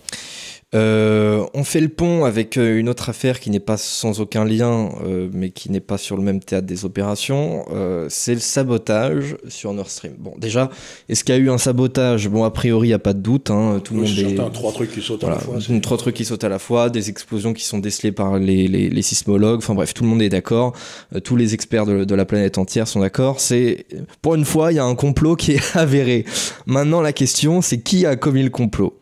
Euh, 0.74 1.44
on 1.52 1.64
fait 1.64 1.80
le 1.80 1.88
pont 1.88 2.24
avec 2.24 2.56
euh, 2.56 2.78
une 2.78 2.88
autre 2.88 3.10
affaire 3.10 3.40
qui 3.40 3.50
n'est 3.50 3.60
pas 3.60 3.76
sans 3.76 4.20
aucun 4.20 4.44
lien, 4.44 4.90
euh, 5.04 5.28
mais 5.32 5.50
qui 5.50 5.70
n'est 5.70 5.80
pas 5.80 5.98
sur 5.98 6.16
le 6.16 6.22
même 6.22 6.40
théâtre 6.40 6.66
des 6.66 6.84
opérations. 6.86 7.66
Euh, 7.72 8.06
c'est 8.08 8.32
le 8.34 8.40
sabotage 8.40 9.36
sur 9.48 9.74
Nord 9.74 9.90
Stream. 9.90 10.14
Bon, 10.18 10.32
déjà, 10.38 10.70
est-ce 11.10 11.24
qu'il 11.24 11.34
y 11.34 11.38
a 11.38 11.40
eu 11.40 11.50
un 11.50 11.58
sabotage? 11.58 12.28
Bon, 12.28 12.44
a 12.44 12.50
priori, 12.50 12.88
il 12.88 12.90
n'y 12.90 12.94
a 12.94 12.98
pas 12.98 13.12
de 13.12 13.20
doute. 13.20 13.50
Hein, 13.50 13.80
tout 13.84 13.94
oui, 13.94 14.14
le 14.14 14.38
monde 14.38 14.48
est... 14.48 14.52
trois 14.52 14.72
trucs 14.72 14.92
qui 14.92 15.02
sautent 15.02 15.20
voilà, 15.20 15.36
à 15.36 15.38
la 15.40 15.60
fois. 15.60 15.80
Trois 15.82 15.98
trucs 15.98 16.16
qui 16.16 16.24
sautent 16.24 16.44
à 16.44 16.48
la 16.48 16.58
fois, 16.58 16.88
des 16.88 17.10
explosions 17.10 17.52
qui 17.52 17.64
sont 17.64 17.78
décelées 17.78 18.12
par 18.12 18.38
les, 18.38 18.66
les, 18.66 18.88
les 18.88 19.02
sismologues. 19.02 19.58
Enfin 19.58 19.74
bref, 19.74 19.92
tout 19.92 20.04
le 20.04 20.08
monde 20.08 20.22
est 20.22 20.30
d'accord. 20.30 20.72
Euh, 21.14 21.20
tous 21.20 21.36
les 21.36 21.52
experts 21.52 21.84
de, 21.84 22.04
de, 22.04 22.14
la 22.14 22.24
planète 22.24 22.56
entière 22.56 22.88
sont 22.88 23.00
d'accord. 23.00 23.40
C'est 23.40 23.84
pour 24.22 24.36
une 24.36 24.46
fois, 24.46 24.72
il 24.72 24.76
y 24.76 24.78
a 24.78 24.84
un 24.84 24.94
complot 24.94 25.36
qui 25.36 25.52
est 25.52 25.62
avéré. 25.76 26.24
Maintenant, 26.64 27.02
la 27.02 27.12
question, 27.12 27.60
c'est 27.60 27.80
qui 27.80 28.06
a 28.06 28.16
commis 28.16 28.42
le 28.42 28.50
complot? 28.50 29.01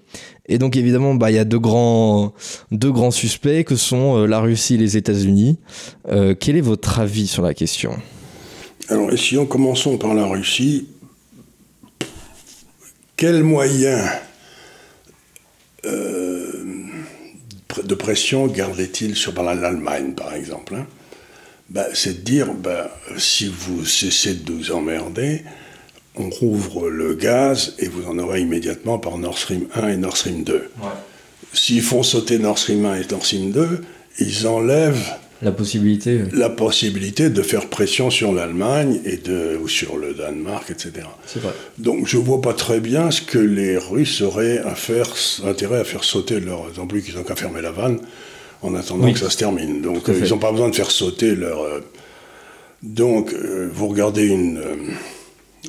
Et 0.50 0.58
donc 0.58 0.76
évidemment, 0.76 1.14
bah 1.14 1.30
il 1.30 1.36
y 1.36 1.38
a 1.38 1.44
deux 1.44 1.60
grands 1.60 2.34
deux 2.72 2.90
grands 2.90 3.12
suspects 3.12 3.64
que 3.64 3.76
sont 3.76 4.18
euh, 4.18 4.26
la 4.26 4.40
Russie 4.40 4.74
et 4.74 4.78
les 4.78 4.96
États-Unis. 4.96 5.58
Euh, 6.08 6.34
quel 6.38 6.56
est 6.56 6.60
votre 6.60 6.98
avis 6.98 7.28
sur 7.28 7.42
la 7.42 7.54
question? 7.54 7.96
Alors, 8.88 9.16
si 9.16 9.38
on 9.38 9.46
commençons 9.46 9.96
par 9.96 10.12
la 10.14 10.26
Russie, 10.26 10.88
quels 13.16 13.44
moyens 13.44 14.10
euh, 15.84 16.64
de 17.84 17.94
pression 17.94 18.48
gardait-il 18.48 19.14
sur 19.14 19.32
l'Allemagne, 19.40 20.14
par 20.14 20.34
exemple 20.34 20.74
hein? 20.74 20.86
Ben, 21.68 21.86
C'est 21.94 22.24
de 22.24 22.24
dire, 22.24 22.52
ben, 22.52 22.88
si 23.16 23.46
vous 23.46 23.84
cessez 23.84 24.34
de 24.34 24.52
nous 24.52 24.72
emmerder, 24.72 25.44
on 26.16 26.28
rouvre 26.28 26.88
le 26.88 27.14
gaz 27.14 27.74
et 27.78 27.88
vous 27.88 28.06
en 28.06 28.18
aurez 28.18 28.40
immédiatement 28.40 28.98
par 28.98 29.18
Nord 29.18 29.38
Stream 29.38 29.66
1 29.74 29.88
et 29.88 29.96
Nord 29.96 30.16
Stream 30.16 30.42
2. 30.42 30.54
Ouais. 30.54 30.88
S'ils 31.52 31.82
font 31.82 32.02
sauter 32.02 32.38
Nord 32.38 32.58
Stream 32.58 32.84
1 32.84 32.96
et 32.96 33.06
Nord 33.10 33.24
Stream 33.24 33.50
2, 33.52 33.80
ils 34.18 34.46
enlèvent 34.46 35.14
la 35.42 35.52
possibilité, 35.52 36.20
la 36.32 36.50
possibilité 36.50 37.30
de 37.30 37.42
faire 37.42 37.70
pression 37.70 38.10
sur 38.10 38.32
l'Allemagne 38.32 39.00
et 39.04 39.16
de, 39.16 39.58
ou 39.62 39.68
sur 39.68 39.96
le 39.96 40.12
Danemark, 40.12 40.70
etc. 40.70 41.06
Vrai. 41.36 41.52
Donc 41.78 42.06
je 42.06 42.18
vois 42.18 42.42
pas 42.42 42.52
très 42.52 42.80
bien 42.80 43.10
ce 43.10 43.22
que 43.22 43.38
les 43.38 43.78
Russes 43.78 44.20
auraient 44.20 44.58
à 44.58 44.74
faire, 44.74 45.08
intérêt 45.46 45.80
à 45.80 45.84
faire 45.84 46.04
sauter 46.04 46.40
leur... 46.40 46.66
Ils 46.74 46.78
n'ont 46.78 46.86
plus 46.86 47.02
qu'ils 47.02 47.16
ont 47.16 47.24
qu'à 47.24 47.36
fermer 47.36 47.62
la 47.62 47.70
vanne 47.70 48.00
en 48.60 48.74
attendant 48.74 49.10
que 49.10 49.18
ça 49.18 49.30
se 49.30 49.38
termine. 49.38 49.80
Donc 49.80 50.08
ils 50.08 50.28
n'ont 50.28 50.38
pas 50.38 50.52
besoin 50.52 50.68
de 50.68 50.74
faire 50.74 50.90
sauter 50.90 51.34
leur... 51.34 51.62
Euh, 51.62 51.80
donc 52.82 53.32
euh, 53.32 53.70
vous 53.72 53.88
regardez 53.88 54.26
une, 54.26 54.58
euh, 54.58 54.76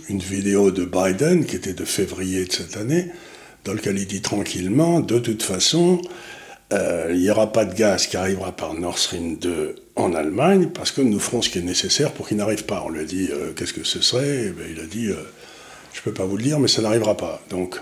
une 0.09 0.19
vidéo 0.19 0.71
de 0.71 0.85
Biden 0.85 1.45
qui 1.45 1.55
était 1.55 1.73
de 1.73 1.85
février 1.85 2.45
de 2.45 2.51
cette 2.51 2.77
année, 2.77 3.07
dans 3.63 3.73
lequel 3.73 3.97
il 3.97 4.07
dit 4.07 4.21
tranquillement, 4.21 4.99
de 4.99 5.19
toute 5.19 5.43
façon, 5.43 6.01
euh, 6.73 7.09
il 7.11 7.19
n'y 7.19 7.29
aura 7.29 7.51
pas 7.51 7.65
de 7.65 7.73
gaz 7.73 8.07
qui 8.07 8.17
arrivera 8.17 8.51
par 8.51 8.73
Nord 8.73 8.97
Stream 8.97 9.37
2 9.37 9.75
en 9.97 10.13
Allemagne 10.13 10.69
parce 10.73 10.91
que 10.91 11.01
nous 11.01 11.19
ferons 11.19 11.41
ce 11.41 11.49
qui 11.49 11.59
est 11.59 11.63
nécessaire 11.63 12.11
pour 12.13 12.27
qu'il 12.27 12.37
n'arrive 12.37 12.65
pas. 12.65 12.83
On 12.85 12.89
lui 12.89 13.01
a 13.01 13.03
dit 13.03 13.29
euh, 13.31 13.51
qu'est-ce 13.53 13.73
que 13.73 13.83
ce 13.83 14.01
serait? 14.01 14.47
Eh 14.47 14.71
Il 14.71 14.79
a 14.79 14.85
dit 14.85 15.07
euh, 15.07 15.15
je 15.93 15.99
ne 15.99 16.03
peux 16.03 16.13
pas 16.13 16.25
vous 16.25 16.37
le 16.37 16.43
dire, 16.43 16.59
mais 16.59 16.69
ça 16.69 16.81
n'arrivera 16.81 17.17
pas. 17.17 17.41
Donc, 17.49 17.79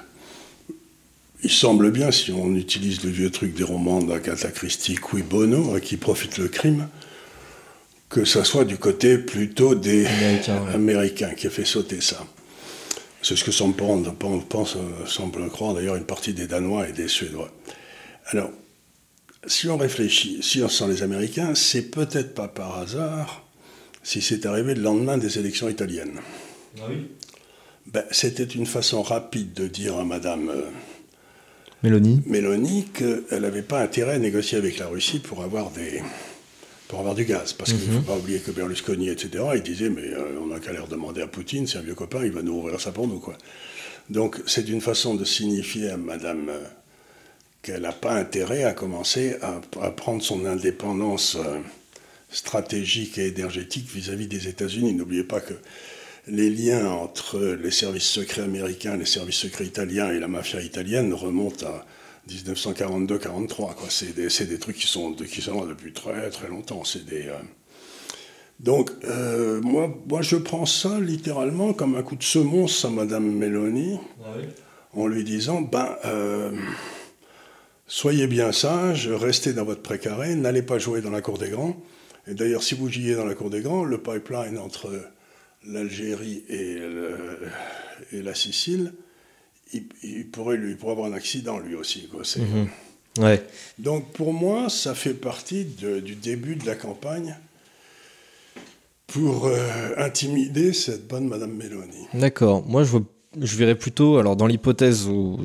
il 1.43 1.51
semble 1.51 1.91
bien, 1.91 2.11
si 2.11 2.31
on 2.31 2.53
utilise 2.55 3.03
le 3.03 3.11
vieux 3.11 3.29
truc 3.29 3.53
des 3.53 3.63
romans 3.63 4.01
d'Agatha 4.01 4.49
Christie, 4.49 4.95
Qui 4.95 5.21
Bono, 5.21 5.75
à 5.75 5.79
qui 5.79 5.95
profite 5.95 6.37
le 6.37 6.47
crime, 6.47 6.89
que 8.09 8.25
ça 8.25 8.43
soit 8.43 8.65
du 8.65 8.77
côté 8.77 9.17
plutôt 9.17 9.75
des 9.75 10.07
Américains, 10.73 11.33
qui 11.35 11.47
a 11.47 11.49
fait 11.49 11.65
sauter 11.65 12.01
ça. 12.01 12.25
C'est 13.21 13.35
ce 13.35 13.43
que 13.43 13.51
semble, 13.51 13.75
pense, 13.75 14.77
semble 15.05 15.47
croire 15.49 15.73
d'ailleurs 15.73 15.95
une 15.95 16.05
partie 16.05 16.33
des 16.33 16.47
Danois 16.47 16.89
et 16.89 16.93
des 16.93 17.07
Suédois. 17.07 17.51
Alors, 18.27 18.49
si 19.45 19.67
on 19.67 19.77
réfléchit, 19.77 20.39
si 20.41 20.61
on 20.63 20.69
sent 20.69 20.87
les 20.87 21.03
Américains, 21.03 21.53
c'est 21.55 21.91
peut-être 21.91 22.33
pas 22.33 22.47
par 22.47 22.77
hasard 22.79 23.45
si 24.03 24.21
c'est 24.21 24.45
arrivé 24.45 24.73
le 24.73 24.81
lendemain 24.81 25.17
des 25.17 25.37
élections 25.37 25.69
italiennes. 25.69 26.19
Ah 26.77 26.85
oui? 26.89 27.09
Ben, 27.87 28.03
C'était 28.11 28.43
une 28.43 28.65
façon 28.65 29.01
rapide 29.01 29.53
de 29.53 29.67
dire 29.67 29.97
à 29.97 30.05
Madame 30.05 30.49
euh, 30.49 30.61
Mélanie, 31.83 32.21
Mélanie 32.25 32.85
qu'elle 32.93 33.41
n'avait 33.41 33.61
pas 33.61 33.81
intérêt 33.81 34.13
à 34.13 34.19
négocier 34.19 34.57
avec 34.57 34.77
la 34.77 34.87
Russie 34.87 35.19
pour 35.19 35.43
avoir, 35.43 35.71
des, 35.71 36.01
pour 36.89 36.99
avoir 36.99 37.15
du 37.15 37.23
gaz. 37.23 37.53
Parce 37.53 37.71
qu'il 37.71 37.87
ne 37.87 37.93
faut 37.93 37.99
mhm. 37.99 38.03
pas 38.03 38.17
oublier 38.17 38.39
que 38.39 38.51
Berlusconi, 38.51 39.09
etc., 39.09 39.45
il 39.55 39.61
disait 39.61 39.89
Mais 39.89 40.01
euh, 40.01 40.39
on 40.41 40.47
n'a 40.47 40.59
qu'à 40.59 40.73
l'air 40.73 40.87
demander 40.87 41.21
à 41.21 41.27
Poutine, 41.27 41.65
c'est 41.67 41.77
un 41.77 41.81
vieux 41.81 41.95
copain, 41.95 42.25
il 42.25 42.31
va 42.31 42.41
nous 42.41 42.53
ouvrir 42.53 42.81
ça 42.81 42.91
pour 42.91 43.07
nous. 43.07 43.19
Quoi. 43.19 43.37
Donc 44.09 44.41
c'est 44.45 44.67
une 44.67 44.81
façon 44.81 45.15
de 45.15 45.23
signifier 45.23 45.91
à 45.91 45.97
Madame. 45.97 46.49
Euh, 46.49 46.59
qu'elle 47.61 47.81
n'a 47.81 47.91
pas 47.91 48.13
intérêt 48.13 48.63
à 48.63 48.71
commencer 48.71 49.35
à, 49.41 49.59
prendre 49.91 50.23
son 50.23 50.45
indépendance 50.45 51.35
euh, 51.35 51.57
stratégique 52.31 53.17
et 53.17 53.27
énergétique 53.27 53.89
vis-à-vis 53.93 54.27
des 54.27 54.47
États-Unis. 54.47 54.93
N'oubliez 54.93 55.25
pas 55.25 55.41
que 55.41 55.55
les 56.27 56.49
liens 56.49 56.87
entre 56.87 57.39
les 57.61 57.71
services 57.71 58.07
secrets 58.07 58.43
américains, 58.43 58.95
les 58.95 59.05
services 59.05 59.35
secrets 59.35 59.65
italiens 59.65 60.09
et 60.11 60.19
la 60.19 60.27
mafia 60.27 60.61
italienne 60.61 61.13
remontent 61.13 61.65
à 61.65 61.85
1942-43. 62.29 63.75
C'est 63.89 64.15
des, 64.15 64.45
des, 64.45 64.59
trucs 64.59 64.77
qui 64.77 64.87
sont, 64.87 65.13
qui 65.13 65.41
sont 65.41 65.61
là 65.61 65.67
depuis 65.67 65.93
très 65.93 66.29
très 66.29 66.47
longtemps. 66.47 66.83
Des, 67.07 67.27
euh, 67.27 67.35
Donc, 68.59 68.91
euh, 69.03 69.61
moi, 69.61 69.93
moi, 70.07 70.21
je 70.21 70.35
prends 70.35 70.65
ça 70.65 70.99
littéralement 70.99 71.73
comme 71.73 71.95
un 71.95 72.03
coup 72.03 72.15
de 72.15 72.23
semonce 72.23 72.85
à 72.85 72.89
Madame 72.89 73.29
Meloni, 73.31 73.99
ah 74.23 74.29
en 74.93 75.07
lui 75.07 75.23
disant, 75.23 75.61
ben, 75.61 75.97
Soyez 77.91 78.27
bien 78.27 78.51
sages, 78.51 79.07
restez 79.07 79.51
dans 79.51 79.65
votre 79.65 79.81
précaré, 79.81 80.35
n'allez 80.35 80.61
pas 80.61 80.77
jouer 80.77 81.01
dans 81.01 81.09
la 81.09 81.21
cour 81.21 81.39
des 81.39 81.49
grands. 81.49 81.75
Et 82.27 82.35
d'ailleurs, 82.35 82.61
si 82.61 82.75
vous 82.75 82.87
jouiez 82.87 83.15
dans 83.15 83.25
la 83.25 83.33
cour 83.33 83.49
des 83.49 83.61
grands, 83.61 83.83
le 83.83 83.97
pipeline 83.97 84.59
entre 84.59 84.91
l'Algérie 85.65 86.43
et, 86.49 86.77
la 88.11 88.35
Sicile, 88.35 88.93
il, 89.73 90.27
pourrait, 90.27 90.57
lui, 90.57 90.75
pourrait 90.75 90.93
avoir 90.93 91.07
un 91.07 91.13
accident 91.13 91.59
lui 91.59 91.75
aussi. 91.75 92.07
Quoi. 92.07 92.21
Mhm. 92.37 92.69
ouais. 93.23 93.45
Donc 93.77 94.11
pour 94.13 94.33
moi, 94.33 94.69
ça 94.69 94.95
fait 94.95 95.13
partie 95.13 95.65
du 95.65 96.15
début 96.15 96.55
de 96.55 96.65
la 96.65 96.75
campagne 96.75 97.35
pour 99.07 99.47
euh, 99.47 99.57
intimider 99.97 100.73
cette 100.73 101.07
bonne 101.07 101.27
Madame 101.27 101.53
Mélanie. 101.53 102.07
D'accord. 102.13 102.65
Moi, 102.67 102.83
je, 102.83 102.97
je 103.41 103.57
verrais 103.57 103.75
plutôt, 103.75 104.17
alors 104.17 104.35
dans 104.35 104.47
l'hypothèse 104.47 105.07
où 105.07 105.39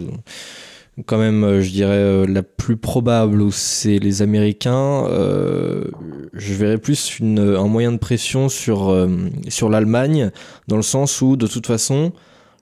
quand 1.07 1.19
même, 1.19 1.43
euh, 1.45 1.61
je 1.61 1.71
dirais, 1.71 1.93
euh, 1.93 2.27
la 2.27 2.43
plus 2.43 2.77
probable 2.77 3.41
où 3.43 3.51
c'est 3.51 3.99
les 3.99 4.23
Américains, 4.23 5.07
euh, 5.07 5.85
je 6.33 6.55
verrais 6.55 6.79
plus 6.79 7.19
une, 7.19 7.41
un 7.41 7.67
moyen 7.67 7.93
de 7.93 7.99
pression 7.99 8.49
sur, 8.49 9.09
sur 9.49 9.69
l'Allemagne, 9.69 10.31
dans 10.69 10.77
le 10.77 10.83
sens 10.83 11.21
où, 11.21 11.37
de 11.37 11.47
toute 11.47 11.67
façon, 11.67 12.13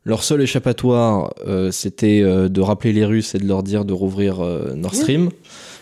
leur 0.05 0.25
seul 0.25 0.43
échappatoire, 0.43 1.33
c'était 1.71 2.23
de 2.23 2.61
rappeler 2.61 2.93
les 2.93 3.05
Russes 3.05 3.35
et 3.35 3.39
de 3.39 3.47
leur 3.47 3.63
dire 3.63 3.85
de 3.85 3.93
rouvrir 3.93 4.41
Nord 4.75 4.95
Stream. 4.95 5.31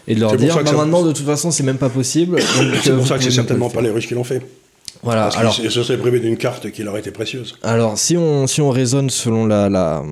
Et 0.09 0.15
de 0.15 0.21
leur 0.21 0.37
dire, 0.37 0.57
bah, 0.63 0.73
maintenant, 0.73 1.03
de 1.03 1.13
toute 1.13 1.27
façon, 1.27 1.51
c'est 1.51 1.63
même 1.63 1.79
pas 1.79 1.89
possible. 1.89 2.39
C'est 2.83 2.95
pour 2.95 3.07
ça 3.07 3.17
que 3.17 3.25
c'est 3.25 3.31
certainement 3.31 3.71
pas 3.71 3.81
les 3.81 3.91
Russes 3.91 4.07
qui 4.07 4.15
l'ont 4.15 4.25
fait. 4.25 4.43
Voilà. 5.03 5.23
Parce 5.23 5.37
alors, 5.39 5.55
ce 5.55 5.69
serait 5.71 5.97
privé 5.97 6.21
d'une 6.21 6.37
carte 6.37 6.71
qui 6.71 6.83
leur 6.83 6.97
été 6.99 7.11
précieuse. 7.11 7.57
Alors, 7.63 7.97
si 7.97 8.17
on, 8.17 8.47
si 8.47 8.61
on 8.61 8.71
raisonne 8.71 9.09
selon 9.09 9.47
la, 9.47 9.69
la, 9.69 10.03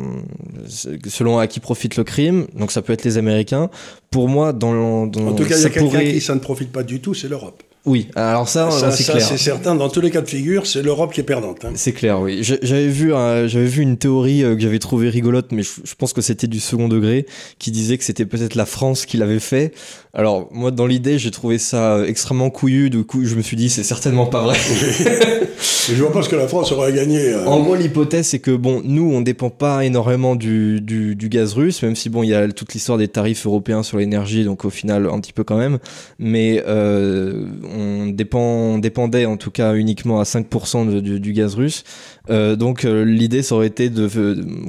selon 1.09 1.39
à 1.39 1.47
qui 1.47 1.61
profite 1.61 1.97
le 1.97 2.05
crime, 2.05 2.47
donc 2.55 2.73
ça 2.73 2.81
peut 2.81 2.93
être 2.93 3.05
les 3.05 3.19
Américains. 3.19 3.71
Pour 4.11 4.29
moi, 4.29 4.53
dans, 4.53 5.07
dans 5.07 5.29
en 5.29 5.33
tout 5.33 5.45
cas, 5.45 5.57
il 5.57 5.63
y 5.63 5.67
a 5.67 5.71
quelqu'un 5.71 6.05
qui 6.05 6.21
ça 6.21 6.35
ne 6.35 6.41
profite 6.41 6.73
pas 6.73 6.83
du 6.83 7.01
tout, 7.01 7.13
c'est 7.13 7.29
l'Europe. 7.29 7.63
Oui, 7.89 8.09
alors 8.17 8.51
ça, 8.51 8.71
c'est 8.71 9.03
clair. 9.03 9.23
c'est 9.23 9.39
certain. 9.39 9.75
Dans 9.75 9.89
tous 9.89 10.03
les 10.03 10.11
cas 10.11 10.21
de 10.21 10.29
figure, 10.29 10.67
c'est 10.67 10.83
l'Europe 10.83 11.11
qui 11.11 11.21
est 11.21 11.25
perdante. 11.25 11.65
Hein. 11.65 11.71
C'est 11.75 11.93
clair, 11.93 12.21
oui. 12.21 12.41
J'avais 12.43 12.89
vu, 12.89 13.13
j'avais 13.47 13.65
vu 13.65 13.81
une 13.81 13.97
théorie 13.97 14.45
euh, 14.45 14.55
que 14.55 14.61
j'avais 14.61 14.79
trouvée 14.79 15.09
rigolote, 15.09 15.53
mais 15.53 15.63
je, 15.63 15.95
pense 15.97 16.13
que 16.13 16.21
c'était 16.21 16.47
du 16.49 16.61
second 16.61 16.89
degré, 16.89 17.25
qui 17.59 17.71
disait 17.71 17.97
que 17.97 18.05
c'était 18.05 18.27
peut-être 18.27 18.57
la 18.57 18.67
France 18.67 19.07
qui 19.07 19.17
l'avait 19.17 19.39
fait. 19.39 19.73
Alors 20.13 20.49
moi, 20.51 20.71
dans 20.71 20.87
l'idée, 20.87 21.19
j'ai 21.19 21.31
trouvé 21.31 21.57
ça 21.57 21.95
euh, 21.95 22.07
extrêmement 22.07 22.51
couillu. 22.51 22.91
Du 22.91 23.05
coup, 23.05 23.25
je 23.25 23.37
me 23.37 23.43
suis 23.43 23.57
dit, 23.57 23.71
c'est 23.71 23.85
certainement 23.85 24.27
pas 24.27 24.43
vrai. 24.43 24.57
je 25.89 25.95
vois 25.95 26.13
pas 26.13 26.23
ce 26.23 26.29
que 26.29 26.37
la 26.37 26.49
France 26.49 26.73
aurait 26.73 26.93
gagné. 26.93 27.33
Euh. 27.33 27.47
En 27.47 27.61
gros, 27.61 27.75
l'hypothèse, 27.75 28.27
c'est 28.27 28.39
que 28.39 28.51
bon, 28.51 28.83
nous, 28.85 29.11
on 29.11 29.21
dépend 29.21 29.51
pas 29.51 29.85
énormément 29.85 30.37
du, 30.37 30.81
du, 30.81 31.15
du 31.15 31.29
gaz 31.29 31.55
russe, 31.55 31.83
même 31.83 31.97
si 31.97 32.09
bon, 32.09 32.23
il 32.23 32.31
y 32.31 32.35
a 32.35 32.49
toute 32.49 32.75
l'histoire 32.75 32.99
des 32.99 33.09
tarifs 33.09 33.47
européens 33.47 33.83
sur 33.83 33.99
l'énergie, 33.99 34.45
donc 34.45 34.65
au 34.65 34.71
final, 34.71 35.07
un 35.07 35.21
petit 35.21 35.33
peu 35.33 35.45
quand 35.45 35.57
même. 35.57 35.79
Mais 36.19 36.63
euh, 36.67 37.47
on, 37.63 37.78
dépend, 38.13 38.79
dépendait 38.79 39.27
en 39.27 39.37
tout 39.37 39.51
cas 39.51 39.75
uniquement 39.75 40.21
à 40.21 40.25
5% 40.25 41.01
du, 41.01 41.33
gaz 41.33 41.55
russe. 41.55 41.85
Euh, 42.31 42.57
donc 42.57 42.85
euh, 42.85 43.05
l'idée 43.05 43.43
ça 43.43 43.55
aurait 43.55 43.67
été 43.67 43.89
de, 43.91 44.09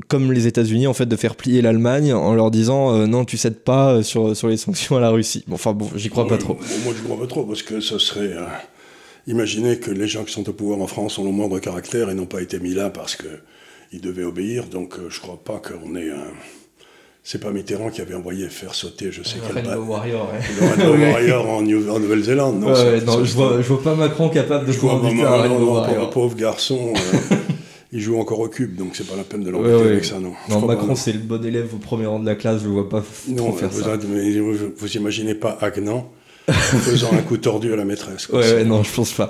comme 0.08 0.32
les 0.32 0.48
États-Unis 0.48 0.88
en 0.88 0.94
fait, 0.94 1.06
de 1.06 1.16
faire 1.16 1.36
plier 1.36 1.62
l'Allemagne 1.62 2.14
en 2.14 2.34
leur 2.34 2.52
disant 2.52 2.96
euh, 2.96 3.08
non 3.08 3.26
tu 3.26 3.38
cèdes 3.38 3.60
pas 3.60 4.04
sur, 4.04 4.36
sur 4.36 4.48
les 4.48 4.58
sanctions 4.58 4.98
à 4.98 5.00
la 5.00 5.10
Russie. 5.10 5.44
Bon, 5.48 5.56
enfin 5.56 5.74
bon, 5.74 5.90
j'y 5.96 6.10
crois 6.10 6.28
pas 6.28 6.38
trop. 6.38 6.58
Moi 6.84 6.94
j'y 6.96 7.04
crois 7.04 7.20
pas 7.20 7.28
trop 7.28 7.44
parce 7.44 7.64
que 7.64 7.80
ce 7.80 7.98
serait 7.98 8.36
imaginez 9.28 9.80
que 9.80 9.92
les 9.92 10.08
gens 10.08 10.24
qui 10.24 10.34
sont 10.34 10.48
au 10.50 10.54
pouvoir 10.54 10.80
en 10.82 10.88
France 10.88 11.18
ont 11.18 11.26
le 11.26 11.32
moindre 11.32 11.60
caractère 11.60 12.10
et 12.10 12.16
n'ont 12.16 12.26
pas 12.26 12.42
été 12.42 12.60
mis 12.60 12.74
là 12.74 12.90
parce 12.90 13.16
que 13.16 13.28
ils 13.92 14.02
devaient 14.02 14.24
obéir. 14.24 14.66
Donc 14.66 14.96
je 15.10 15.20
crois 15.20 15.42
pas 15.44 15.60
qu'on 15.60 15.96
ait 15.96 16.12
un 16.12 16.32
c'est 17.32 17.38
pas 17.38 17.52
Mitterrand 17.52 17.92
qui 17.92 18.02
avait 18.02 18.16
envoyé 18.16 18.50
faire 18.50 18.74
sauter, 18.74 19.12
je 19.12 19.22
sais 19.22 19.38
quel 19.46 19.64
Rainbow 19.64 19.84
Warrior, 19.84 20.32
ouais. 20.34 21.12
Warrior 21.12 21.48
en, 21.48 21.62
Nouvelle-Zélande. 21.62 22.60
Non, 22.60 22.74
ouais, 22.74 23.02
non 23.02 23.24
je, 23.24 23.36
vois, 23.36 23.62
je 23.62 23.68
vois 23.68 23.84
pas 23.84 23.94
Macron 23.94 24.30
capable 24.30 24.66
de 24.66 24.72
jouer 24.72 24.90
un. 24.90 26.06
Pauvre 26.08 26.36
garçon, 26.36 26.92
euh, 26.96 27.36
il 27.92 28.02
joue 28.02 28.20
encore 28.20 28.40
au 28.40 28.48
cube, 28.48 28.76
donc 28.76 28.96
c'est 28.96 29.06
pas 29.06 29.16
la 29.16 29.22
peine 29.22 29.44
de 29.44 29.52
l'embêter 29.52 29.92
avec 29.92 30.06
ça, 30.06 30.20
non. 30.20 30.34
Non, 30.50 30.66
Macron, 30.66 30.96
c'est 30.96 31.12
le 31.12 31.20
bon 31.20 31.46
élève 31.46 31.72
au 31.72 31.78
premier 31.78 32.08
rang 32.08 32.20
de 32.20 32.26
la 32.26 32.34
classe, 32.34 32.62
je 32.62 32.66
le 32.66 32.72
vois 32.72 32.90
pas 32.90 33.04
trop 33.38 33.52
faire 33.52 33.70
vous 33.70 33.84
ça. 33.84 33.96
vous, 33.96 34.72
vous 34.76 34.98
imaginez 34.98 35.36
pas 35.36 35.56
Agnan 35.62 36.10
faisant 36.82 37.12
un 37.14 37.22
coup 37.22 37.38
tordu 37.38 37.74
à 37.74 37.76
la 37.76 37.86
maîtresse. 37.86 38.30
ouais, 38.30 38.40
ouais, 38.40 38.64
non, 38.64 38.84
je 38.84 38.94
pense 38.94 39.14
pas. 39.14 39.30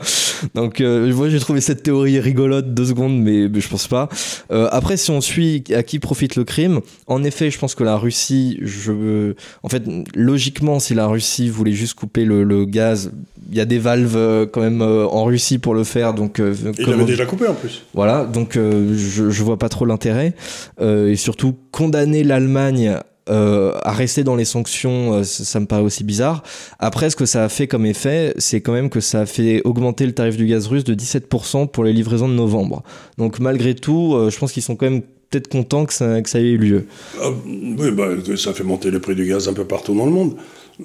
Donc, 0.55 0.81
euh, 0.81 1.13
moi, 1.13 1.29
j'ai 1.29 1.39
trouvé 1.39 1.61
cette 1.61 1.83
théorie 1.83 2.19
rigolote 2.19 2.73
deux 2.73 2.85
secondes, 2.85 3.19
mais, 3.21 3.47
mais 3.49 3.61
je 3.61 3.69
pense 3.69 3.87
pas. 3.87 4.09
Euh, 4.51 4.67
après, 4.71 4.97
si 4.97 5.11
on 5.11 5.21
suit 5.21 5.63
à 5.73 5.83
qui 5.83 5.99
profite 5.99 6.35
le 6.35 6.43
crime, 6.43 6.81
en 7.07 7.23
effet, 7.23 7.51
je 7.51 7.59
pense 7.59 7.75
que 7.75 7.83
la 7.83 7.97
Russie, 7.97 8.59
je, 8.61 9.33
en 9.63 9.69
fait, 9.69 9.83
logiquement, 10.15 10.79
si 10.79 10.93
la 10.93 11.07
Russie 11.07 11.49
voulait 11.49 11.73
juste 11.73 11.93
couper 11.93 12.25
le, 12.25 12.43
le 12.43 12.65
gaz, 12.65 13.11
il 13.51 13.57
y 13.57 13.61
a 13.61 13.65
des 13.65 13.79
valves 13.79 14.15
euh, 14.15 14.45
quand 14.45 14.61
même 14.61 14.81
euh, 14.81 15.07
en 15.07 15.23
Russie 15.23 15.59
pour 15.59 15.73
le 15.73 15.83
faire. 15.83 16.13
Donc, 16.13 16.39
euh, 16.39 16.53
il 16.77 16.85
l'avait 16.85 17.05
déjà 17.05 17.25
coupé 17.25 17.47
en 17.47 17.53
plus. 17.53 17.83
Voilà, 17.93 18.25
donc 18.25 18.53
je, 18.55 19.29
je 19.29 19.43
vois 19.43 19.57
pas 19.57 19.69
trop 19.69 19.85
l'intérêt. 19.85 20.33
et 20.81 21.15
surtout, 21.15 21.55
condamner 21.71 22.23
l'Allemagne 22.23 22.99
euh, 23.29 23.73
à 23.83 23.91
rester 23.91 24.23
dans 24.23 24.35
les 24.35 24.45
sanctions, 24.45 25.13
euh, 25.13 25.23
ça, 25.23 25.59
me 25.59 25.65
paraît 25.65 25.81
aussi 25.81 26.03
bizarre. 26.03 26.43
Après, 26.79 27.09
ce 27.09 27.15
que 27.15 27.25
ça 27.25 27.43
a 27.43 27.49
fait 27.49 27.67
comme 27.67 27.85
effet, 27.85 28.33
c'est 28.37 28.61
quand 28.61 28.73
même 28.73 28.89
que 28.89 28.99
ça 28.99 29.21
a 29.21 29.25
fait 29.25 29.61
augmenter 29.65 30.05
le 30.05 30.13
tarif 30.13 30.37
du 30.37 30.45
gaz 30.45 30.67
russe 30.67 30.83
de 30.83 30.95
17% 30.95 31.67
pour 31.67 31.83
les 31.83 31.93
livraisons 31.93 32.27
de 32.27 32.33
novembre. 32.33 32.83
Donc 33.17 33.39
malgré 33.39 33.75
tout, 33.75 34.15
euh, 34.15 34.29
je 34.29 34.37
pense 34.37 34.51
qu'ils 34.51 34.63
sont 34.63 34.75
quand 34.75 34.89
même 34.89 35.01
peut-être 35.29 35.47
contents 35.47 35.85
que 35.85 35.93
ça, 35.93 36.19
ait 36.19 36.41
eu 36.41 36.57
lieu. 36.57 36.85
Ah, 37.21 37.29
oui, 37.45 37.91
bah, 37.91 38.09
ça 38.35 38.53
fait 38.53 38.63
monter 38.63 38.89
le 38.89 38.99
prix 38.99 39.15
du 39.15 39.25
gaz 39.25 39.47
un 39.47 39.53
peu 39.53 39.65
partout 39.65 39.93
dans 39.93 40.05
le 40.05 40.11
monde. 40.11 40.35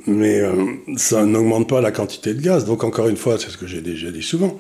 mais 0.07 0.43
ça 0.97 1.25
n'augmente 1.25 1.69
pas 1.69 1.81
la 1.81 1.93
quantité 1.93 2.35
de 2.35 2.43
gaz. 2.43 2.67
Donc 2.67 2.85
encore 2.85 3.09
une 3.09 3.17
fois, 3.17 3.39
c'est 3.39 3.49
ce 3.49 3.57
que 3.57 3.67
j'ai 3.67 3.81
déjà 3.81 4.11
dit 4.11 4.23
souvent, 4.23 4.59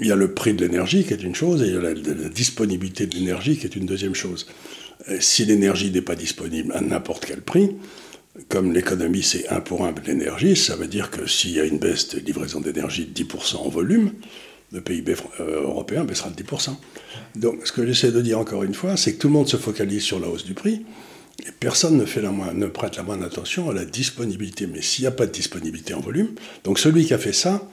il 0.00 0.06
y 0.06 0.12
a 0.12 0.16
le 0.16 0.32
prix 0.32 0.54
de 0.54 0.64
l'énergie 0.64 1.04
qui 1.04 1.12
est 1.12 1.22
une 1.22 1.34
chose 1.34 1.62
et 1.62 1.66
il 1.66 1.74
y 1.74 1.76
a 1.76 1.80
la, 1.80 1.94
disponibilité 2.28 3.06
de 3.06 3.14
l'énergie 3.14 3.56
qui 3.56 3.66
est 3.66 3.76
une 3.76 3.86
deuxième 3.86 4.14
chose. 4.14 4.46
Si 5.20 5.44
l'énergie 5.44 5.90
n'est 5.90 6.02
pas 6.02 6.16
disponible 6.16 6.72
à 6.72 6.80
n'importe 6.80 7.26
quel 7.26 7.40
prix, 7.40 7.70
comme 8.48 8.72
l'économie 8.72 9.22
c'est 9.22 9.48
1 9.48 9.60
pour 9.60 9.84
1 9.84 9.92
de 9.92 10.00
l'énergie, 10.00 10.56
ça 10.56 10.76
veut 10.76 10.88
dire 10.88 11.10
que 11.10 11.26
s'il 11.26 11.52
y 11.52 11.60
a 11.60 11.64
une 11.64 11.78
baisse 11.78 12.08
de 12.08 12.20
livraison 12.20 12.60
d'énergie 12.60 13.06
de 13.06 13.24
10% 13.24 13.56
en 13.56 13.68
volume, 13.68 14.12
le 14.72 14.80
PIB 14.80 15.14
euh, 15.40 15.62
européen 15.62 16.04
baissera 16.04 16.30
de 16.30 16.42
10%. 16.42 16.70
Donc 17.36 17.66
ce 17.66 17.72
que 17.72 17.86
j'essaie 17.86 18.10
de 18.10 18.20
dire 18.20 18.38
encore 18.38 18.64
une 18.64 18.74
fois, 18.74 18.96
c'est 18.96 19.14
que 19.14 19.18
tout 19.18 19.28
le 19.28 19.34
monde 19.34 19.48
se 19.48 19.56
focalise 19.56 20.02
sur 20.02 20.18
la 20.18 20.28
hausse 20.28 20.44
du 20.44 20.54
prix, 20.54 20.84
et 21.46 21.50
personne 21.58 21.96
ne, 21.96 22.04
fait 22.04 22.22
la 22.22 22.30
ne 22.30 22.66
prête 22.66 22.96
la 22.96 23.02
moindre 23.02 23.24
attention 23.24 23.70
à 23.70 23.72
la 23.72 23.84
disponibilité. 23.84 24.66
Mais 24.66 24.82
s'il 24.82 25.02
n'y 25.02 25.08
a 25.08 25.12
pas 25.12 25.26
de 25.26 25.32
disponibilité 25.32 25.94
en 25.94 26.00
volume, 26.00 26.30
donc 26.64 26.78
celui 26.78 27.04
qui 27.06 27.14
a 27.14 27.18
fait 27.18 27.32
ça, 27.32 27.68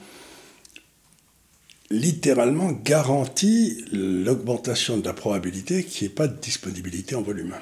littéralement 1.92 2.72
garantit 2.72 3.84
l'augmentation 3.92 4.96
de 4.96 5.04
la 5.04 5.12
probabilité 5.12 5.84
qu'il 5.84 6.06
n'y 6.06 6.12
ait 6.12 6.14
pas 6.14 6.26
de 6.26 6.36
disponibilité 6.36 7.14
en 7.14 7.22
volume. 7.22 7.54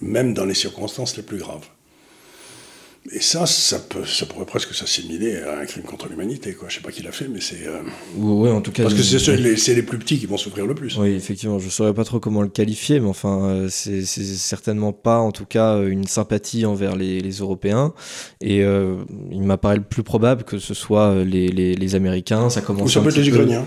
Même 0.00 0.34
dans 0.34 0.44
les 0.44 0.54
circonstances 0.54 1.16
les 1.16 1.22
plus 1.22 1.38
graves. 1.38 1.66
Et 3.10 3.20
ça, 3.20 3.46
ça, 3.46 3.80
peut, 3.80 4.04
ça 4.06 4.26
pourrait 4.26 4.46
presque 4.46 4.72
s'assimiler 4.74 5.38
à 5.38 5.58
un 5.58 5.64
crime 5.66 5.82
contre 5.82 6.08
l'humanité. 6.08 6.52
Quoi. 6.52 6.68
Je 6.68 6.76
sais 6.76 6.80
pas 6.80 6.92
qui 6.92 7.02
l'a 7.02 7.10
fait, 7.10 7.26
mais 7.26 7.40
c'est. 7.40 7.66
Euh, 7.66 7.80
oui, 8.16 8.48
en 8.48 8.60
tout 8.60 8.70
cas. 8.70 8.84
Parce 8.84 8.94
que 8.94 9.02
c'est 9.02 9.36
les, 9.36 9.56
les, 9.56 9.82
plus 9.82 9.98
petits 9.98 10.20
qui 10.20 10.26
vont 10.26 10.36
souffrir 10.36 10.66
le 10.66 10.74
plus. 10.76 10.96
Oui, 10.98 11.10
effectivement. 11.10 11.58
Je 11.58 11.68
saurais 11.68 11.94
pas 11.94 12.04
trop 12.04 12.20
comment 12.20 12.42
le 12.42 12.48
qualifier, 12.48 13.00
mais 13.00 13.08
enfin, 13.08 13.44
euh, 13.44 13.68
c'est 13.68 14.04
certainement 14.04 14.92
pas, 14.92 15.18
en 15.18 15.32
tout 15.32 15.46
cas, 15.46 15.82
une 15.82 16.06
sympathie 16.06 16.64
envers 16.64 16.94
les, 16.94 17.18
les 17.18 17.32
Européens. 17.38 17.92
Et 18.40 18.62
euh, 18.62 18.98
il 19.32 19.42
m'apparaît 19.42 19.76
le 19.76 19.82
plus 19.82 20.04
probable 20.04 20.44
que 20.44 20.58
ce 20.58 20.72
soit 20.72 21.24
les, 21.24 21.48
les 21.48 21.94
Américains. 21.96 22.50
Ça 22.50 22.60
commence. 22.60 22.84
Ou 22.84 22.88
ça 22.88 23.00
peut 23.00 23.08
être 23.08 23.16
les 23.16 23.28
Ukrainiens. 23.28 23.66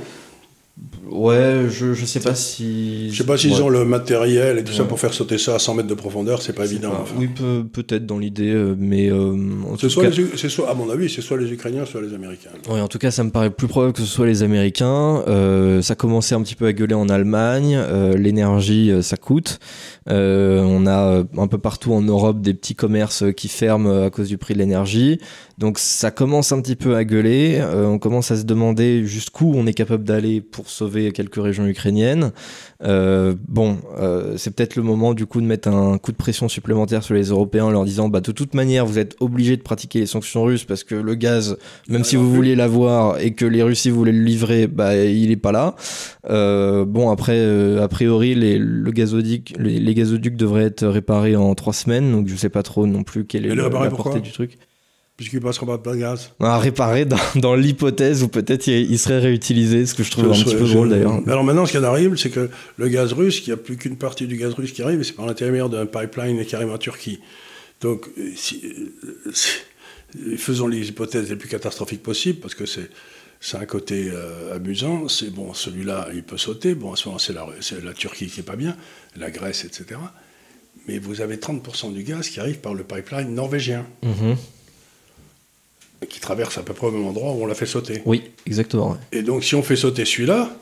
Ouais, 1.09 1.65
je, 1.69 1.93
je 1.93 2.05
sais 2.05 2.19
pas 2.19 2.33
si. 2.33 3.11
Je 3.11 3.17
sais 3.17 3.25
pas 3.25 3.37
s'ils 3.37 3.61
ont 3.61 3.69
le 3.69 3.85
matériel 3.85 4.57
et 4.57 4.63
tout 4.63 4.73
ça 4.73 4.83
pour 4.85 4.99
faire 4.99 5.13
sauter 5.13 5.37
ça 5.37 5.55
à 5.55 5.59
100 5.59 5.75
mètres 5.75 5.87
de 5.87 5.93
profondeur, 5.93 6.41
c'est 6.41 6.53
pas 6.53 6.65
évident. 6.65 6.91
Oui, 7.17 7.29
peut-être 7.71 8.05
dans 8.05 8.17
l'idée, 8.17 8.53
euh, 8.53 8.75
mais. 8.77 9.11
Euh, 9.11 9.35
c'est 9.79 9.89
soit, 9.89 10.09
soit, 10.49 10.69
à 10.69 10.73
mon 10.73 10.89
avis, 10.89 11.09
c'est 11.09 11.21
soit 11.21 11.37
les 11.37 11.51
Ukrainiens, 11.51 11.85
soit 11.85 12.01
les 12.01 12.13
Américains. 12.13 12.49
Oui, 12.69 12.81
en 12.81 12.87
tout 12.87 12.97
cas, 12.97 13.11
ça 13.11 13.23
me 13.23 13.29
paraît 13.29 13.51
plus 13.51 13.67
probable 13.67 13.93
que 13.93 14.01
ce 14.01 14.07
soit 14.07 14.25
les 14.25 14.41
Américains. 14.41 15.23
Euh, 15.27 15.81
ça 15.81 15.95
commençait 15.95 16.35
un 16.35 16.41
petit 16.41 16.55
peu 16.55 16.65
à 16.65 16.73
gueuler 16.73 16.95
en 16.95 17.09
Allemagne. 17.09 17.79
L'énergie, 18.15 18.91
ça 19.01 19.17
coûte. 19.17 19.59
on 20.07 20.87
a 20.87 21.23
un 21.37 21.47
peu 21.47 21.57
partout 21.57 21.93
en 21.93 22.01
Europe 22.01 22.41
des 22.41 22.53
petits 22.53 22.75
commerces 22.75 23.23
qui 23.35 23.47
ferment 23.47 24.05
à 24.05 24.09
cause 24.09 24.27
du 24.27 24.37
prix 24.37 24.53
de 24.53 24.59
l'énergie. 24.59 25.19
Donc 25.57 25.79
ça 25.79 26.11
commence 26.11 26.51
un 26.51 26.61
petit 26.61 26.75
peu 26.75 26.95
à 26.95 27.03
gueuler. 27.03 27.63
on 27.73 27.99
commence 27.99 28.31
à 28.31 28.35
se 28.35 28.43
demander 28.43 29.05
jusqu'où 29.05 29.53
on 29.55 29.65
est 29.67 29.73
capable 29.73 30.03
d'aller 30.03 30.41
pour 30.41 30.69
sauver 30.69 31.11
quelques 31.11 31.41
régions 31.41 31.65
ukrainiennes. 31.65 32.31
Euh, 32.83 33.35
bon, 33.47 33.77
euh, 33.97 34.35
c'est 34.37 34.53
peut-être 34.53 34.75
le 34.75 34.83
moment 34.83 35.13
du 35.13 35.25
coup 35.25 35.41
de 35.41 35.45
mettre 35.45 35.69
un 35.69 35.97
coup 35.97 36.11
de 36.11 36.17
pression 36.17 36.49
supplémentaire 36.49 37.03
sur 37.03 37.13
les 37.13 37.29
Européens 37.29 37.65
en 37.65 37.71
leur 37.71 37.85
disant 37.85 38.09
bah 38.09 38.19
de 38.19 38.31
toute 38.31 38.53
manière 38.53 38.85
vous 38.85 38.99
êtes 38.99 39.15
obligés 39.19 39.57
de 39.57 39.61
pratiquer 39.61 39.99
les 39.99 40.05
sanctions 40.05 40.43
russes 40.43 40.65
parce 40.65 40.83
que 40.83 40.95
le 40.95 41.15
gaz, 41.15 41.57
même 41.87 42.03
si 42.03 42.15
vous 42.15 42.29
vouliez 42.31 42.55
l'avoir 42.55 43.19
et 43.19 43.33
que 43.33 43.45
les 43.45 43.63
Russes 43.63 43.87
voulaient 43.87 44.11
le 44.11 44.23
livrer, 44.23 44.67
bah 44.67 44.95
il 44.95 45.31
est 45.31 45.37
pas 45.37 45.51
là. 45.51 45.75
Euh, 46.29 46.85
bon 46.85 47.09
après, 47.09 47.39
a 47.79 47.87
priori 47.87 48.35
les, 48.35 48.57
le 48.57 48.91
gazoduc, 48.91 49.53
les, 49.57 49.93
gazoducs 49.93 50.35
devraient 50.35 50.65
être 50.65 50.85
réparés 50.85 51.35
en 51.35 51.55
trois 51.55 51.73
semaines, 51.73 52.11
donc 52.11 52.27
je 52.27 52.35
sais 52.35 52.49
pas 52.49 52.63
trop 52.63 52.85
non 52.87 53.03
plus 53.03 53.25
quelle 53.25 53.45
est 53.45 53.55
la 53.55 53.69
portée 53.69 54.19
du 54.19 54.31
truc 54.31 54.57
puisqu'il 55.18 55.39
passera 55.39 55.82
pas 55.82 55.93
de 55.93 55.99
gaz. 55.99 56.32
À 56.39 56.59
réparer 56.59 57.05
dans, 57.05 57.18
dans 57.36 57.55
l'hypothèse 57.55 58.24
où 58.24 58.28
peut-être 58.28 58.68
il, 58.68 58.99
serait 58.99 59.20
réutilisé, 59.20 59.86
ce 59.86 59.95
que 59.95 60.03
je 60.03 60.11
trouve 60.11 60.32
un 60.32 60.43
petit 60.43 60.55
peu 60.55 60.68
drôle 60.68 60.89
d'ailleurs. 60.89 61.22
Alors 61.28 61.43
maintenant, 61.43 61.66
ce 61.66 61.78
qui 61.78 61.84
arrive, 61.84 62.16
c'est 62.18 62.30
que 62.30 62.49
le 62.78 62.88
gaz 62.88 63.13
russe, 63.13 63.41
il 63.45 63.49
n'y 63.49 63.53
a 63.53 63.57
plus 63.57 63.78
qu'une 63.78 63.97
partie 63.97 64.28
du 64.28 64.38
gaz 64.38 64.53
russe 64.53 64.74
qui 64.74 64.82
arrive, 64.82 64.99
et 64.99 65.03
c'est 65.03 65.13
par 65.13 65.26
l'intermédiaire 65.26 65.70
d'un 65.70 65.86
pipeline 65.86 66.43
qui 66.45 66.55
arrive 66.55 66.72
en 66.72 66.78
Turquie. 66.78 67.20
Donc, 67.82 68.07
si, 68.36 68.61
faisons 70.38 70.68
les 70.68 70.89
hypothèses 70.89 71.30
les 71.30 71.36
plus 71.36 71.49
catastrophiques 71.49 72.03
possibles, 72.03 72.39
parce 72.39 72.55
que 72.55 72.66
c'est 72.66 72.89
c'est 73.41 73.57
un 73.57 73.66
côté 73.66 74.09
euh, 74.11 74.55
amusant. 74.55 75.07
C'est 75.07 75.30
bon, 75.30 75.53
celui-là, 75.53 76.07
il 76.16 76.24
peut 76.24 76.38
sauter. 76.38 76.74
Bon, 76.74 76.93
à 76.93 76.95
ce 76.95 77.07
moment, 77.07 77.20
c'est 77.20 77.34
la, 77.34 77.45
la, 77.84 77.93
Turquie 77.93 78.26
qui 78.26 78.39
est 78.39 78.43
pas 78.43 78.55
bien, 78.55 78.76
la 79.18 79.30
Grèce, 79.30 79.66
etc. 79.66 79.99
Mais 80.88 80.97
vous 80.97 81.22
avez 81.22 81.36
30% 81.36 81.93
du 81.93 82.01
gaz 82.01 82.30
qui 82.30 82.39
arrive 82.39 82.59
par 82.59 82.74
le 82.74 82.84
pipeline 82.84 83.36
norvégien. 83.36 83.86
Mm-hmm 84.03 84.36
qui 86.09 86.19
traverse 86.19 86.57
à 86.57 86.63
peu 86.63 86.73
près 86.73 86.87
au 86.87 86.91
même 86.91 87.05
endroit 87.05 87.31
où 87.31 87.43
on 87.43 87.45
l'a 87.45 87.55
fait 87.55 87.65
sauter. 87.65 88.01
Oui, 88.05 88.23
exactement. 88.45 88.97
Et 89.11 89.21
donc, 89.21 89.43
si 89.43 89.55
on 89.55 89.63
fait 89.63 89.75
sauter 89.75 90.05
celui-là. 90.05 90.55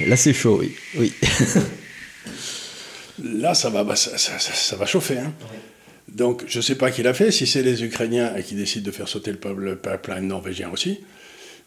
Là, 0.00 0.16
c'est 0.16 0.32
chaud, 0.32 0.58
oui. 0.60 0.74
oui. 0.96 1.12
Là, 3.22 3.54
ça 3.54 3.70
va, 3.70 3.84
bah, 3.84 3.94
ça, 3.94 4.16
ça, 4.16 4.76
va 4.76 4.86
chauffer. 4.86 5.18
Hein. 5.18 5.32
Donc, 6.08 6.44
je 6.46 6.58
ne 6.58 6.62
sais 6.62 6.74
pas 6.74 6.90
qui 6.90 7.02
l'a 7.02 7.14
fait, 7.14 7.30
si 7.30 7.46
c'est 7.46 7.62
les 7.62 7.84
Ukrainiens 7.84 8.34
et 8.36 8.42
qui 8.42 8.54
décident 8.54 8.84
de 8.84 8.90
faire 8.90 9.08
sauter 9.08 9.32
le 9.32 9.76
pipeline 9.76 10.26
norvégien 10.26 10.70
aussi. 10.70 11.00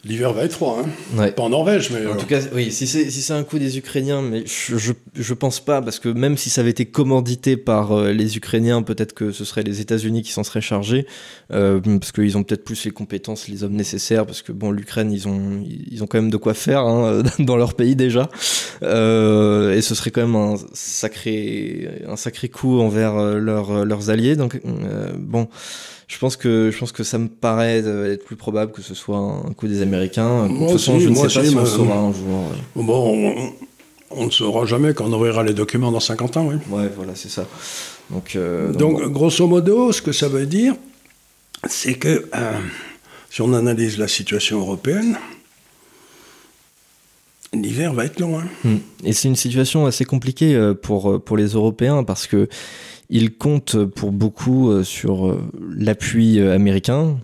L'hiver 0.06 0.32
va 0.32 0.44
être 0.44 0.52
froid, 0.52 0.84
hein. 1.16 1.30
Pas 1.30 1.42
en 1.42 1.48
Norvège, 1.48 1.90
mais. 1.90 2.06
En 2.06 2.12
euh, 2.12 2.16
tout 2.16 2.26
cas, 2.26 2.40
oui, 2.54 2.70
si 2.70 2.86
c'est 2.86 3.10
si 3.10 3.32
un 3.32 3.42
coup 3.42 3.58
des 3.58 3.76
Ukrainiens, 3.76 4.22
mais 4.22 4.44
je, 4.46 4.76
je, 4.76 4.92
je, 5.14 5.34
pense 5.34 5.58
pas, 5.58 5.82
parce 5.82 5.98
que 5.98 6.08
même 6.08 6.36
si 6.36 6.48
ça 6.48 6.60
avait 6.60 6.70
été 6.70 6.86
commandité 6.86 7.56
par 7.56 7.92
euh, 7.92 8.12
les 8.12 8.36
Ukrainiens, 8.36 8.82
peut-être 8.82 9.14
que 9.14 9.32
ce 9.32 9.44
serait 9.44 9.64
les 9.64 9.80
États-Unis 9.80 10.22
qui 10.22 10.30
s'en 10.30 10.44
seraient 10.44 10.60
chargés, 10.60 11.06
euh, 11.52 11.80
parce 11.80 12.12
qu'ils 12.12 12.38
ont 12.38 12.44
peut-être 12.44 12.64
plus 12.64 12.84
les 12.84 12.92
compétences, 12.92 13.48
les 13.48 13.64
hommes 13.64 13.74
nécessaires, 13.74 14.26
parce 14.26 14.42
que 14.42 14.52
bon, 14.52 14.70
l'Ukraine, 14.70 15.10
ils 15.10 15.26
ont, 15.26 15.64
ils 15.64 16.04
ont 16.04 16.06
quand 16.06 16.18
même 16.18 16.30
de 16.30 16.36
quoi 16.36 16.54
faire 16.54 16.80
hein, 16.80 17.22
dans 17.40 17.56
leur 17.56 17.74
pays 17.74 17.96
déjà. 17.96 18.28
et 18.82 19.80
ce 19.82 19.94
serait 19.94 20.12
quand 20.12 20.22
même 20.22 20.36
un 20.36 20.54
sacré, 20.72 21.88
un 22.06 22.16
sacré 22.16 22.48
coup 22.48 22.78
envers 22.78 23.16
leur, 23.16 23.84
leurs 23.84 24.10
alliés. 24.10 24.36
Donc, 24.36 24.60
bon 25.18 25.48
je 26.08 26.18
pense 26.18 26.36
que 26.36 26.70
je 26.70 26.78
pense 26.78 26.92
que 26.92 27.02
ça 27.02 27.18
me 27.18 27.28
paraît 27.28 27.78
être 27.78 28.24
plus 28.24 28.36
probable 28.36 28.72
que 28.72 28.82
ce 28.82 28.94
soit 28.94 29.18
un 29.18 29.52
coup 29.52 29.66
des 29.66 29.82
Américains. 29.82 30.46
De 30.46 30.56
toute 30.56 30.70
façon, 30.72 31.00
je 31.00 31.08
ne 31.08 31.14
sais 31.14 31.22
pas 31.22 31.44
si 31.44 31.56
on 31.56 31.66
saura 31.66 31.98
un 31.98 32.12
jour. 32.12 32.52
Bon, 32.76 33.52
on, 34.10 34.26
ne 34.26 34.30
saura 34.30 34.66
jamais 34.66 34.94
quand 34.94 35.06
on 35.06 35.12
ouvrira 35.12 35.42
les 35.42 35.54
documents 35.54 35.90
dans 35.90 36.00
50 36.00 36.36
ans, 36.36 36.46
oui. 36.46 36.56
Ouais, 36.70 36.88
voilà, 36.96 37.14
c'est 37.14 37.28
ça. 37.28 37.46
Donc, 38.10 38.36
euh, 38.36 38.72
donc, 38.72 39.02
grosso 39.10 39.46
modo, 39.48 39.90
ce 39.90 40.00
que 40.00 40.12
ça 40.12 40.28
veut 40.28 40.46
dire, 40.46 40.74
c'est 41.68 41.94
que 41.94 42.28
euh, 42.34 42.52
si 43.30 43.42
on 43.42 43.52
analyse 43.52 43.98
la 43.98 44.06
situation 44.06 44.60
européenne, 44.60 45.18
l'hiver 47.62 47.92
va 47.92 48.04
être 48.04 48.20
long. 48.20 48.38
Hein. 48.38 48.44
Hmm. 48.64 48.76
Et 49.04 49.12
c'est 49.12 49.28
une 49.28 49.36
situation 49.36 49.86
assez 49.86 50.04
compliquée 50.04 50.54
euh, 50.54 50.74
pour, 50.74 51.22
pour 51.22 51.36
les 51.36 51.48
Européens 51.48 52.04
parce 52.04 52.26
que 52.26 52.48
il 53.08 53.36
compte 53.36 53.84
pour 53.84 54.12
beaucoup 54.12 54.70
euh, 54.70 54.82
sur 54.82 55.28
euh, 55.28 55.40
l'appui 55.76 56.40
euh, 56.40 56.54
américain. 56.54 57.18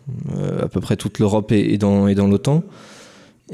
À 0.61 0.69
peu 0.69 0.81
près 0.81 0.97
toute 0.97 1.19
l'Europe 1.19 1.53
est 1.53 1.79
dans, 1.79 2.09
dans 2.13 2.27
l'OTAN. 2.29 2.63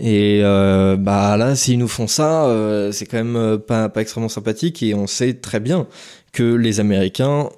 Et 0.01 0.43
bah 0.43 1.37
là, 1.37 1.57
s'ils 1.57 1.79
nous 1.79 1.89
font 1.89 2.07
ça, 2.07 2.47
c'est 2.93 3.07
quand 3.07 3.23
même 3.23 3.59
pas, 3.59 3.89
pas 3.89 4.01
extrêmement 4.01 4.29
sympathique. 4.29 4.83
Et 4.83 4.95
on 4.95 5.09
sait 5.09 5.35
très 5.35 5.59
bien 5.59 5.89
que 6.33 6.55
les 6.55 6.79
Américains 6.79 7.49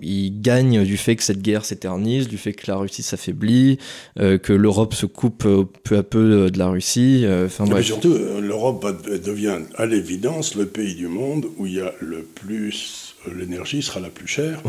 ils 0.00 0.40
gagnent 0.40 0.84
du 0.84 0.96
fait 0.96 1.16
que 1.16 1.22
cette 1.22 1.40
guerre 1.40 1.64
s'éternise, 1.64 2.28
du 2.28 2.38
fait 2.38 2.52
que 2.52 2.70
la 2.70 2.76
Russie 2.76 3.02
s'affaiblit, 3.02 3.78
que 4.16 4.52
l'Europe 4.52 4.92
se 4.92 5.06
coupe 5.06 5.46
peu 5.84 5.96
à 5.96 6.02
peu 6.02 6.50
de 6.50 6.58
la 6.58 6.68
Russie. 6.68 7.24
Enfin, 7.46 7.64
surtout, 7.80 8.16
l'Europe 8.40 8.84
devient 9.24 9.58
à 9.76 9.86
l'évidence 9.86 10.56
le 10.56 10.66
pays 10.66 10.94
du 10.94 11.06
monde 11.06 11.46
où 11.58 11.66
il 11.66 11.74
y 11.74 11.80
a 11.80 11.92
le 12.00 12.22
plus 12.22 13.14
l'énergie 13.32 13.82
sera 13.82 14.00
la 14.00 14.08
plus 14.08 14.26
chère, 14.26 14.60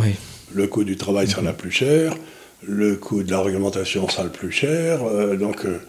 le 0.53 0.67
coût 0.67 0.83
du 0.83 0.97
travail 0.97 1.27
sera 1.27 1.41
la 1.41 1.53
plus 1.53 1.71
chère, 1.71 2.15
le 2.61 2.95
coût 2.95 3.23
de 3.23 3.31
la 3.31 3.41
réglementation 3.41 4.07
sera 4.09 4.23
le 4.23 4.29
plus 4.29 4.51
cher. 4.51 5.03
Euh, 5.03 5.35
donc 5.35 5.65
euh, 5.65 5.79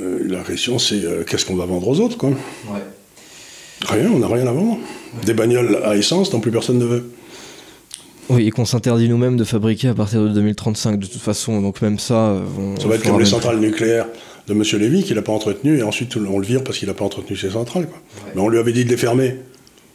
euh, 0.00 0.18
la 0.26 0.42
question 0.42 0.78
c'est 0.78 1.02
qu'est-ce 1.28 1.46
qu'on 1.46 1.56
va 1.56 1.66
vendre 1.66 1.88
aux 1.88 2.00
autres 2.00 2.18
quoi? 2.18 2.30
Rien, 3.86 4.10
on 4.12 4.18
n'a 4.18 4.28
rien 4.28 4.46
à 4.46 4.52
vendre. 4.52 4.78
Des 5.24 5.34
bagnoles 5.34 5.80
à 5.84 5.96
essence 5.96 6.30
dont 6.30 6.40
plus 6.40 6.50
personne 6.50 6.78
ne 6.78 6.84
veut. 6.84 7.10
Oui, 8.28 8.48
et 8.48 8.50
qu'on 8.50 8.64
s'interdit 8.64 9.08
nous-mêmes 9.08 9.36
de 9.36 9.44
fabriquer 9.44 9.88
à 9.88 9.94
partir 9.94 10.22
de 10.22 10.28
2035 10.28 10.98
de 10.98 11.06
toute 11.06 11.20
façon, 11.20 11.62
donc 11.62 11.80
même 11.80 11.98
ça... 11.98 12.36
ça 12.80 12.88
va 12.88 12.96
être 12.96 13.04
comme 13.04 13.20
les 13.20 13.26
centrales 13.26 13.60
nucléaires 13.60 14.06
de 14.48 14.52
M. 14.52 14.62
Lévy 14.80 15.02
qu'il 15.02 15.16
n'a 15.16 15.22
pas 15.22 15.32
entretenu 15.32 15.78
et 15.78 15.82
ensuite 15.82 16.16
on 16.16 16.38
le 16.38 16.46
vire 16.46 16.62
parce 16.64 16.78
qu'il 16.78 16.88
n'a 16.88 16.94
pas 16.94 17.04
entretenu 17.04 17.36
ses 17.36 17.50
centrales. 17.50 17.88
Mais 18.34 18.40
on 18.40 18.48
lui 18.48 18.58
avait 18.58 18.72
dit 18.72 18.84
de 18.84 18.90
les 18.90 18.96
fermer. 18.96 19.36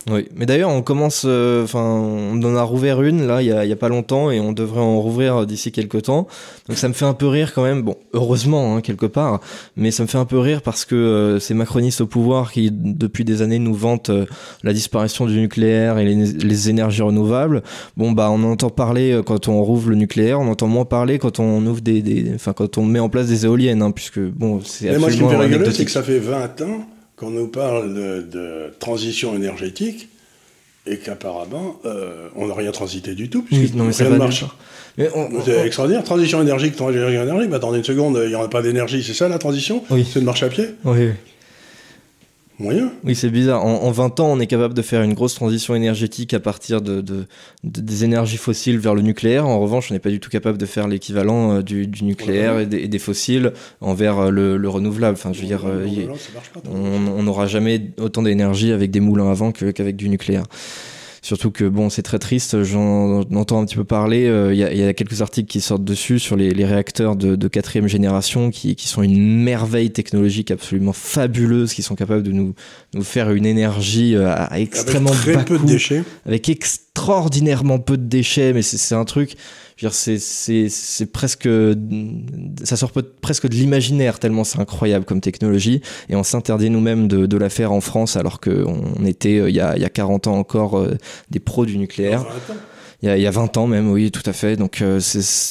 Oui, 0.10 0.28
mais 0.36 0.46
d'ailleurs, 0.46 0.72
on 0.72 0.82
commence, 0.82 1.24
euh, 1.26 1.64
enfin, 1.64 1.84
on 1.84 2.42
en 2.44 2.56
a 2.56 2.64
rouvert 2.64 3.02
une 3.04 3.28
là, 3.28 3.42
il 3.42 3.48
y, 3.48 3.52
a, 3.52 3.76
pas 3.76 3.90
longtemps, 3.90 4.32
et 4.32 4.40
on 4.40 4.52
devrait 4.52 4.82
en 4.82 5.00
rouvrir 5.00 5.46
d'ici 5.46 5.72
quelques 5.72 6.04
temps. 6.04 6.28
Donc 6.68 6.78
ça 6.78 6.88
me 6.88 6.94
fait 6.94 7.06
un 7.06 7.14
peu 7.14 7.28
rire 7.28 7.54
quand 7.54 7.64
même. 7.64 7.84
Bon, 7.84 7.96
heureusement 8.14 8.76
hein, 8.76 8.82
quelque 8.82 9.06
part, 9.06 9.42
mais 9.76 9.92
ça 9.92 10.04
me 10.04 10.08
fait 10.08 10.18
un 10.18 10.26
peu 10.26 10.40
rire 10.40 10.62
parce 10.62 10.86
que 10.86 10.96
euh, 10.96 11.40
ces 11.40 11.54
macronistes 11.54 12.02
au 12.02 12.08
pouvoir 12.08 12.52
qui 12.52 12.72
depuis 12.72 13.26
des 13.26 13.42
années 13.42 13.60
nous 13.60 13.74
vantent 13.74 14.10
euh, 14.10 14.26
la 14.64 14.74
disparition 14.74 15.26
du 15.26 15.40
nucléaire 15.40 16.00
et 16.00 16.06
les, 16.06 16.70
énergies 16.70 17.02
renouvelables. 17.02 17.64
Bon 17.98 18.12
bah, 18.12 18.30
on 18.32 18.44
entend 18.44 18.70
parler 18.70 19.20
quand 19.26 19.48
on 19.48 19.64
rouvre 19.64 19.90
le 19.90 19.96
nucléaire, 19.96 20.40
on 20.40 20.48
entend 20.48 20.68
moins 20.68 20.86
parler 20.86 21.18
quand 21.18 21.40
on 21.40 21.66
ouvre 21.66 21.82
des, 21.82 22.32
enfin 22.36 22.54
quand 22.54 22.78
on 22.78 22.86
met 22.86 23.00
en 23.00 23.10
place 23.10 23.28
des 23.28 23.46
éoliennes, 23.46 23.82
hein, 23.82 23.92
puisque 23.92 24.20
bon, 24.20 24.62
c'est 24.64 24.90
absolument. 24.90 24.90
Mais 24.90 25.00
moi, 25.00 25.10
ce 25.12 25.18
qui 25.18 25.60
me 25.60 25.66
fait 25.66 25.72
c'est 25.72 25.86
que 25.86 25.92
ça 25.92 26.04
fait 26.04 26.20
20 26.20 26.62
ans 26.62 26.86
qu'on 27.22 27.30
nous 27.30 27.48
parle 27.48 27.94
de, 27.94 28.74
transition 28.80 29.36
énergétique 29.36 30.10
et 30.88 30.98
qu'apparemment, 30.98 31.80
euh, 31.86 32.30
on 32.36 32.48
n'a 32.48 32.56
rien 32.56 32.72
transité 32.72 33.14
du 33.14 33.30
tout, 33.30 33.44
puisque 33.44 33.76
non, 33.76 33.86
mais 33.86 33.94
rien 33.94 34.10
ne 34.10 34.18
marche. 34.18 34.44
C'est 34.98 35.66
extraordinaire. 35.66 36.04
Transition 36.04 36.42
énergique, 36.42 36.76
transition 36.76 37.08
énergique. 37.08 37.50
Mais 37.52 37.56
attendez 37.56 37.78
une 37.78 37.84
seconde, 37.84 38.20
il 38.24 38.30
n'y 38.30 38.36
aura 38.36 38.50
pas 38.50 38.64
d'énergie, 38.64 39.04
c'est 39.04 39.14
ça 39.14 39.30
la 39.30 39.38
transition 39.38 39.84
oui. 39.92 40.08
C'est 40.12 40.20
de 40.20 40.26
marche 40.26 40.42
à 40.42 40.50
pied 40.50 40.66
Oui. 40.84 41.10
Oui, 43.04 43.16
c'est 43.16 43.30
bizarre. 43.30 43.66
En, 43.66 43.92
20 43.92 44.20
ans, 44.20 44.28
on 44.32 44.40
est 44.40 44.48
capable 44.48 44.74
de 44.74 44.82
faire 44.82 45.02
une 45.02 45.14
grosse 45.14 45.36
transition 45.36 45.76
énergétique 45.76 46.34
à 46.34 46.40
partir 46.40 46.82
de, 46.82 47.04
des 47.64 48.04
énergies 48.04 48.38
fossiles 48.38 48.78
vers 48.78 48.96
le 48.96 49.02
nucléaire. 49.02 49.48
En 49.48 49.60
revanche, 49.60 49.92
on 49.92 49.94
n'est 49.94 50.00
pas 50.00 50.10
du 50.10 50.20
tout 50.20 50.30
capable 50.30 50.58
de 50.58 50.66
faire 50.66 50.88
l'équivalent 50.88 51.58
euh, 51.58 51.62
du, 51.62 51.88
nucléaire 52.02 52.60
et 52.60 52.66
des, 52.66 53.00
fossiles 53.00 53.54
envers 53.80 54.20
euh, 54.20 54.30
le, 54.32 54.70
renouvelable. 54.70 55.14
Enfin, 55.14 55.34
je 55.34 55.42
veux 55.42 55.48
dire, 55.48 55.66
euh, 55.66 55.88
on 56.70 57.24
n'aura 57.24 57.48
jamais 57.48 57.92
autant 58.00 58.22
d'énergie 58.22 58.72
avec 58.72 58.92
des 58.92 59.00
moulins 59.00 59.30
à 59.30 59.34
vent 59.34 59.52
qu'avec 59.52 59.96
du 59.96 60.10
nucléaire. 60.10 60.44
Surtout 61.24 61.52
que 61.52 61.66
bon, 61.66 61.92
c'est 61.92 62.02
très 62.02 62.18
triste. 62.18 62.64
J'en 62.64 63.22
entends 63.36 63.62
un 63.62 63.66
petit 63.66 63.76
peu 63.76 63.84
parler. 63.84 64.26
Euh, 64.26 64.54
il 64.54 64.60
y, 64.60 64.84
a 64.84 64.94
quelques 64.94 65.22
articles 65.22 65.48
qui 65.48 65.62
sortent 65.62 65.84
dessus 65.84 66.18
sur 66.18 66.36
les, 66.36 66.66
réacteurs 66.66 67.16
de, 67.16 67.48
quatrième 67.48 67.88
génération 67.88 68.50
qui, 68.50 68.76
sont 68.78 69.04
une 69.04 69.44
merveille 69.44 69.92
technologique 69.92 70.50
absolument 70.50 70.94
fabuleuse, 70.94 71.74
qui 71.74 71.84
sont 71.84 71.96
capables 71.96 72.24
de 72.24 72.32
nous, 72.32 72.56
nous 72.96 73.04
faire 73.04 73.32
une 73.32 73.46
énergie 73.46 74.16
euh, 74.16 74.34
à, 74.34 74.60
extrêmement 74.60 75.12
avec 75.12 75.36
très 75.36 75.46
peu 75.46 75.60
de 75.60 75.66
déchets, 75.66 76.04
avec 76.26 76.50
extraordinairement 76.96 77.80
peu 77.80 77.98
de 77.98 78.06
déchets. 78.06 78.54
Mais 78.54 78.62
c'est 78.62 78.96
un 78.96 79.06
truc 79.06 79.36
c'est 79.90 81.12
presque, 81.12 81.50
ça 82.64 82.76
sort 82.76 82.92
presque 83.22 83.48
de 83.48 83.56
l'imaginaire 83.56 84.20
tellement 84.20 84.44
c'est 84.44 84.60
incroyable 84.60 85.06
comme 85.06 85.22
technologie 85.22 85.82
et 86.10 86.16
on 86.16 86.24
s'interdit 86.24 86.70
nous-mêmes 86.70 87.08
de, 87.08 87.38
la 87.38 87.50
faire 87.50 87.72
en 87.72 87.82
France 87.82 88.18
alors 88.18 88.40
qu'on 88.40 89.06
était 89.06 89.40
euh, 89.40 89.50
il 89.50 89.56
y, 89.56 89.60
a, 89.60 89.76
il 89.76 89.82
y, 89.82 89.86
a, 89.86 89.90
40 89.90 90.28
ans 90.28 90.36
encore 90.36 90.78
euh, 90.78 90.96
des 91.32 91.40
pros 91.40 91.66
du 91.66 91.80
nucléaire. 91.80 92.24
Il 93.02 93.10
y, 93.10 93.12
a, 93.12 93.18
il 93.18 93.24
y, 93.24 93.26
a, 93.26 93.32
20 93.32 93.58
ans 93.58 93.66
même, 93.66 93.90
oui, 93.90 94.12
tout 94.12 94.22
à 94.28 94.34
fait. 94.34 94.58
Donc 94.58 94.84
euh, 94.84 95.00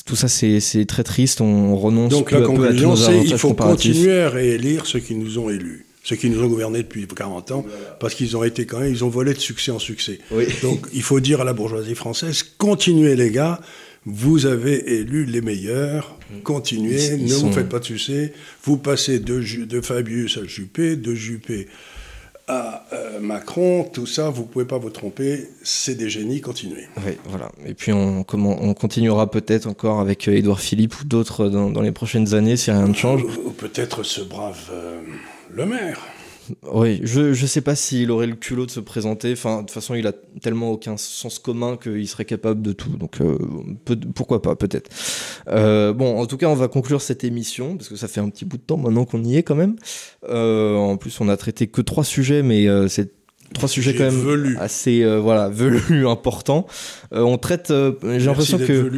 tout 0.06 0.14
ça, 0.14 0.28
c'est 0.28 0.84
très 0.86 1.02
triste. 1.02 1.40
On 1.40 1.74
renonce 1.76 2.12
Donc, 2.12 2.30
peu 2.30 2.38
la 2.38 2.44
à 2.44 2.54
peu 2.54 2.68
à 2.68 2.72
tous 2.72 2.82
nos 2.82 3.22
il 3.22 3.36
faut 3.36 3.54
continuer 3.54 4.20
à 4.20 4.30
réélire 4.30 4.86
ceux 4.86 5.00
qui 5.00 5.16
nous 5.16 5.38
ont 5.38 5.50
élus 5.50 5.89
ceux 6.02 6.16
qui 6.16 6.30
nous 6.30 6.42
ont 6.42 6.48
gouvernés 6.48 6.82
depuis 6.82 7.06
40 7.06 7.50
ans, 7.52 7.64
parce 7.98 8.14
qu'ils 8.14 8.36
ont 8.36 8.44
été 8.44 8.66
quand 8.66 8.80
même, 8.80 8.90
ils 8.90 9.04
ont 9.04 9.08
volé 9.08 9.34
de 9.34 9.38
succès 9.38 9.70
en 9.70 9.78
succès. 9.78 10.18
Donc 10.62 10.86
il 10.92 11.02
faut 11.02 11.20
dire 11.20 11.40
à 11.40 11.44
la 11.44 11.52
bourgeoisie 11.52 11.94
française, 11.94 12.42
continuez 12.58 13.16
les 13.16 13.30
gars, 13.30 13.60
vous 14.06 14.46
avez 14.46 14.94
élu 14.98 15.24
les 15.24 15.42
meilleurs, 15.42 16.16
mm. 16.30 16.40
continuez, 16.40 17.16
ne 17.18 17.34
vous 17.34 17.52
faites 17.52 17.68
pas 17.68 17.80
de 17.80 17.84
succès, 17.84 18.32
vous 18.64 18.78
passez 18.78 19.18
de, 19.18 19.40
de 19.64 19.80
Fabius 19.80 20.38
à 20.38 20.44
Juppé, 20.44 20.96
de 20.96 21.14
Juppé 21.14 21.68
à 22.50 22.84
euh, 22.92 23.20
Macron, 23.20 23.84
tout 23.84 24.06
ça, 24.06 24.28
vous 24.28 24.42
ne 24.42 24.46
pouvez 24.48 24.64
pas 24.64 24.78
vous 24.78 24.90
tromper, 24.90 25.48
c'est 25.62 25.94
des 25.94 26.10
génies, 26.10 26.40
continuez. 26.40 26.88
Oui, 27.06 27.12
voilà. 27.26 27.52
Et 27.64 27.74
puis 27.74 27.92
on, 27.92 28.24
on 28.28 28.74
continuera 28.74 29.30
peut-être 29.30 29.68
encore 29.68 30.00
avec 30.00 30.26
euh, 30.26 30.32
Édouard 30.32 30.60
Philippe 30.60 31.00
ou 31.00 31.04
d'autres 31.04 31.48
dans, 31.48 31.80
les 31.80 31.92
prochaines 31.92 32.34
années 32.34 32.56
si 32.56 32.72
rien 32.72 32.88
ne 32.88 32.94
change. 32.94 33.22
Ou, 33.22 33.50
peut-être 33.50 34.02
ce 34.02 34.20
brave 34.20 34.68
euh, 34.72 35.00
Le 35.54 35.66
Maire. 35.66 36.00
Oui, 36.72 37.00
je 37.04 37.28
ne 37.28 37.46
sais 37.46 37.60
pas 37.60 37.74
s'il 37.74 38.10
aurait 38.10 38.26
le 38.26 38.34
culot 38.34 38.66
de 38.66 38.70
se 38.70 38.80
présenter. 38.80 39.32
Enfin, 39.32 39.58
de 39.58 39.60
toute 39.62 39.70
façon, 39.70 39.94
il 39.94 40.06
a 40.06 40.12
tellement 40.40 40.70
aucun 40.70 40.96
sens 40.96 41.38
commun 41.38 41.76
qu'il 41.76 42.06
serait 42.08 42.24
capable 42.24 42.62
de 42.62 42.72
tout. 42.72 42.96
Donc, 42.96 43.20
euh, 43.20 43.38
pourquoi 44.14 44.42
pas, 44.42 44.56
peut-être. 44.56 44.90
Euh, 45.48 45.92
bon, 45.92 46.18
en 46.18 46.26
tout 46.26 46.36
cas, 46.36 46.46
on 46.46 46.54
va 46.54 46.68
conclure 46.68 47.02
cette 47.02 47.24
émission 47.24 47.76
parce 47.76 47.88
que 47.88 47.96
ça 47.96 48.08
fait 48.08 48.20
un 48.20 48.28
petit 48.28 48.44
bout 48.44 48.56
de 48.56 48.62
temps 48.62 48.78
maintenant 48.78 49.04
qu'on 49.04 49.22
y 49.22 49.36
est 49.36 49.42
quand 49.42 49.54
même. 49.54 49.76
Euh, 50.28 50.76
en 50.76 50.96
plus, 50.96 51.20
on 51.20 51.28
a 51.28 51.36
traité 51.36 51.66
que 51.68 51.82
trois 51.82 52.04
sujets, 52.04 52.42
mais 52.42 52.66
c'est 52.88 53.12
trois 53.54 53.68
sujets 53.68 53.94
quand 53.94 54.10
même 54.10 54.56
assez 54.60 55.04
voilà 55.18 55.48
velus 55.52 56.06
importants. 56.08 56.66
on 57.12 57.38
traite, 57.38 57.72
j'ai 58.02 58.26
l'impression 58.26 58.58
que 58.58 58.90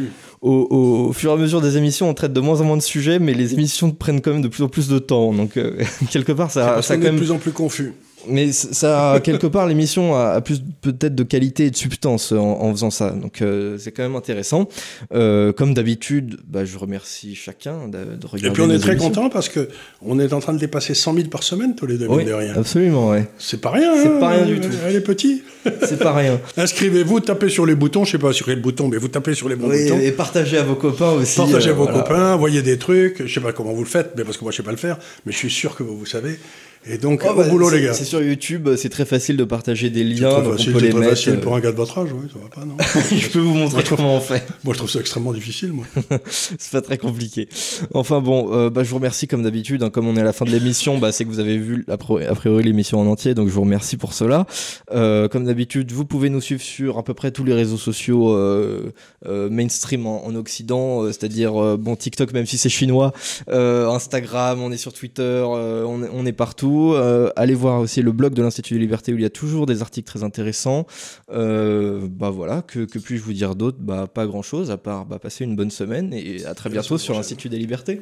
au, 0.43 1.13
fur 1.13 1.31
et 1.31 1.33
à 1.33 1.37
mesure 1.37 1.61
des 1.61 1.77
émissions, 1.77 2.09
on 2.09 2.13
traite 2.13 2.33
de 2.33 2.39
moins 2.41 2.59
en 2.59 2.65
moins 2.65 2.77
de 2.77 2.81
sujets, 2.81 3.17
mais 3.17 3.33
les 3.33 3.53
émissions 3.53 3.91
prennent 3.91 4.21
quand 4.21 4.31
même 4.31 4.41
de 4.41 4.49
plus 4.49 4.63
en 4.63 4.67
plus 4.67 4.89
de 4.89 4.99
temps. 4.99 5.33
Donc, 5.33 5.57
euh, 5.57 5.81
quelque 6.09 6.33
part, 6.33 6.51
ça, 6.51 6.81
ça 6.81 6.97
quand 6.97 7.03
même. 7.03 7.15
de 7.15 7.19
plus 7.19 7.31
en 7.31 7.37
plus 7.37 7.51
confus 7.51 7.93
mais 8.27 8.51
ça 8.51 9.19
quelque 9.23 9.47
part 9.47 9.67
l'émission 9.67 10.15
a, 10.15 10.41
plus 10.41 10.61
peut-être 10.81 11.15
de 11.15 11.23
qualité 11.23 11.65
et 11.65 11.71
de 11.71 11.75
substance 11.75 12.31
en, 12.31 12.71
faisant 12.71 12.91
ça. 12.91 13.11
Donc 13.11 13.41
euh, 13.41 13.77
c'est 13.77 13.91
quand 13.91 14.03
même 14.03 14.15
intéressant. 14.15 14.67
Euh, 15.13 15.51
comme 15.53 15.73
d'habitude 15.73 16.37
bah, 16.47 16.65
je 16.65 16.77
remercie 16.77 17.35
chacun 17.35 17.87
de, 17.87 17.97
regarder 18.25 18.47
et 18.47 18.51
puis 18.51 18.61
on 18.61 18.69
est 18.69 18.79
très 18.79 18.97
content 18.97 19.29
parce 19.29 19.49
que 19.49 19.69
on 20.01 20.19
est 20.19 20.33
en 20.33 20.39
train 20.39 20.53
de 20.53 20.59
dépasser 20.59 20.93
100 20.93 21.13
000 21.15 21.27
par 21.27 21.43
semaine 21.43 21.75
tous 21.75 21.85
les 21.85 21.97
deux 21.97 22.07
oui, 22.07 22.25
de 22.25 22.33
rien. 22.33 22.53
absolument 22.55 23.09
ouais. 23.09 23.27
C'est 23.37 23.61
pas 23.61 23.71
rien 23.71 23.93
c'est 24.01 24.19
pas 24.19 24.29
rien 24.29 24.45
du 24.45 24.59
tout. 24.59 24.69
Elle 24.85 24.95
est 24.95 25.01
petite. 25.01 25.43
C'est 25.81 25.99
pas 25.99 26.13
rien. 26.13 26.39
Inscrivez-vous 26.57 27.19
tapez 27.21 27.49
sur 27.49 27.65
les 27.65 27.75
boutons 27.75 28.05
je 28.05 28.11
sais 28.11 28.17
pas 28.17 28.33
sur 28.33 28.45
quel 28.45 28.61
bouton 28.61 28.87
mais 28.87 28.97
vous 28.97 29.07
tapez 29.07 29.33
sur 29.33 29.49
les 29.49 29.55
bons 29.55 29.69
oui, 29.69 29.83
boutons. 29.83 29.99
et 29.99 30.11
partagez 30.11 30.57
à 30.57 30.63
vos 30.63 30.75
copains 30.75 31.11
aussi 31.11 31.37
partagez 31.37 31.69
à 31.69 31.73
vos 31.73 31.87
copains 31.87 32.33
envoyez 32.33 32.61
des 32.61 32.77
trucs 32.77 33.25
je 33.25 33.33
sais 33.33 33.41
pas 33.41 33.53
comment 33.53 33.73
vous 33.73 33.83
le 33.83 33.89
faites 33.89 34.13
mais 34.17 34.23
parce 34.23 34.37
que 34.37 34.43
moi 34.43 34.51
je 34.51 34.57
sais 34.57 34.63
pas 34.63 34.71
le 34.71 34.77
faire 34.77 34.97
mais 35.25 35.31
je 35.31 35.37
suis 35.37 35.51
sûr 35.51 35.75
que 35.75 35.83
vous 35.83 35.97
vous 35.97 36.05
savez 36.05 36.39
et 36.85 36.97
donc, 36.97 37.21
oh, 37.25 37.31
au 37.31 37.35
bah, 37.35 37.47
boulot, 37.47 37.69
les 37.69 37.81
gars. 37.81 37.93
C'est 37.93 38.03
sur 38.03 38.21
YouTube, 38.21 38.75
c'est 38.75 38.89
très 38.89 39.05
facile 39.05 39.37
de 39.37 39.45
partager 39.45 39.89
des 39.89 40.03
liens. 40.03 40.43
C'est 40.43 40.51
facile, 40.51 40.75
les 40.77 40.89
très 40.89 41.09
facile 41.09 41.39
pour 41.39 41.55
un 41.55 41.61
gars 41.61 41.71
de 41.71 41.77
votre 41.77 41.97
âge, 41.97 42.09
oui, 42.13 42.27
ça 42.31 42.39
va 42.39 42.49
pas, 42.49 42.65
non 42.65 42.75
Je 43.17 43.29
peux 43.29 43.39
vous 43.39 43.53
montrer 43.53 43.83
comment 43.83 44.17
on 44.17 44.19
fait. 44.19 44.45
Moi, 44.65 44.73
je 44.73 44.79
trouve 44.79 44.89
ça 44.89 44.99
extrêmement 44.99 45.31
difficile, 45.31 45.71
moi. 45.71 45.85
c'est 46.29 46.71
pas 46.71 46.81
très 46.81 46.97
compliqué. 46.97 47.47
Enfin 47.93 48.19
bon, 48.19 48.53
euh, 48.53 48.69
bah, 48.69 48.83
je 48.83 48.89
vous 48.89 48.97
remercie 48.97 49.27
comme 49.27 49.43
d'habitude. 49.43 49.81
Hein, 49.81 49.89
comme 49.89 50.07
on 50.07 50.17
est 50.17 50.21
à 50.21 50.25
la 50.25 50.33
fin 50.33 50.43
de 50.43 50.51
l'émission, 50.51 50.97
bah, 50.97 51.13
c'est 51.13 51.23
que 51.23 51.29
vous 51.29 51.39
avez 51.39 51.57
vu 51.57 51.85
a 51.87 51.97
priori 51.97 52.63
l'émission 52.63 52.99
en 52.99 53.07
entier, 53.07 53.33
donc 53.33 53.47
je 53.47 53.53
vous 53.53 53.61
remercie 53.61 53.95
pour 53.95 54.11
cela. 54.11 54.45
Euh, 54.91 55.29
comme 55.29 55.45
d'habitude, 55.45 55.91
vous 55.93 56.03
pouvez 56.03 56.29
nous 56.29 56.41
suivre 56.41 56.61
sur 56.61 56.97
à 56.97 57.03
peu 57.03 57.13
près 57.13 57.31
tous 57.31 57.45
les 57.45 57.53
réseaux 57.53 57.77
sociaux 57.77 58.35
euh, 58.35 58.91
mainstream 59.25 60.05
en, 60.05 60.25
en 60.25 60.35
Occident, 60.35 61.05
c'est-à-dire 61.07 61.77
bon 61.77 61.95
TikTok, 61.95 62.33
même 62.33 62.45
si 62.45 62.57
c'est 62.57 62.69
chinois, 62.69 63.13
Instagram, 63.47 64.61
on 64.61 64.71
est 64.73 64.77
sur 64.77 64.91
Twitter, 64.91 65.43
on, 65.45 66.01
on 66.13 66.25
est 66.25 66.33
partout. 66.33 66.72
Euh, 66.73 67.29
allez 67.35 67.53
voir 67.53 67.79
aussi 67.79 68.01
le 68.01 68.11
blog 68.11 68.33
de 68.33 68.41
l'Institut 68.41 68.75
de 68.75 68.79
Liberté 68.79 69.13
où 69.13 69.17
il 69.17 69.21
y 69.21 69.25
a 69.25 69.29
toujours 69.29 69.65
des 69.65 69.81
articles 69.81 70.07
très 70.07 70.23
intéressants. 70.23 70.85
Euh, 71.31 72.07
bah 72.09 72.29
voilà, 72.29 72.61
que, 72.61 72.85
puis-je 72.85 73.23
vous 73.23 73.33
dire 73.33 73.55
d'autre? 73.55 73.77
Bah, 73.79 74.07
Pas 74.07 74.25
grand-chose, 74.25 74.71
à 74.71 74.77
part 74.77 75.05
bah, 75.05 75.19
passer 75.19 75.43
une 75.43 75.55
bonne 75.55 75.71
semaine 75.71 76.13
et 76.13 76.45
à 76.45 76.53
très 76.53 76.69
bientôt 76.69 76.97
sur 76.97 77.13
l'Institut 77.13 77.49
des 77.49 77.57
Libertés. 77.57 78.01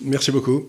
Merci 0.00 0.32
beaucoup. 0.32 0.68